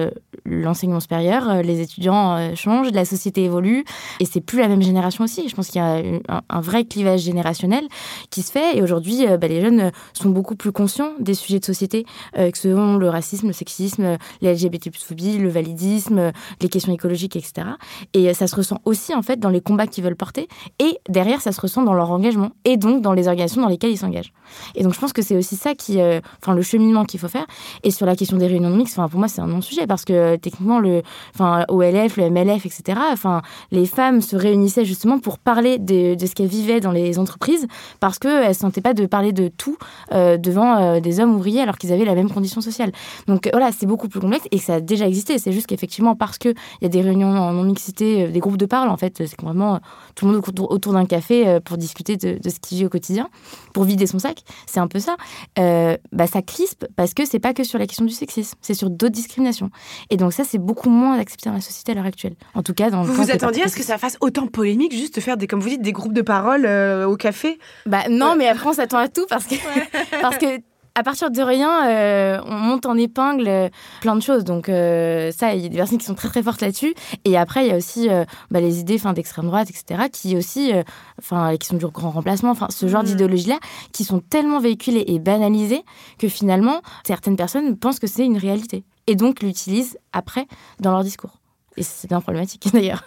l'enseignement 0.45 0.99
supérieur, 0.99 1.61
les 1.61 1.79
étudiants 1.79 2.55
changent 2.55 2.91
la 2.91 3.05
société 3.05 3.43
évolue 3.43 3.83
et 4.19 4.25
c'est 4.25 4.41
plus 4.41 4.59
la 4.59 4.67
même 4.67 4.81
génération 4.81 5.23
aussi. 5.23 5.47
Je 5.47 5.55
pense 5.55 5.67
qu'il 5.67 5.81
y 5.81 5.83
a 5.83 6.01
un, 6.49 6.61
vrai 6.61 6.85
clivage 6.85 7.02
générationnel 7.17 7.87
qui 8.29 8.41
se 8.41 8.51
fait 8.51 8.77
et 8.77 8.81
aujourd'hui, 8.81 9.27
euh, 9.27 9.37
bah, 9.37 9.47
les 9.47 9.61
jeunes 9.61 9.91
sont 10.13 10.29
beaucoup 10.29 10.55
plus 10.55 10.71
conscients 10.71 11.11
des 11.19 11.33
sujets 11.33 11.59
de 11.59 11.65
société 11.65 12.05
euh, 12.37 12.51
que 12.51 12.57
sont 12.57 12.97
le 12.97 13.09
racisme, 13.09 13.47
le 13.47 13.53
sexisme, 13.53 14.17
les 14.41 14.53
LGBT+phobie, 14.53 15.37
le 15.37 15.49
validisme, 15.49 16.31
les 16.61 16.69
questions 16.69 16.93
écologiques, 16.93 17.35
etc. 17.35 17.67
Et 18.13 18.29
euh, 18.29 18.33
ça 18.33 18.47
se 18.47 18.55
ressent 18.55 18.79
aussi 18.85 19.13
en 19.13 19.21
fait 19.21 19.39
dans 19.39 19.49
les 19.49 19.61
combats 19.61 19.87
qu'ils 19.87 20.03
veulent 20.03 20.15
porter 20.15 20.47
et 20.79 20.97
derrière, 21.09 21.41
ça 21.41 21.51
se 21.51 21.61
ressent 21.61 21.83
dans 21.83 21.93
leur 21.93 22.11
engagement 22.11 22.51
et 22.65 22.77
donc 22.77 23.01
dans 23.01 23.13
les 23.13 23.27
organisations 23.27 23.61
dans 23.61 23.69
lesquelles 23.69 23.91
ils 23.91 23.97
s'engagent. 23.97 24.33
Et 24.75 24.83
donc 24.83 24.93
je 24.93 24.99
pense 24.99 25.13
que 25.13 25.21
c'est 25.21 25.37
aussi 25.37 25.55
ça 25.55 25.75
qui, 25.75 25.99
enfin 26.41 26.53
le 26.53 26.61
cheminement 26.61 27.05
qu'il 27.05 27.19
faut 27.19 27.27
faire. 27.27 27.45
Et 27.83 27.91
sur 27.91 28.05
la 28.05 28.15
question 28.15 28.37
des 28.37 28.47
réunions 28.47 28.69
de 28.69 28.75
mix, 28.75 28.93
enfin 28.93 29.07
pour 29.07 29.19
moi 29.19 29.27
c'est 29.27 29.41
un 29.41 29.47
non-sujet 29.47 29.87
parce 29.87 30.05
que 30.05 30.35
techniquement 30.35 30.79
le, 30.79 31.01
enfin 31.33 31.65
OLF, 31.69 32.17
le 32.17 32.29
MLF, 32.29 32.65
etc. 32.65 32.99
Enfin, 33.11 33.41
les 33.71 33.85
femmes 33.85 34.21
se 34.21 34.35
réunissaient 34.35 34.85
justement 34.85 35.19
pour 35.19 35.39
parler 35.39 35.79
de, 35.79 36.15
ce 36.19 36.33
qu'elles 36.33 36.47
vivaient 36.47 36.79
dans 36.79 36.91
les 36.93 37.19
entreprises 37.19 37.67
parce 37.99 38.19
qu'elles 38.19 38.47
ne 38.47 38.53
sentaient 38.53 38.81
pas 38.81 38.93
de 38.93 39.05
parler 39.05 39.33
de 39.33 39.47
tout 39.49 39.77
euh, 40.11 40.37
devant 40.37 40.77
euh, 40.77 40.99
des 40.99 41.19
hommes 41.19 41.35
ouvriers 41.35 41.61
alors 41.61 41.77
qu'ils 41.77 41.91
avaient 41.91 42.05
la 42.05 42.15
même 42.15 42.29
condition 42.29 42.61
sociale. 42.61 42.91
Donc 43.27 43.49
voilà, 43.51 43.71
c'est 43.71 43.85
beaucoup 43.85 44.07
plus 44.07 44.19
complexe 44.19 44.45
et 44.51 44.57
ça 44.57 44.75
a 44.75 44.79
déjà 44.79 45.07
existé. 45.07 45.39
C'est 45.39 45.51
juste 45.51 45.67
qu'effectivement, 45.67 46.15
parce 46.15 46.37
qu'il 46.37 46.55
y 46.81 46.85
a 46.85 46.89
des 46.89 47.01
réunions 47.01 47.29
en 47.29 47.53
non-mixité, 47.53 48.27
des 48.27 48.39
groupes 48.39 48.57
de 48.57 48.65
parole, 48.65 48.89
en 48.89 48.97
fait, 48.97 49.17
c'est 49.17 49.41
vraiment 49.41 49.79
tout 50.15 50.25
le 50.25 50.33
monde 50.33 50.43
autour, 50.69 50.93
d'un 50.93 51.05
café 51.05 51.59
pour 51.65 51.77
discuter 51.77 52.17
de, 52.17 52.37
ce 52.47 52.59
qu'il 52.59 52.77
vit 52.77 52.85
au 52.85 52.89
quotidien, 52.89 53.29
pour 53.73 53.83
vider 53.83 54.05
son 54.05 54.19
sac. 54.19 54.43
C'est 54.67 54.79
un 54.79 54.87
peu 54.87 54.99
ça. 54.99 55.15
bah, 55.55 56.27
ça 56.27 56.41
crispe 56.41 56.85
parce 56.95 57.13
que 57.13 57.25
c'est 57.25 57.39
pas 57.39 57.53
que 57.53 57.63
sur 57.63 57.79
la 57.79 57.87
question 57.87 58.05
du 58.05 58.13
sexisme, 58.13 58.57
c'est 58.61 58.73
sur 58.73 58.89
d'autres 58.89 59.13
discriminations. 59.13 59.69
Et 60.09 60.17
donc 60.17 60.33
ça, 60.33 60.43
c'est 60.43 60.57
beaucoup 60.57 60.89
moins 60.89 61.17
accepté 61.17 61.49
dans 61.49 61.55
la 61.55 61.61
société 61.61 61.91
à 61.91 61.95
l'heure 61.95 62.05
actuelle. 62.05 62.35
En 62.53 62.63
tout 62.63 62.73
cas, 62.73 62.89
dans 62.89 63.03
vous 63.03 63.13
vous 63.13 63.31
attendiez 63.31 63.63
à 63.63 63.67
ce 63.67 63.75
que 63.75 63.83
ça 63.83 63.97
fasse 63.97 64.17
autant 64.21 64.47
polémique, 64.47 64.93
juste 64.93 65.15
de 65.15 65.21
faire 65.21 65.37
des, 65.37 65.47
comme 65.47 65.59
vous 65.59 65.69
dites, 65.69 65.81
des 65.81 65.91
groupes 65.91 66.13
de 66.13 66.21
parole 66.21 66.65
euh, 66.65 66.82
au 67.05 67.15
café 67.15 67.59
Bah 67.85 68.03
non, 68.09 68.35
mais 68.35 68.47
après 68.47 68.69
on 68.69 68.73
s'attend 68.73 68.97
à 68.97 69.07
tout 69.07 69.25
parce 69.29 69.45
que 69.45 69.55
parce 70.21 70.37
que 70.37 70.59
à 70.95 71.01
partir 71.01 71.31
de 71.31 71.41
rien, 71.41 71.87
euh, 71.87 72.39
on 72.45 72.53
monte 72.53 72.85
en 72.85 72.95
épingle 72.95 73.47
euh, 73.47 73.69
plein 74.01 74.15
de 74.15 74.21
choses. 74.21 74.43
Donc 74.43 74.67
ça, 74.67 75.55
il 75.55 75.61
y 75.61 75.65
a 75.65 75.69
des 75.69 75.77
personnes 75.77 75.97
qui 75.97 76.05
sont 76.05 76.13
très 76.13 76.29
très 76.29 76.43
fortes 76.43 76.61
là-dessus. 76.61 76.93
Et 77.25 77.35
après, 77.35 77.65
il 77.65 77.69
y 77.69 77.73
a 77.73 77.77
aussi 77.77 78.09
bah, 78.51 78.61
les 78.61 78.79
idées 78.79 78.99
d'extrême 79.15 79.47
droite, 79.47 79.69
etc., 79.71 80.03
qui 80.11 80.37
aussi, 80.37 80.71
enfin, 81.19 81.57
qui 81.57 81.67
sont 81.67 81.77
du 81.77 81.87
grand 81.87 82.11
remplacement. 82.11 82.51
Enfin, 82.51 82.67
ce 82.69 82.87
genre 82.87 83.01
mm. 83.01 83.07
d'idéologie-là, 83.07 83.57
qui 83.91 84.03
sont 84.03 84.19
tellement 84.19 84.59
véhiculées 84.59 85.05
et 85.07 85.17
banalisées 85.17 85.83
que 86.19 86.27
finalement, 86.27 86.81
certaines 87.07 87.37
personnes 87.37 87.75
pensent 87.75 87.99
que 87.99 88.07
c'est 88.07 88.25
une 88.25 88.37
réalité 88.37 88.83
et 89.07 89.15
donc 89.15 89.41
l'utilisent 89.41 89.97
après 90.11 90.47
dans 90.79 90.91
leur 90.91 91.03
discours. 91.03 91.42
Et 91.77 91.83
c'est 91.83 92.07
bien 92.07 92.21
problématique 92.21 92.67
d'ailleurs. 92.73 93.03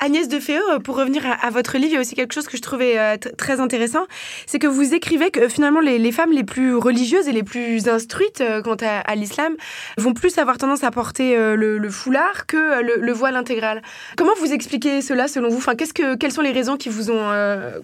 Agnès 0.00 0.28
de 0.28 0.40
Féo, 0.40 0.60
euh, 0.70 0.78
pour 0.78 0.96
revenir 0.96 1.22
à, 1.40 1.50
votre 1.50 1.76
livre, 1.76 1.90
il 1.90 1.94
y 1.94 1.96
a 1.96 2.00
aussi 2.00 2.14
quelque 2.14 2.34
chose 2.34 2.48
que 2.48 2.56
je 2.56 2.62
trouvais 2.62 2.98
euh, 2.98 3.16
très 3.36 3.60
intéressant, 3.60 4.06
c'est 4.46 4.58
que 4.58 4.66
vous 4.66 4.94
écrivez 4.94 5.30
que 5.30 5.48
finalement 5.48 5.80
les, 5.80 6.12
femmes 6.12 6.32
les 6.32 6.44
plus 6.44 6.74
religieuses 6.74 7.28
et 7.28 7.32
les 7.32 7.42
plus 7.42 7.88
instruites 7.88 8.40
euh, 8.40 8.62
quant 8.62 8.76
à, 8.80 9.14
l'islam 9.14 9.54
vont 9.98 10.14
plus 10.14 10.38
avoir 10.38 10.58
tendance 10.58 10.84
à 10.84 10.90
porter 10.90 11.36
le, 11.36 11.90
foulard 11.90 12.46
que 12.46 12.82
le, 12.82 13.12
voile 13.12 13.36
intégral. 13.36 13.82
Comment 14.16 14.32
vous 14.40 14.52
expliquez 14.52 15.02
cela 15.02 15.28
selon 15.28 15.50
vous? 15.50 15.58
Enfin, 15.58 15.74
qu'est-ce 15.74 15.94
que, 15.94 16.16
Quelles 16.16 16.32
sont 16.32 16.40
les 16.42 16.52
raisons 16.52 16.76
qui 16.76 16.88
vous 16.88 17.10
ont, 17.10 17.30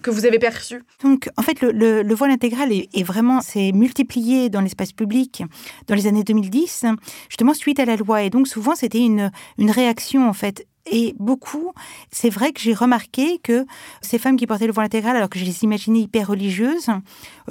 que 0.01 0.09
vous 0.09 0.25
avez 0.25 0.39
perçues? 0.39 0.83
Donc 1.03 1.29
en 1.37 1.41
fait 1.41 1.61
le, 1.61 2.13
voile 2.13 2.31
intégral 2.31 2.71
est, 2.71 2.89
est 2.93 3.03
vraiment 3.03 3.41
c'est 3.41 3.71
multiplié 3.71 4.49
dans 4.49 4.61
l'espace 4.61 4.91
public 4.91 5.43
dans 5.87 5.95
les 5.95 6.07
années 6.07 6.23
2010, 6.23 6.85
justement 7.29 7.53
suite 7.53 7.79
à 7.79 7.85
la 7.85 7.95
loi. 7.95 8.23
Et 8.23 8.29
donc 8.29 8.47
souvent 8.47 8.75
c'était 8.75 8.99
une, 8.99 9.31
une 9.57 9.71
réaction 9.71 10.08
en 10.17 10.33
fait. 10.33 10.65
Et 10.91 11.13
beaucoup, 11.19 11.73
c'est 12.11 12.31
vrai 12.31 12.51
que 12.51 12.59
j'ai 12.59 12.73
remarqué 12.73 13.39
que 13.43 13.65
ces 14.01 14.17
femmes 14.17 14.37
qui 14.37 14.47
portaient 14.47 14.65
le 14.65 14.73
voile 14.73 14.87
intégral, 14.87 15.15
alors 15.15 15.29
que 15.29 15.37
je 15.37 15.45
les 15.45 15.63
imaginais 15.63 15.99
hyper 15.99 16.27
religieuses, 16.27 16.89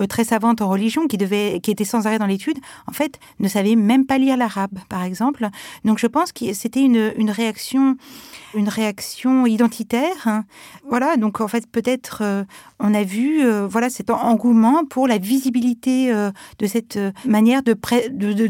très 0.07 0.25
savantes 0.25 0.61
en 0.63 0.69
religion, 0.69 1.07
qui, 1.07 1.17
devaient, 1.17 1.61
qui 1.63 1.71
étaient 1.71 1.85
sans 1.85 2.07
arrêt 2.07 2.19
dans 2.19 2.27
l'étude, 2.27 2.59
en 2.87 2.93
fait, 2.93 3.19
ne 3.41 3.49
savaient 3.49 3.77
même 3.77 4.07
pas 4.07 4.19
lire 4.19 4.37
l'arabe, 4.37 4.79
par 4.89 5.03
exemple. 5.03 5.49
Donc 5.85 5.99
je 5.99 6.07
pense 6.07 6.33
que 6.33 6.53
c'était 6.53 6.83
une, 6.83 7.13
une 7.17 7.31
réaction 7.31 7.97
une 8.55 8.69
réaction 8.69 9.47
identitaire. 9.47 10.27
Hein. 10.27 10.45
Voilà, 10.89 11.17
donc 11.17 11.41
en 11.41 11.49
fait 11.49 11.67
peut-être 11.71 12.21
euh, 12.23 12.45
on 12.79 12.95
a 12.95 13.03
vu 13.03 13.45
euh, 13.45 13.67
voilà 13.67 13.91
cet 13.91 14.11
engouement 14.11 14.85
pour 14.85 15.07
la 15.07 15.19
visibilité 15.19 16.13
euh, 16.13 16.31
de 16.59 16.67
cette 16.67 16.99
manière 17.25 17.63
de, 17.63 17.75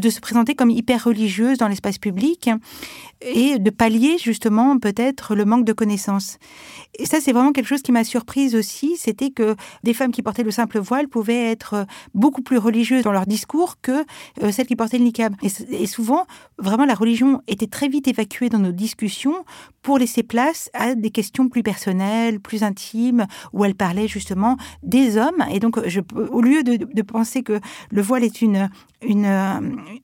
se 0.09 0.19
présenter 0.19 0.55
comme 0.55 0.69
hyper 0.69 1.03
religieuse 1.03 1.57
dans 1.57 1.67
l'espace 1.67 1.97
public 1.97 2.49
et 3.21 3.59
de 3.59 3.69
pallier 3.69 4.17
justement 4.17 4.79
peut-être 4.79 5.35
le 5.35 5.45
manque 5.45 5.65
de 5.65 5.73
connaissances. 5.73 6.37
Et 6.99 7.05
ça 7.05 7.19
c'est 7.21 7.31
vraiment 7.31 7.51
quelque 7.51 7.67
chose 7.67 7.81
qui 7.81 7.91
m'a 7.91 8.03
surprise 8.03 8.55
aussi, 8.55 8.95
c'était 8.97 9.31
que 9.31 9.55
des 9.83 9.93
femmes 9.93 10.11
qui 10.11 10.21
portaient 10.21 10.43
le 10.43 10.51
simple 10.51 10.79
voile 10.79 11.07
pouvaient 11.07 11.51
être 11.51 11.85
beaucoup 12.13 12.41
plus 12.41 12.57
religieuses 12.57 13.03
dans 13.03 13.11
leur 13.11 13.25
discours 13.25 13.75
que 13.81 14.05
celles 14.51 14.67
qui 14.67 14.75
portaient 14.75 14.97
le 14.97 15.05
niqab. 15.05 15.35
Et, 15.41 15.87
souvent 15.87 16.25
vraiment 16.57 16.85
la 16.85 16.93
religion 16.93 17.41
était 17.47 17.67
très 17.67 17.87
vite 17.87 18.07
évacuée 18.07 18.49
dans 18.49 18.59
nos 18.59 18.71
discussions 18.71 19.45
pour 19.81 19.97
laisser 19.97 20.23
place 20.23 20.69
à 20.73 20.95
des 20.95 21.09
questions 21.09 21.49
plus 21.49 21.63
personnelles, 21.63 22.39
plus 22.39 22.63
intimes, 22.63 23.25
où 23.53 23.65
elle 23.65 23.75
parlait 23.75 24.07
justement 24.07 24.57
des 24.83 25.17
hommes. 25.17 25.43
Et 25.51 25.59
donc, 25.59 25.79
je, 25.87 26.01
au 26.31 26.41
lieu 26.41 26.63
de, 26.63 27.01
penser 27.01 27.43
que 27.43 27.59
le 27.89 28.01
voile 28.01 28.23
est 28.23 28.41
une, 28.41 28.69
une, 29.01 29.25
euh, 29.25 29.59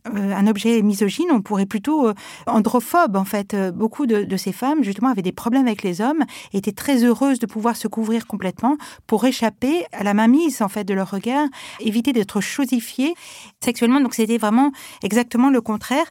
un 0.07 0.47
objet 0.47 0.81
misogyne, 0.81 1.27
on 1.31 1.41
pourrait 1.41 1.65
plutôt 1.65 2.07
euh, 2.07 2.13
androphobe. 2.47 3.15
En 3.15 3.25
fait, 3.25 3.53
euh, 3.53 3.71
beaucoup 3.71 4.05
de, 4.05 4.37
ces 4.37 4.53
femmes, 4.53 4.83
justement, 4.83 5.09
avaient 5.09 5.21
des 5.21 5.31
problèmes 5.31 5.67
avec 5.67 5.83
les 5.83 6.01
hommes, 6.01 6.23
étaient 6.53 6.71
très 6.71 6.84
heureuses 6.89 7.39
de 7.39 7.45
pouvoir 7.45 7.75
se 7.75 7.87
couvrir 7.87 8.27
complètement 8.27 8.77
pour 9.07 9.25
échapper 9.25 9.85
à 9.91 10.03
la 10.03 10.13
mainmise, 10.13 10.61
en 10.61 10.69
fait, 10.69 10.83
de 10.83 10.93
leur 10.93 11.11
regard, 11.11 11.47
éviter 11.79 12.13
d'être 12.13 12.41
chosifiées 12.41 13.13
sexuellement. 13.63 14.01
Donc, 14.01 14.13
c'était 14.13 14.37
vraiment 14.37 14.71
exactement 15.03 15.49
le 15.49 15.61
contraire. 15.61 16.05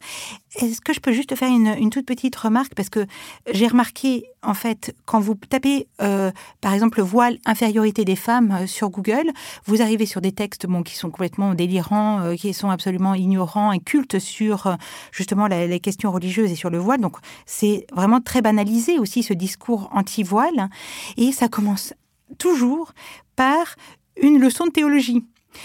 Est-ce 0.57 0.81
que 0.81 0.93
je 0.93 1.01
peux 1.01 1.13
juste 1.13 1.35
faire 1.35 1.49
une, 1.49 1.91
toute 1.91 2.07
petite 2.07 2.37
remarque? 2.37 2.75
Parce 2.75 2.89
que 2.89 3.07
j'ai 3.53 3.67
remarqué, 3.67 4.25
en 4.43 4.55
fait, 4.55 4.95
quand 5.05 5.19
vous 5.19 5.35
tapez, 5.35 5.89
euh, 6.01 6.31
par 6.61 6.73
exemple, 6.73 7.03
voile 7.03 7.39
infériorité 7.45 8.05
des 8.05 8.15
femmes 8.15 8.53
euh, 8.53 8.67
sur 8.67 8.91
Google, 8.91 9.31
vous 9.67 9.83
arrivez 9.83 10.07
sur 10.07 10.21
des 10.21 10.33
textes 10.33 10.67
qui 10.85 10.95
sont 10.95 11.11
complètement 11.11 11.55
délirants, 11.55 12.21
euh, 12.21 12.35
qui 12.37 12.55
sont 12.55 12.71
absolument 12.71 13.15
ignorants, 13.15 13.71
incultes 13.71 14.19
sur 14.21 14.77
justement 15.11 15.49
les 15.49 15.81
questions 15.81 16.13
religieuses 16.13 16.53
et 16.53 16.57
sur 16.57 16.71
le 16.71 16.79
voile. 16.79 17.01
Donc, 17.01 17.17
c'est 17.47 17.87
vraiment 17.93 18.21
très 18.21 18.43
banalisé 18.43 18.99
aussi 18.99 19.23
ce 19.23 19.35
discours 19.35 19.89
anti-voile. 19.93 20.69
Et 21.17 21.33
ça 21.33 21.49
commence 21.49 21.95
toujours 22.39 22.93
par 23.35 23.75
une 24.23 24.39
leçon 24.39 24.67
de 24.67 24.71
théologie. 24.71 25.25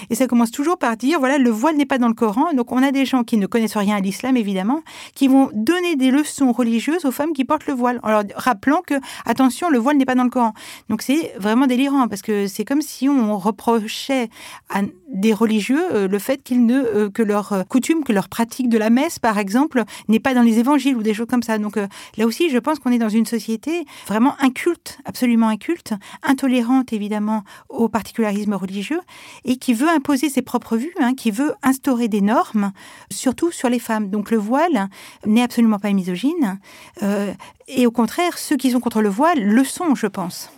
Et 0.09 0.15
ça 0.15 0.27
commence 0.27 0.51
toujours 0.51 0.77
par 0.77 0.97
dire, 0.97 1.19
voilà, 1.19 1.37
le 1.37 1.49
voile 1.49 1.75
n'est 1.75 1.85
pas 1.85 1.97
dans 1.97 2.07
le 2.07 2.13
Coran. 2.13 2.53
Donc 2.53 2.71
on 2.71 2.81
a 2.81 2.91
des 2.91 3.05
gens 3.05 3.23
qui 3.23 3.37
ne 3.37 3.47
connaissent 3.47 3.77
rien 3.77 3.97
à 3.97 3.99
l'islam, 3.99 4.37
évidemment, 4.37 4.81
qui 5.15 5.27
vont 5.27 5.49
donner 5.53 5.95
des 5.95 6.11
leçons 6.11 6.51
religieuses 6.51 7.05
aux 7.05 7.11
femmes 7.11 7.33
qui 7.33 7.45
portent 7.45 7.67
le 7.67 7.73
voile, 7.73 7.99
en 8.03 8.09
leur 8.09 8.23
rappelant 8.35 8.81
que, 8.85 8.95
attention, 9.25 9.69
le 9.69 9.77
voile 9.79 9.97
n'est 9.97 10.05
pas 10.05 10.15
dans 10.15 10.23
le 10.23 10.29
Coran. 10.29 10.53
Donc 10.89 11.01
c'est 11.01 11.33
vraiment 11.37 11.67
délirant, 11.67 12.07
parce 12.07 12.21
que 12.21 12.47
c'est 12.47 12.65
comme 12.65 12.81
si 12.81 13.09
on 13.09 13.37
reprochait 13.37 14.29
à 14.69 14.81
des 15.09 15.33
religieux 15.33 15.83
euh, 15.91 16.07
le 16.07 16.19
fait 16.19 16.43
qu'ils 16.43 16.65
ne, 16.65 16.75
euh, 16.75 17.09
que 17.09 17.23
leur 17.23 17.53
euh, 17.53 17.63
coutume, 17.63 18.03
que 18.03 18.13
leur 18.13 18.29
pratique 18.29 18.69
de 18.69 18.77
la 18.77 18.89
messe, 18.89 19.19
par 19.19 19.37
exemple, 19.37 19.83
n'est 20.07 20.19
pas 20.19 20.33
dans 20.33 20.41
les 20.41 20.59
évangiles 20.59 20.95
ou 20.95 21.03
des 21.03 21.13
choses 21.13 21.27
comme 21.27 21.43
ça. 21.43 21.57
Donc 21.57 21.77
là 22.17 22.25
aussi, 22.25 22.49
je 22.49 22.57
pense 22.57 22.79
qu'on 22.79 22.91
est 22.91 22.99
dans 22.99 23.09
une 23.09 23.25
société 23.25 23.85
vraiment 24.07 24.35
inculte, 24.39 24.99
absolument 25.05 25.47
inculte, 25.47 25.93
intolérante 26.23 26.93
évidemment 26.93 27.43
au 27.69 27.89
particularisme 27.89 28.53
religieux, 28.53 29.01
et 29.45 29.57
qui 29.57 29.73
veut 29.79 29.89
imposer 29.89 30.29
ses 30.29 30.41
propres 30.41 30.77
vues, 30.77 30.93
hein, 30.99 31.13
qui 31.15 31.31
veut 31.31 31.53
instaurer 31.63 32.07
des 32.07 32.21
normes, 32.21 32.71
surtout 33.11 33.51
sur 33.51 33.69
les 33.69 33.79
femmes. 33.79 34.09
Donc 34.09 34.31
le 34.31 34.37
voile 34.37 34.89
n'est 35.25 35.41
absolument 35.41 35.79
pas 35.79 35.91
misogyne. 35.91 36.59
Euh, 37.03 37.33
et 37.67 37.87
au 37.87 37.91
contraire, 37.91 38.37
ceux 38.37 38.57
qui 38.57 38.71
sont 38.71 38.79
contre 38.79 39.01
le 39.01 39.09
voile 39.09 39.41
le 39.41 39.63
sont, 39.63 39.95
je 39.95 40.07
pense. 40.07 40.51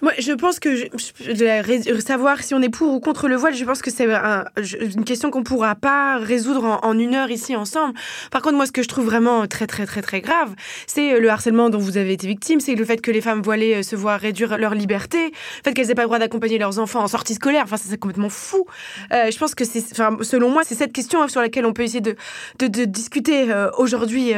Moi, 0.00 0.12
je 0.18 0.32
pense 0.32 0.60
que 0.60 0.76
je, 0.76 2.00
savoir 2.00 2.42
si 2.42 2.54
on 2.54 2.62
est 2.62 2.68
pour 2.68 2.94
ou 2.94 3.00
contre 3.00 3.28
le 3.28 3.36
voile, 3.36 3.54
je 3.54 3.64
pense 3.64 3.82
que 3.82 3.90
c'est 3.90 4.06
une 4.06 5.04
question 5.04 5.30
qu'on 5.30 5.42
pourra 5.42 5.74
pas 5.74 6.18
résoudre 6.18 6.78
en, 6.82 6.98
une 6.98 7.14
heure 7.14 7.30
ici 7.30 7.56
ensemble. 7.56 7.94
Par 8.30 8.42
contre, 8.42 8.56
moi, 8.56 8.66
ce 8.66 8.72
que 8.72 8.82
je 8.82 8.88
trouve 8.88 9.06
vraiment 9.06 9.46
très, 9.46 9.66
très, 9.66 9.86
très, 9.86 10.02
très 10.02 10.20
grave, 10.20 10.54
c'est 10.86 11.14
euh, 11.14 11.20
le 11.20 11.28
harcèlement 11.30 11.68
dont 11.70 11.78
vous 11.78 11.96
avez 11.96 12.12
été 12.12 12.26
victime, 12.26 12.60
c'est 12.60 12.74
le 12.74 12.84
fait 12.84 13.00
que 13.00 13.10
les 13.10 13.20
femmes 13.20 13.42
voilées 13.42 13.76
euh, 13.76 13.82
se 13.82 13.96
voient 13.96 14.16
réduire 14.16 14.56
leur 14.56 14.74
liberté, 14.74 15.26
le 15.26 15.32
fait 15.64 15.74
qu'elles 15.74 15.88
n'aient 15.88 15.94
pas 15.94 16.02
le 16.02 16.08
droit 16.08 16.18
d'accompagner 16.18 16.58
leurs 16.58 16.78
enfants 16.78 17.00
en 17.00 17.08
sortie 17.08 17.34
scolaire. 17.34 17.64
Enfin, 17.64 17.76
c'est 17.76 17.98
complètement 17.98 18.28
fou. 18.28 18.66
Euh, 19.12 19.30
je 19.30 19.38
pense 19.38 19.54
que 19.54 19.64
c'est, 19.64 19.80
selon 20.22 20.50
moi, 20.50 20.62
c'est 20.64 20.76
cette 20.76 20.92
question 20.92 21.26
sur 21.28 21.40
laquelle 21.40 21.66
on 21.66 21.72
peut 21.72 21.82
essayer 21.82 22.00
de, 22.00 22.16
discuter 22.84 23.52
aujourd'hui 23.76 24.32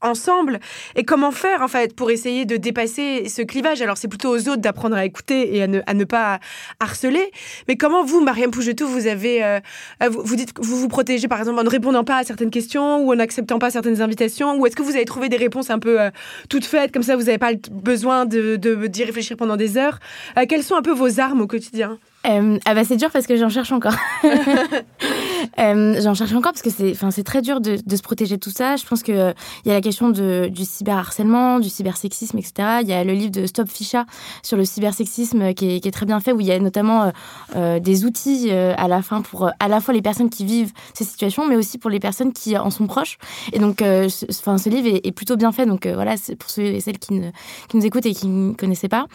ensemble. 0.00 0.58
Et 0.96 1.04
comment 1.04 1.30
faire, 1.30 1.62
en 1.62 1.68
fait, 1.68 1.94
pour 1.94 2.10
essayer 2.10 2.44
de 2.44 2.56
dépasser 2.56 3.28
ce 3.28 3.42
clivage? 3.42 3.82
Alors, 3.82 3.96
c'est 3.96 4.08
plutôt 4.08 4.30
aux 4.30 4.48
autres 4.48 4.62
d'apprendre 4.62 4.96
à 4.96 5.03
écouter 5.04 5.56
et 5.56 5.62
à 5.62 5.66
ne, 5.66 5.80
à 5.86 6.06
pas 6.06 6.38
harceler. 6.80 7.30
Mais 7.68 7.76
comment 7.76 8.04
vous, 8.04 8.20
Mariam 8.20 8.50
Pougetou, 8.50 8.86
vous 8.86 9.06
avez, 9.06 9.44
euh, 9.44 9.60
vous, 10.10 10.22
vous, 10.22 10.36
dites 10.36 10.52
vous 10.60 10.78
vous 10.78 10.88
protégez 10.88 11.28
par 11.28 11.38
exemple 11.38 11.58
en 11.58 11.64
ne 11.64 11.70
répondant 11.70 12.04
pas 12.04 12.18
à 12.18 12.24
certaines 12.24 12.50
questions 12.50 12.98
ou 12.98 13.12
en 13.12 13.16
n'acceptant 13.16 13.58
pas 13.58 13.70
certaines 13.70 14.02
invitations? 14.02 14.58
Ou 14.58 14.66
est-ce 14.66 14.76
que 14.76 14.82
vous 14.82 14.94
avez 14.94 15.04
trouvé 15.04 15.28
des 15.28 15.36
réponses 15.36 15.70
un 15.70 15.78
peu 15.78 16.00
euh, 16.00 16.10
toutes 16.48 16.64
faites, 16.64 16.92
comme 16.92 17.02
ça 17.02 17.16
vous 17.16 17.24
n'avez 17.24 17.38
pas 17.38 17.52
besoin 17.70 18.26
de, 18.26 18.56
d'y 18.86 19.04
réfléchir 19.04 19.36
pendant 19.36 19.56
des 19.56 19.76
heures? 19.76 19.98
Euh, 20.38 20.44
Quelles 20.48 20.62
sont 20.62 20.76
un 20.76 20.82
peu 20.82 20.92
vos 20.92 21.20
armes 21.20 21.40
au 21.40 21.46
quotidien? 21.46 21.98
Ah 22.24 22.74
bah 22.74 22.84
c'est 22.84 22.96
dur 22.96 23.10
parce 23.10 23.26
que 23.26 23.36
j'en 23.36 23.48
cherche 23.48 23.72
encore. 23.72 23.94
Euh, 25.58 26.00
J'en 26.02 26.14
cherche 26.14 26.32
encore 26.32 26.52
parce 26.52 26.62
que 26.62 26.70
c'est, 26.70 26.90
enfin, 26.92 27.10
c'est 27.10 27.22
très 27.22 27.42
dur 27.42 27.60
de, 27.60 27.76
se 27.76 28.02
protéger 28.02 28.36
de 28.36 28.40
tout 28.40 28.50
ça. 28.50 28.76
Je 28.76 28.86
pense 28.86 29.02
que 29.02 29.12
euh, 29.12 29.32
il 29.64 29.68
y 29.68 29.70
a 29.70 29.74
la 29.74 29.80
question 29.80 30.08
de, 30.08 30.48
du 30.50 30.64
cyberharcèlement, 30.64 31.60
du 31.60 31.68
cybersexisme, 31.68 32.38
etc. 32.38 32.78
Il 32.82 32.88
y 32.88 32.92
a 32.92 33.04
le 33.04 33.12
livre 33.12 33.30
de 33.30 33.46
Stop 33.46 33.68
Ficha 33.68 34.06
sur 34.42 34.56
le 34.56 34.64
cybersexisme 34.64 35.54
qui 35.54 35.76
est, 35.76 35.80
qui 35.80 35.88
est 35.88 35.92
très 35.92 36.06
bien 36.06 36.18
fait, 36.18 36.32
où 36.32 36.40
il 36.40 36.46
y 36.46 36.52
a 36.52 36.58
notamment 36.58 37.02
euh, 37.04 37.10
euh 37.56 37.78
des 37.78 38.04
outils 38.04 38.50
à 38.50 38.88
la 38.88 39.02
fin 39.02 39.20
pour 39.20 39.50
à 39.58 39.68
la 39.68 39.80
fois 39.80 39.92
les 39.92 40.00
personnes 40.00 40.30
qui 40.30 40.44
vivent 40.44 40.72
ces 40.94 41.04
situations, 41.04 41.46
mais 41.46 41.56
aussi 41.56 41.76
pour 41.76 41.90
les 41.90 42.00
personnes 42.00 42.32
qui 42.32 42.56
en 42.56 42.70
sont 42.70 42.86
proches. 42.86 43.18
Et 43.52 43.58
donc, 43.58 43.82
enfin, 43.82 44.58
ce, 44.58 44.68
livre 44.68 45.00
est, 45.02 45.12
plutôt 45.12 45.36
bien 45.36 45.52
fait. 45.52 45.66
Donc 45.66 45.86
voilà, 45.86 46.14
pour 46.38 46.50
ceux 46.50 46.62
et 46.62 46.80
celles 46.80 46.98
qui 46.98 47.20
nous 47.74 47.84
écoutent 47.86 48.06
et 48.06 48.14
qui 48.14 48.28
ne 48.28 48.54
connaissaient 48.54 48.88
pas. 48.88 49.06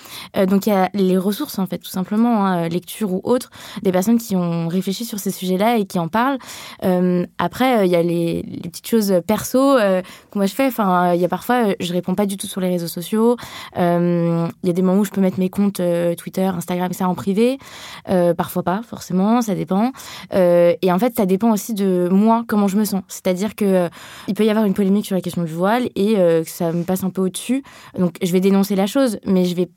donc 0.45 0.67
il 0.67 0.69
y 0.69 0.73
a 0.73 0.89
les 0.93 1.17
ressources 1.17 1.57
en 1.57 1.65
fait, 1.65 1.79
tout 1.79 1.89
simplement, 1.89 2.45
hein, 2.45 2.67
lecture 2.67 2.98
ou 3.05 3.21
autre, 3.23 3.49
des 3.83 3.91
personnes 3.91 4.17
qui 4.17 4.35
ont 4.35 4.67
réfléchi 4.67 5.05
sur 5.05 5.19
ces 5.19 5.31
sujets-là 5.31 5.77
et 5.77 5.85
qui 5.85 5.99
en 5.99 6.07
parlent 6.07 6.39
euh, 6.83 7.25
après, 7.37 7.79
euh, 7.79 7.85
il 7.85 7.91
y 7.91 7.95
a 7.95 8.03
les, 8.03 8.43
petites 8.63 8.87
choses 8.87 9.21
perso 9.25 9.77
euh, 9.77 10.01
que 10.31 10.37
moi 10.37 10.45
je 10.45 10.53
fais. 10.53 10.67
Enfin, 10.67 11.13
il 11.13 11.21
y 11.21 11.25
a 11.25 11.29
parfois, 11.29 11.73
je 11.79 11.93
réponds 11.93 12.15
pas 12.15 12.25
du 12.25 12.37
tout 12.37 12.47
sur 12.47 12.61
les 12.61 12.69
réseaux 12.69 12.87
sociaux. 12.87 13.37
Il 13.75 13.81
y 13.81 14.69
a 14.69 14.73
des 14.73 14.81
moments 14.81 14.99
où 14.99 15.05
je 15.05 15.11
peux 15.11 15.21
mettre 15.21 15.39
mes 15.39 15.49
comptes 15.49 15.81
Twitter, 16.17 16.43
Instagram, 16.43 16.91
ça 16.93 17.07
en 17.07 17.15
privé. 17.15 17.57
parfois 18.37 18.63
pas, 18.63 18.81
forcément, 18.87 19.41
ça 19.41 19.55
dépend. 19.55 19.91
et 20.31 20.91
en 20.91 20.99
fait, 20.99 21.15
ça 21.15 21.25
dépend 21.25 21.51
aussi 21.51 21.73
de 21.73 22.09
moi, 22.11 22.43
comment 22.47 22.67
je 22.67 22.77
me 22.77 22.85
sens. 22.85 23.01
C'est-à-dire 23.07 23.55
que 23.55 23.89
il 24.27 24.33
peut 24.33 24.45
y 24.45 24.49
avoir 24.49 24.65
une 24.65 24.73
polémique 24.73 25.05
sur 25.05 25.15
la 25.15 25.21
question 25.21 25.43
du 25.43 25.53
voile 25.53 25.89
et 25.95 26.15
que 26.15 26.43
ça 26.49 26.71
me 26.71 26.83
passe 26.83 27.03
un 27.03 27.09
peu 27.09 27.21
au-dessus. 27.21 27.63
Donc, 27.97 28.15
je 28.21 28.31
vais 28.31 28.39
dénoncer 28.41 28.75
la 28.75 28.87
chose, 28.87 29.19
mais 29.25 29.45
je 29.45 29.55
vais, 29.55 29.69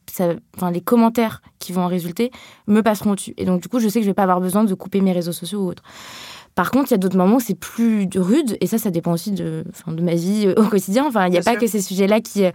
enfin, 0.57 0.71
les 0.71 0.81
commentaires 0.81 1.43
qui 1.59 1.73
vont 1.73 1.83
en 1.83 1.89
résulter 1.89 2.31
me 2.67 2.83
passeront 2.83 3.13
au-dessus. 3.13 3.35
Et 3.37 3.45
donc, 3.45 3.63
du 3.63 3.69
coup, 3.69 3.81
je 3.81 3.89
sais 3.89 4.01
que 4.01 4.05
je 4.05 4.11
vais 4.11 4.15
pas 4.15 4.25
avoir 4.25 4.41
besoin 4.41 4.65
de 4.65 4.75
couper 4.75 5.01
mes 5.01 5.13
réseaux 5.13 5.33
sociaux 5.33 5.61
ou 5.61 5.69
autres. 5.69 5.83
Par 6.55 6.71
contre, 6.71 6.91
il 6.91 6.91
y 6.93 6.95
a 6.95 6.99
d'autres 6.99 7.17
moments 7.17 7.37
où 7.37 7.41
c'est 7.41 7.59
plus 7.59 8.09
rude, 8.15 8.59
et 8.61 8.67
ça, 8.67 8.77
ça 8.77 8.91
dépend 8.91 9.13
aussi 9.13 9.33
de, 9.33 9.65
enfin, 9.71 9.93
de 9.93 10.03
ma 10.03 10.15
vie 10.15 10.45
euh, 10.47 10.55
au 10.57 10.69
quotidien. 10.69 11.07
Enfin, 11.07 11.27
il 11.27 11.31
n'y 11.31 11.39
a 11.39 11.43
pas 11.43 11.57
que 11.57 11.67
ces 11.67 11.81
sujets-là 11.81 12.21
qui, 12.21 12.45
euh, 12.45 12.51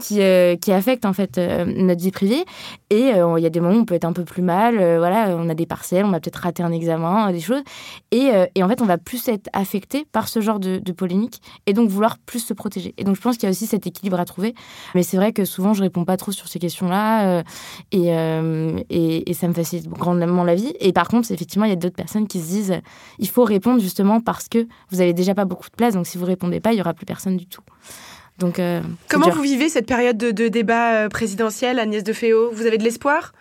qui, 0.00 0.22
euh, 0.22 0.56
qui, 0.56 0.72
affectent 0.72 1.04
en 1.04 1.12
fait 1.12 1.38
notre 1.66 2.00
vie 2.00 2.10
privée. 2.10 2.44
Et 2.90 3.10
il 3.10 3.42
y 3.42 3.46
a 3.46 3.50
des 3.50 3.60
moments 3.60 3.76
où 3.76 3.80
on 3.80 3.84
peut 3.84 3.94
être 3.94 4.04
un 4.04 4.12
peu 4.12 4.24
plus 4.24 4.42
mal. 4.42 4.76
voilà, 4.76 5.34
on 5.38 5.48
a 5.48 5.54
des 5.54 5.66
parcelles, 5.66 6.04
on 6.04 6.12
a 6.12 6.20
peut-être 6.20 6.36
raté 6.36 6.62
un 6.62 6.72
examen, 6.72 7.30
des 7.32 7.40
choses. 7.40 7.62
Et, 8.10 8.30
et, 8.54 8.62
en 8.62 8.68
fait, 8.68 8.82
on 8.82 8.86
va 8.86 8.98
plus 8.98 9.28
être 9.28 9.48
affecté 9.52 10.06
par 10.12 10.28
ce 10.28 10.40
genre 10.40 10.60
de, 10.60 10.78
de, 10.78 10.92
polémique, 10.92 11.40
et 11.66 11.72
donc 11.72 11.88
vouloir 11.88 12.18
plus 12.18 12.40
se 12.40 12.52
protéger. 12.52 12.94
Et 12.98 13.04
donc, 13.04 13.16
je 13.16 13.20
pense 13.20 13.36
qu'il 13.36 13.44
y 13.44 13.46
a 13.46 13.50
aussi 13.50 13.66
cet 13.66 13.86
équilibre 13.86 14.20
à 14.20 14.24
trouver. 14.26 14.54
Mais 14.94 15.02
c'est 15.02 15.16
vrai 15.16 15.32
que 15.32 15.44
souvent, 15.46 15.72
je 15.72 15.82
réponds 15.82 16.04
pas 16.04 16.18
trop 16.18 16.32
sur 16.32 16.48
ces 16.48 16.58
questions-là, 16.58 17.42
et, 17.92 18.08
et, 18.90 19.30
et, 19.30 19.34
ça 19.34 19.48
me 19.48 19.54
facilite 19.54 19.88
grandement 19.88 20.44
la 20.44 20.54
vie. 20.54 20.74
Et 20.80 20.92
par 20.92 21.08
contre, 21.08 21.30
effectivement, 21.32 21.64
il 21.64 21.70
y 21.70 21.74
a 21.74 21.76
d'autres 21.76 21.96
personnes 21.96 22.28
qui 22.28 22.40
se 22.40 22.48
disent, 22.48 22.80
il 23.18 23.28
faut 23.28 23.41
répondre 23.44 23.80
justement 23.80 24.20
parce 24.20 24.48
que 24.48 24.66
vous 24.90 25.00
avez 25.00 25.12
déjà 25.12 25.34
pas 25.34 25.44
beaucoup 25.44 25.68
de 25.68 25.74
place. 25.74 25.94
Donc 25.94 26.06
si 26.06 26.18
vous 26.18 26.24
répondez 26.24 26.60
pas, 26.60 26.72
il 26.72 26.78
y 26.78 26.80
aura 26.80 26.94
plus 26.94 27.06
personne 27.06 27.36
du 27.36 27.46
tout. 27.46 27.62
Donc 28.38 28.58
euh, 28.58 28.82
comment 29.08 29.30
vous 29.30 29.42
vivez 29.42 29.68
cette 29.68 29.86
période 29.86 30.16
de, 30.16 30.48
débat 30.48 30.94
euh, 30.94 31.08
présidentiel, 31.08 31.78
Agnès 31.78 32.02
de 32.02 32.12
Féo? 32.12 32.50
Vous 32.52 32.66
avez 32.66 32.78
de 32.78 32.84
l'espoir? 32.84 33.32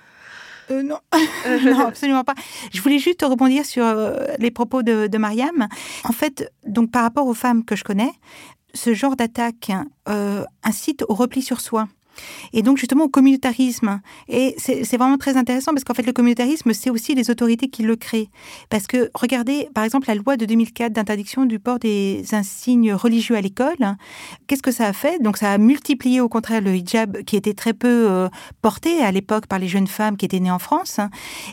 Euh, 0.69 0.83
non. 0.83 0.99
non, 1.65 1.87
absolument 1.87 2.23
pas. 2.23 2.35
Je 2.73 2.81
voulais 2.81 2.99
juste 2.99 3.21
rebondir 3.23 3.65
sur 3.65 3.85
les 4.37 4.51
propos 4.51 4.83
de, 4.83 5.07
de, 5.07 5.17
Mariam. 5.17 5.67
En 6.03 6.11
fait, 6.11 6.51
donc 6.67 6.91
par 6.91 7.03
rapport 7.03 7.27
aux 7.27 7.33
femmes 7.33 7.65
que 7.65 7.75
je 7.75 7.83
connais, 7.83 8.11
ce 8.73 8.93
genre 8.93 9.15
d'attaque 9.15 9.71
incite 10.63 11.03
au 11.07 11.13
repli 11.13 11.41
sur 11.41 11.61
soi 11.61 11.87
et 12.53 12.61
donc 12.61 12.77
justement 12.77 13.05
au 13.05 13.09
communautarisme. 13.09 14.01
Et 14.27 14.55
c'est 14.57 14.97
vraiment 14.97 15.17
très 15.17 15.37
intéressant 15.37 15.73
parce 15.73 15.83
qu'en 15.83 15.93
fait 15.93 16.05
le 16.05 16.13
communautarisme, 16.13 16.73
c'est 16.73 16.89
aussi 16.89 17.15
les 17.15 17.29
autorités 17.29 17.69
qui 17.69 17.83
le 17.83 17.95
créent. 17.95 18.29
Parce 18.69 18.87
que 18.87 19.09
regardez 19.13 19.67
par 19.73 19.83
exemple 19.83 20.07
la 20.07 20.15
loi 20.15 20.37
de 20.37 20.45
2004 20.45 20.93
d'interdiction 20.93 21.45
du 21.45 21.59
port 21.59 21.79
des 21.79 22.23
insignes 22.33 22.93
religieux 22.93 23.35
à 23.35 23.41
l'école. 23.41 23.95
Qu'est-ce 24.47 24.63
que 24.63 24.71
ça 24.71 24.87
a 24.87 24.93
fait? 24.93 25.21
Donc 25.21 25.37
ça 25.37 25.51
a 25.51 25.57
multiplié 25.57 26.21
au 26.21 26.29
contraire 26.29 26.61
le 26.61 26.75
hijab 26.75 27.23
qui 27.23 27.35
était 27.35 27.53
très 27.53 27.73
peu 27.73 28.09
euh, 28.09 28.29
porté 28.61 29.01
à 29.01 29.11
l'époque 29.11 29.47
par 29.47 29.59
les 29.59 29.67
jeunes 29.67 29.87
femmes 29.87 30.17
qui 30.17 30.25
étaient 30.25 30.39
nées 30.39 30.51
en 30.51 30.59
France. 30.59 30.99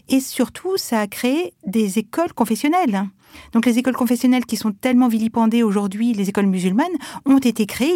Et 0.08 0.20
surtout 0.20 0.76
ça 0.76 1.00
a 1.00 1.06
créé 1.06 1.54
des 1.66 1.98
écoles 1.98 2.32
confessionnelles. 2.32 3.08
Donc 3.52 3.66
les 3.66 3.78
écoles 3.78 3.96
confessionnelles 3.96 4.44
qui 4.46 4.56
sont 4.56 4.72
tellement 4.72 5.08
vilipendées 5.08 5.62
aujourd'hui, 5.62 6.12
les 6.12 6.28
écoles 6.28 6.46
musulmanes, 6.46 6.86
ont 7.24 7.38
été 7.38 7.66
créées, 7.66 7.94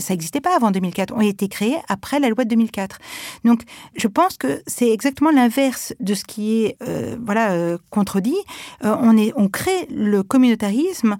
ça 0.00 0.14
n'existait 0.14 0.40
pas 0.40 0.54
avant 0.56 0.70
2004, 0.70 1.14
ont 1.14 1.20
été 1.20 1.48
créées 1.48 1.76
après 1.88 2.20
la 2.20 2.28
loi 2.28 2.44
de 2.44 2.50
2004. 2.50 2.98
Donc 3.44 3.62
je 3.96 4.08
pense 4.08 4.36
que 4.36 4.62
c'est 4.66 4.90
exactement 4.90 5.30
l'inverse 5.30 5.94
de 6.00 6.14
ce 6.14 6.24
qui 6.24 6.64
est 6.64 6.76
euh, 6.82 7.16
voilà 7.24 7.52
euh, 7.52 7.78
contredit. 7.90 8.36
Euh, 8.84 8.96
on, 9.00 9.16
est, 9.16 9.32
on 9.36 9.48
crée 9.48 9.86
le 9.90 10.22
communautarisme 10.22 11.16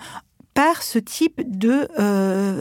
par 0.55 0.83
ce 0.83 0.99
type 0.99 1.41
de 1.47 1.87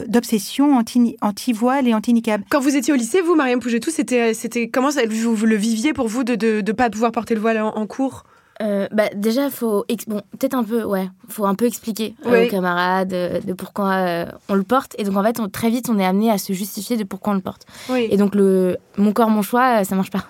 d'obsession 0.06 0.76
anti, 0.76 1.16
anti 1.20 1.52
voile 1.52 1.88
et 1.88 1.94
anti 1.94 2.12
niqab. 2.12 2.42
Quand 2.48 2.60
vous 2.60 2.76
étiez 2.76 2.92
au 2.92 2.96
lycée, 2.96 3.20
vous, 3.20 3.34
Mariam 3.34 3.58
Pougetou, 3.58 3.90
c'était 3.90 4.34
c'était 4.34 4.68
comment 4.68 4.92
ça, 4.92 5.00
vous, 5.08 5.46
le 5.46 5.56
viviez 5.56 5.92
pour 5.92 6.06
vous 6.06 6.22
de 6.22 6.62
ne 6.62 6.72
pas 6.72 6.90
pouvoir 6.90 7.10
porter 7.10 7.34
le 7.34 7.40
voile 7.40 7.60
en 7.60 7.86
cours? 7.88 8.22
Euh, 8.60 8.88
bah, 8.92 9.08
déjà, 9.14 9.50
faut 9.50 9.84
bon, 10.06 10.22
peut-être 10.38 10.54
un 10.54 10.64
peu, 10.64 10.84
ouais, 10.84 11.08
faut 11.28 11.46
un 11.46 11.54
peu 11.54 11.66
expliquer 11.66 12.14
aux 12.24 12.48
camarades 12.48 13.12
euh, 13.12 13.40
de 13.40 13.52
pourquoi 13.52 13.92
euh, 13.92 14.26
on 14.48 14.54
le 14.54 14.62
porte. 14.62 14.94
Et 14.98 15.04
donc 15.04 15.16
en 15.16 15.22
fait, 15.22 15.40
très 15.52 15.70
vite, 15.70 15.88
on 15.88 15.98
est 15.98 16.04
amené 16.04 16.30
à 16.30 16.38
se 16.38 16.52
justifier 16.52 16.96
de 16.96 17.04
pourquoi 17.04 17.32
on 17.32 17.36
le 17.36 17.42
porte. 17.42 17.66
Et 17.96 18.16
donc 18.16 18.34
le 18.34 18.76
mon 18.96 19.12
corps, 19.12 19.30
mon 19.30 19.42
choix, 19.42 19.84
ça 19.84 19.94
marche 19.94 20.10
pas. 20.10 20.24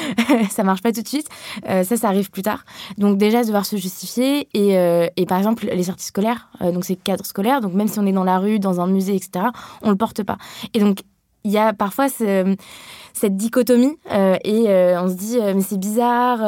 ça 0.50 0.62
marche 0.62 0.82
pas 0.82 0.92
tout 0.92 1.02
de 1.02 1.08
suite. 1.08 1.28
ça, 1.66 1.84
ça 1.84 2.08
arrive 2.08 2.30
plus 2.30 2.42
tard. 2.42 2.64
Donc 2.96 3.18
déjà, 3.18 3.42
devoir 3.44 3.66
se 3.66 3.76
justifier. 3.76 4.48
Et, 4.54 4.74
et 5.16 5.26
par 5.26 5.38
exemple, 5.38 5.66
les 5.66 5.82
sorties 5.84 6.06
scolaires, 6.06 6.48
donc 6.60 6.84
c'est 6.84 6.96
cadre 6.96 7.24
scolaire. 7.26 7.60
Donc 7.60 7.74
même 7.74 7.88
si 7.88 7.98
on 7.98 8.06
est 8.06 8.12
dans 8.12 8.24
la 8.24 8.38
rue, 8.38 8.58
dans 8.58 8.80
un 8.80 8.86
musée, 8.86 9.14
etc., 9.14 9.46
on 9.82 9.90
le 9.90 9.96
porte 9.96 10.22
pas. 10.22 10.38
Et 10.72 10.80
donc 10.80 11.00
il 11.44 11.50
y 11.50 11.58
a 11.58 11.72
parfois 11.72 12.08
cette 12.08 13.36
dichotomie 13.36 13.96
euh, 14.10 14.36
et 14.44 14.68
euh, 14.68 15.00
on 15.02 15.08
se 15.08 15.14
dit 15.14 15.38
euh, 15.38 15.52
mais 15.54 15.62
c'est 15.62 15.78
bizarre. 15.78 16.40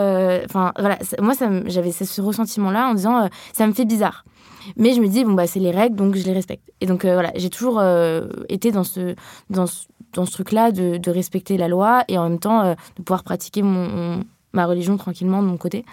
Enfin 0.45 0.73
voilà, 0.79 0.99
moi 1.21 1.35
j'avais 1.67 1.93
ce 1.93 2.21
ressentiment-là 2.21 2.89
en 2.89 2.95
disant 2.95 3.29
ça 3.53 3.67
me 3.67 3.73
fait 3.73 3.85
bizarre. 3.85 4.25
Mais 4.77 4.95
je 4.95 5.01
me 5.01 5.07
dis 5.07 5.25
bon 5.25 5.33
bah 5.33 5.47
c'est 5.47 5.61
les 5.61 5.71
règles 5.71 5.97
donc 5.97 6.17
je 6.17 6.25
les 6.25 6.33
respecte. 6.33 6.73
Et 6.81 6.87
donc 6.87 7.05
voilà, 7.05 7.31
j'ai 7.37 7.51
toujours 7.51 7.83
été 8.49 8.73
dans 8.73 8.85
ce 8.85 9.15
dans 9.51 9.67
ce, 9.67 9.87
dans 10.13 10.25
ce 10.25 10.33
truc-là 10.33 10.73
de, 10.73 10.97
de, 10.97 11.11
respecter 11.11 11.57
la 11.57 11.69
loi 11.69 12.05
et 12.09 12.19
en 12.19 12.29
même 12.29 12.39
temps 12.39 12.75
de 12.97 13.03
pouvoir 13.03 13.23
pratiquer 13.23 13.63
mon, 13.63 14.23
ma 14.57 14.67
religion 14.67 14.97
tranquillement 14.97 15.43
de 15.43 15.49
mon 15.49 15.57
côté. 15.57 15.85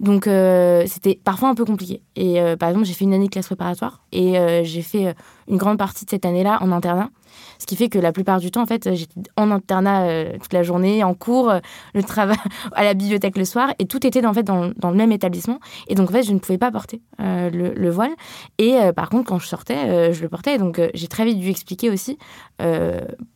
Donc 0.00 0.24
c'était 0.24 1.18
parfois 1.22 1.48
un 1.48 1.54
peu 1.54 1.64
compliqué. 1.64 2.02
Et 2.16 2.40
par 2.58 2.68
exemple, 2.68 2.86
j'ai 2.86 2.94
fait 2.94 3.04
une 3.04 3.14
année 3.14 3.26
de 3.26 3.30
classe 3.30 3.46
préparatoire 3.46 4.02
et 4.12 4.64
j'ai 4.64 4.82
fait 4.82 5.14
une 5.48 5.56
grande 5.56 5.78
partie 5.78 6.04
de 6.04 6.10
cette 6.10 6.24
année-là 6.24 6.58
en 6.60 6.72
internat. 6.72 7.10
Ce 7.58 7.66
qui 7.66 7.76
fait 7.76 7.88
que 7.88 7.98
la 7.98 8.12
plupart 8.12 8.40
du 8.40 8.50
temps, 8.50 8.62
en 8.62 8.66
fait, 8.66 8.94
j'étais 8.94 9.20
en 9.36 9.50
internat 9.50 10.06
euh, 10.06 10.32
toute 10.40 10.52
la 10.52 10.62
journée, 10.62 11.02
en 11.04 11.14
cours, 11.14 11.50
euh, 11.50 11.58
le 11.94 12.02
travail 12.02 12.36
à 12.72 12.84
la 12.84 12.94
bibliothèque 12.94 13.36
le 13.36 13.44
soir, 13.44 13.72
et 13.78 13.86
tout 13.86 14.06
était 14.06 14.24
en 14.26 14.34
fait 14.34 14.42
dans, 14.42 14.72
le 14.82 14.94
même 14.94 15.12
établissement. 15.12 15.60
Et 15.88 15.94
donc, 15.94 16.10
en 16.10 16.12
fait, 16.12 16.22
je 16.22 16.32
ne 16.32 16.38
pouvais 16.38 16.58
pas 16.58 16.70
porter 16.70 17.00
euh, 17.20 17.50
le, 17.50 17.90
voile. 17.90 18.12
Et 18.58 18.76
par 18.94 19.08
contre, 19.08 19.28
quand 19.28 19.38
je 19.38 19.46
sortais, 19.46 20.12
je 20.12 20.20
le 20.20 20.28
portais. 20.28 20.58
Donc, 20.58 20.80
j'ai 20.92 21.06
très 21.06 21.24
vite 21.24 21.38
dû 21.38 21.48
expliquer 21.48 21.88
aussi 21.88 22.18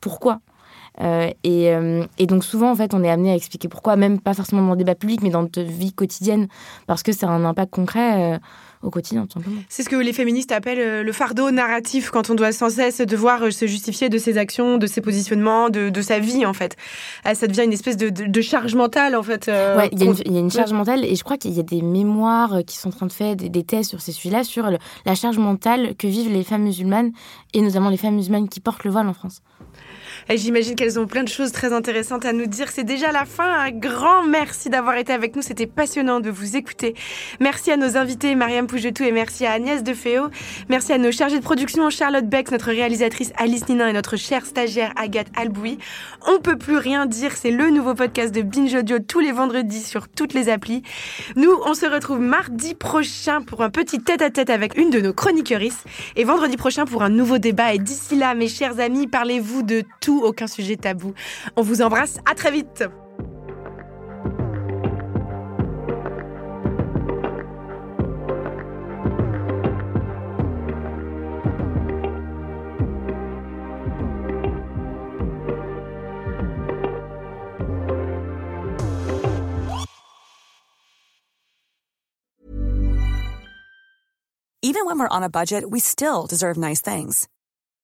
pourquoi 0.00 0.40
et, 0.98 1.72
et, 2.18 2.26
donc 2.26 2.44
souvent, 2.44 2.70
en 2.70 2.74
fait, 2.74 2.94
on 2.94 3.02
est 3.02 3.10
amené 3.10 3.32
à 3.32 3.34
expliquer 3.34 3.68
pourquoi, 3.68 3.96
même 3.96 4.20
pas 4.20 4.34
forcément 4.34 4.62
dans 4.62 4.72
le 4.72 4.76
débat 4.76 4.94
public, 4.94 5.20
mais 5.22 5.30
dans 5.30 5.42
notre 5.42 5.62
vie 5.62 5.92
quotidienne, 5.92 6.48
parce 6.86 7.02
que 7.02 7.12
ça 7.12 7.28
a 7.28 7.30
un 7.30 7.44
impact 7.44 7.72
concret 7.72 8.38
au 8.82 8.88
quotidien, 8.88 9.26
tout 9.26 9.34
simplement. 9.34 9.60
C'est 9.68 9.82
ce 9.82 9.90
que 9.90 9.96
les 9.96 10.12
féministes 10.12 10.52
appellent 10.52 10.78
euh, 10.80 11.02
le 11.02 11.12
fardeau 11.12 11.50
narratif, 11.50 12.10
quand 12.10 12.30
on 12.30 12.34
doit 12.34 12.52
sans 12.52 12.70
cesse 12.70 13.00
devoir 13.02 13.42
euh, 13.42 13.50
se 13.50 13.66
justifier 13.66 14.08
de 14.08 14.16
ses 14.16 14.38
actions, 14.38 14.78
de 14.78 14.86
ses 14.86 15.02
positionnements, 15.02 15.68
de, 15.68 15.90
de 15.90 16.02
sa 16.02 16.18
vie, 16.18 16.46
en 16.46 16.54
fait. 16.54 16.76
Ah, 17.24 17.34
ça 17.34 17.46
devient 17.46 17.64
une 17.64 17.74
espèce 17.74 17.98
de, 17.98 18.08
de, 18.08 18.40
charge 18.40 18.74
mentale, 18.74 19.16
en 19.16 19.22
fait. 19.22 19.48
Euh, 19.48 19.76
ouais, 19.76 19.90
il 19.92 20.02
y, 20.02 20.32
y, 20.32 20.36
a 20.36 20.40
une 20.40 20.50
charge 20.50 20.72
mentale, 20.72 21.04
et 21.04 21.14
je 21.14 21.22
crois 21.22 21.36
qu'il 21.36 21.52
y 21.52 21.60
a 21.60 21.62
des 21.62 21.82
mémoires 21.82 22.60
qui 22.66 22.78
sont 22.78 22.88
en 22.88 22.92
train 22.92 23.06
de 23.06 23.12
faire, 23.12 23.36
des, 23.36 23.50
des 23.50 23.64
thèses 23.64 23.86
sur 23.86 24.00
ces 24.00 24.12
sujets-là, 24.12 24.44
sur 24.44 24.70
la 25.04 25.14
charge 25.14 25.36
mentale 25.36 25.94
que 25.96 26.06
vivent 26.06 26.32
les 26.32 26.44
femmes 26.44 26.62
musulmanes, 26.62 27.12
et 27.52 27.60
notamment 27.60 27.90
les 27.90 27.98
femmes 27.98 28.16
musulmanes 28.16 28.48
qui 28.48 28.60
portent 28.60 28.84
le 28.84 28.90
voile 28.90 29.08
en 29.08 29.14
France. 29.14 29.42
J'imagine 30.28 30.74
qu'elles 30.74 30.98
ont 30.98 31.06
plein 31.06 31.22
de 31.22 31.28
choses 31.28 31.52
très 31.52 31.72
intéressantes 31.72 32.24
à 32.24 32.32
nous 32.32 32.46
dire. 32.46 32.68
C'est 32.70 32.84
déjà 32.84 33.12
la 33.12 33.24
fin. 33.24 33.48
Un 33.48 33.70
grand 33.70 34.24
merci 34.24 34.68
d'avoir 34.68 34.96
été 34.96 35.12
avec 35.12 35.36
nous. 35.36 35.42
C'était 35.42 35.66
passionnant 35.66 36.20
de 36.20 36.30
vous 36.30 36.56
écouter. 36.56 36.94
Merci 37.40 37.70
à 37.70 37.76
nos 37.76 37.96
invités, 37.96 38.34
Mariam 38.34 38.66
Pougetou 38.66 39.04
et 39.04 39.12
merci 39.12 39.46
à 39.46 39.52
Agnès 39.52 39.82
Defeo. 39.82 40.28
Merci 40.68 40.92
à 40.92 40.98
nos 40.98 41.12
chargés 41.12 41.38
de 41.38 41.44
production, 41.44 41.90
Charlotte 41.90 42.26
Bex, 42.26 42.50
notre 42.50 42.68
réalisatrice 42.68 43.32
Alice 43.36 43.68
Ninin 43.68 43.88
et 43.88 43.92
notre 43.92 44.16
chère 44.16 44.46
stagiaire 44.46 44.92
Agathe 44.96 45.28
Alboui. 45.36 45.78
On 46.26 46.40
peut 46.40 46.56
plus 46.56 46.76
rien 46.76 47.06
dire. 47.06 47.36
C'est 47.36 47.50
le 47.50 47.70
nouveau 47.70 47.94
podcast 47.94 48.34
de 48.34 48.42
Binge 48.42 48.74
Audio 48.74 48.98
tous 48.98 49.20
les 49.20 49.32
vendredis 49.32 49.82
sur 49.82 50.08
toutes 50.08 50.34
les 50.34 50.48
applis. 50.48 50.82
Nous, 51.36 51.52
on 51.64 51.74
se 51.74 51.86
retrouve 51.86 52.20
mardi 52.20 52.74
prochain 52.74 53.42
pour 53.42 53.62
un 53.62 53.70
petit 53.70 54.00
tête-à-tête 54.00 54.50
avec 54.50 54.76
une 54.76 54.90
de 54.90 55.00
nos 55.00 55.12
chroniqueuristes 55.12 55.84
et 56.16 56.24
vendredi 56.24 56.56
prochain 56.56 56.84
pour 56.84 57.02
un 57.02 57.08
nouveau 57.08 57.38
débat. 57.38 57.74
Et 57.74 57.78
d'ici 57.78 58.16
là, 58.16 58.34
mes 58.34 58.48
chers 58.48 58.80
amis, 58.80 59.06
parlez-vous 59.06 59.62
de 59.62 59.82
tout 60.00 60.09
aucun 60.18 60.46
sujet 60.46 60.76
tabou. 60.76 61.14
On 61.56 61.62
vous 61.62 61.82
embrasse, 61.82 62.18
à 62.30 62.34
très 62.34 62.50
vite. 62.50 62.84
Even 84.62 84.86
when 84.86 84.98
we're 85.00 85.08
on 85.08 85.24
a 85.24 85.28
budget, 85.28 85.68
we 85.68 85.80
still 85.80 86.26
deserve 86.26 86.56
nice 86.56 86.80
things. 86.80 87.26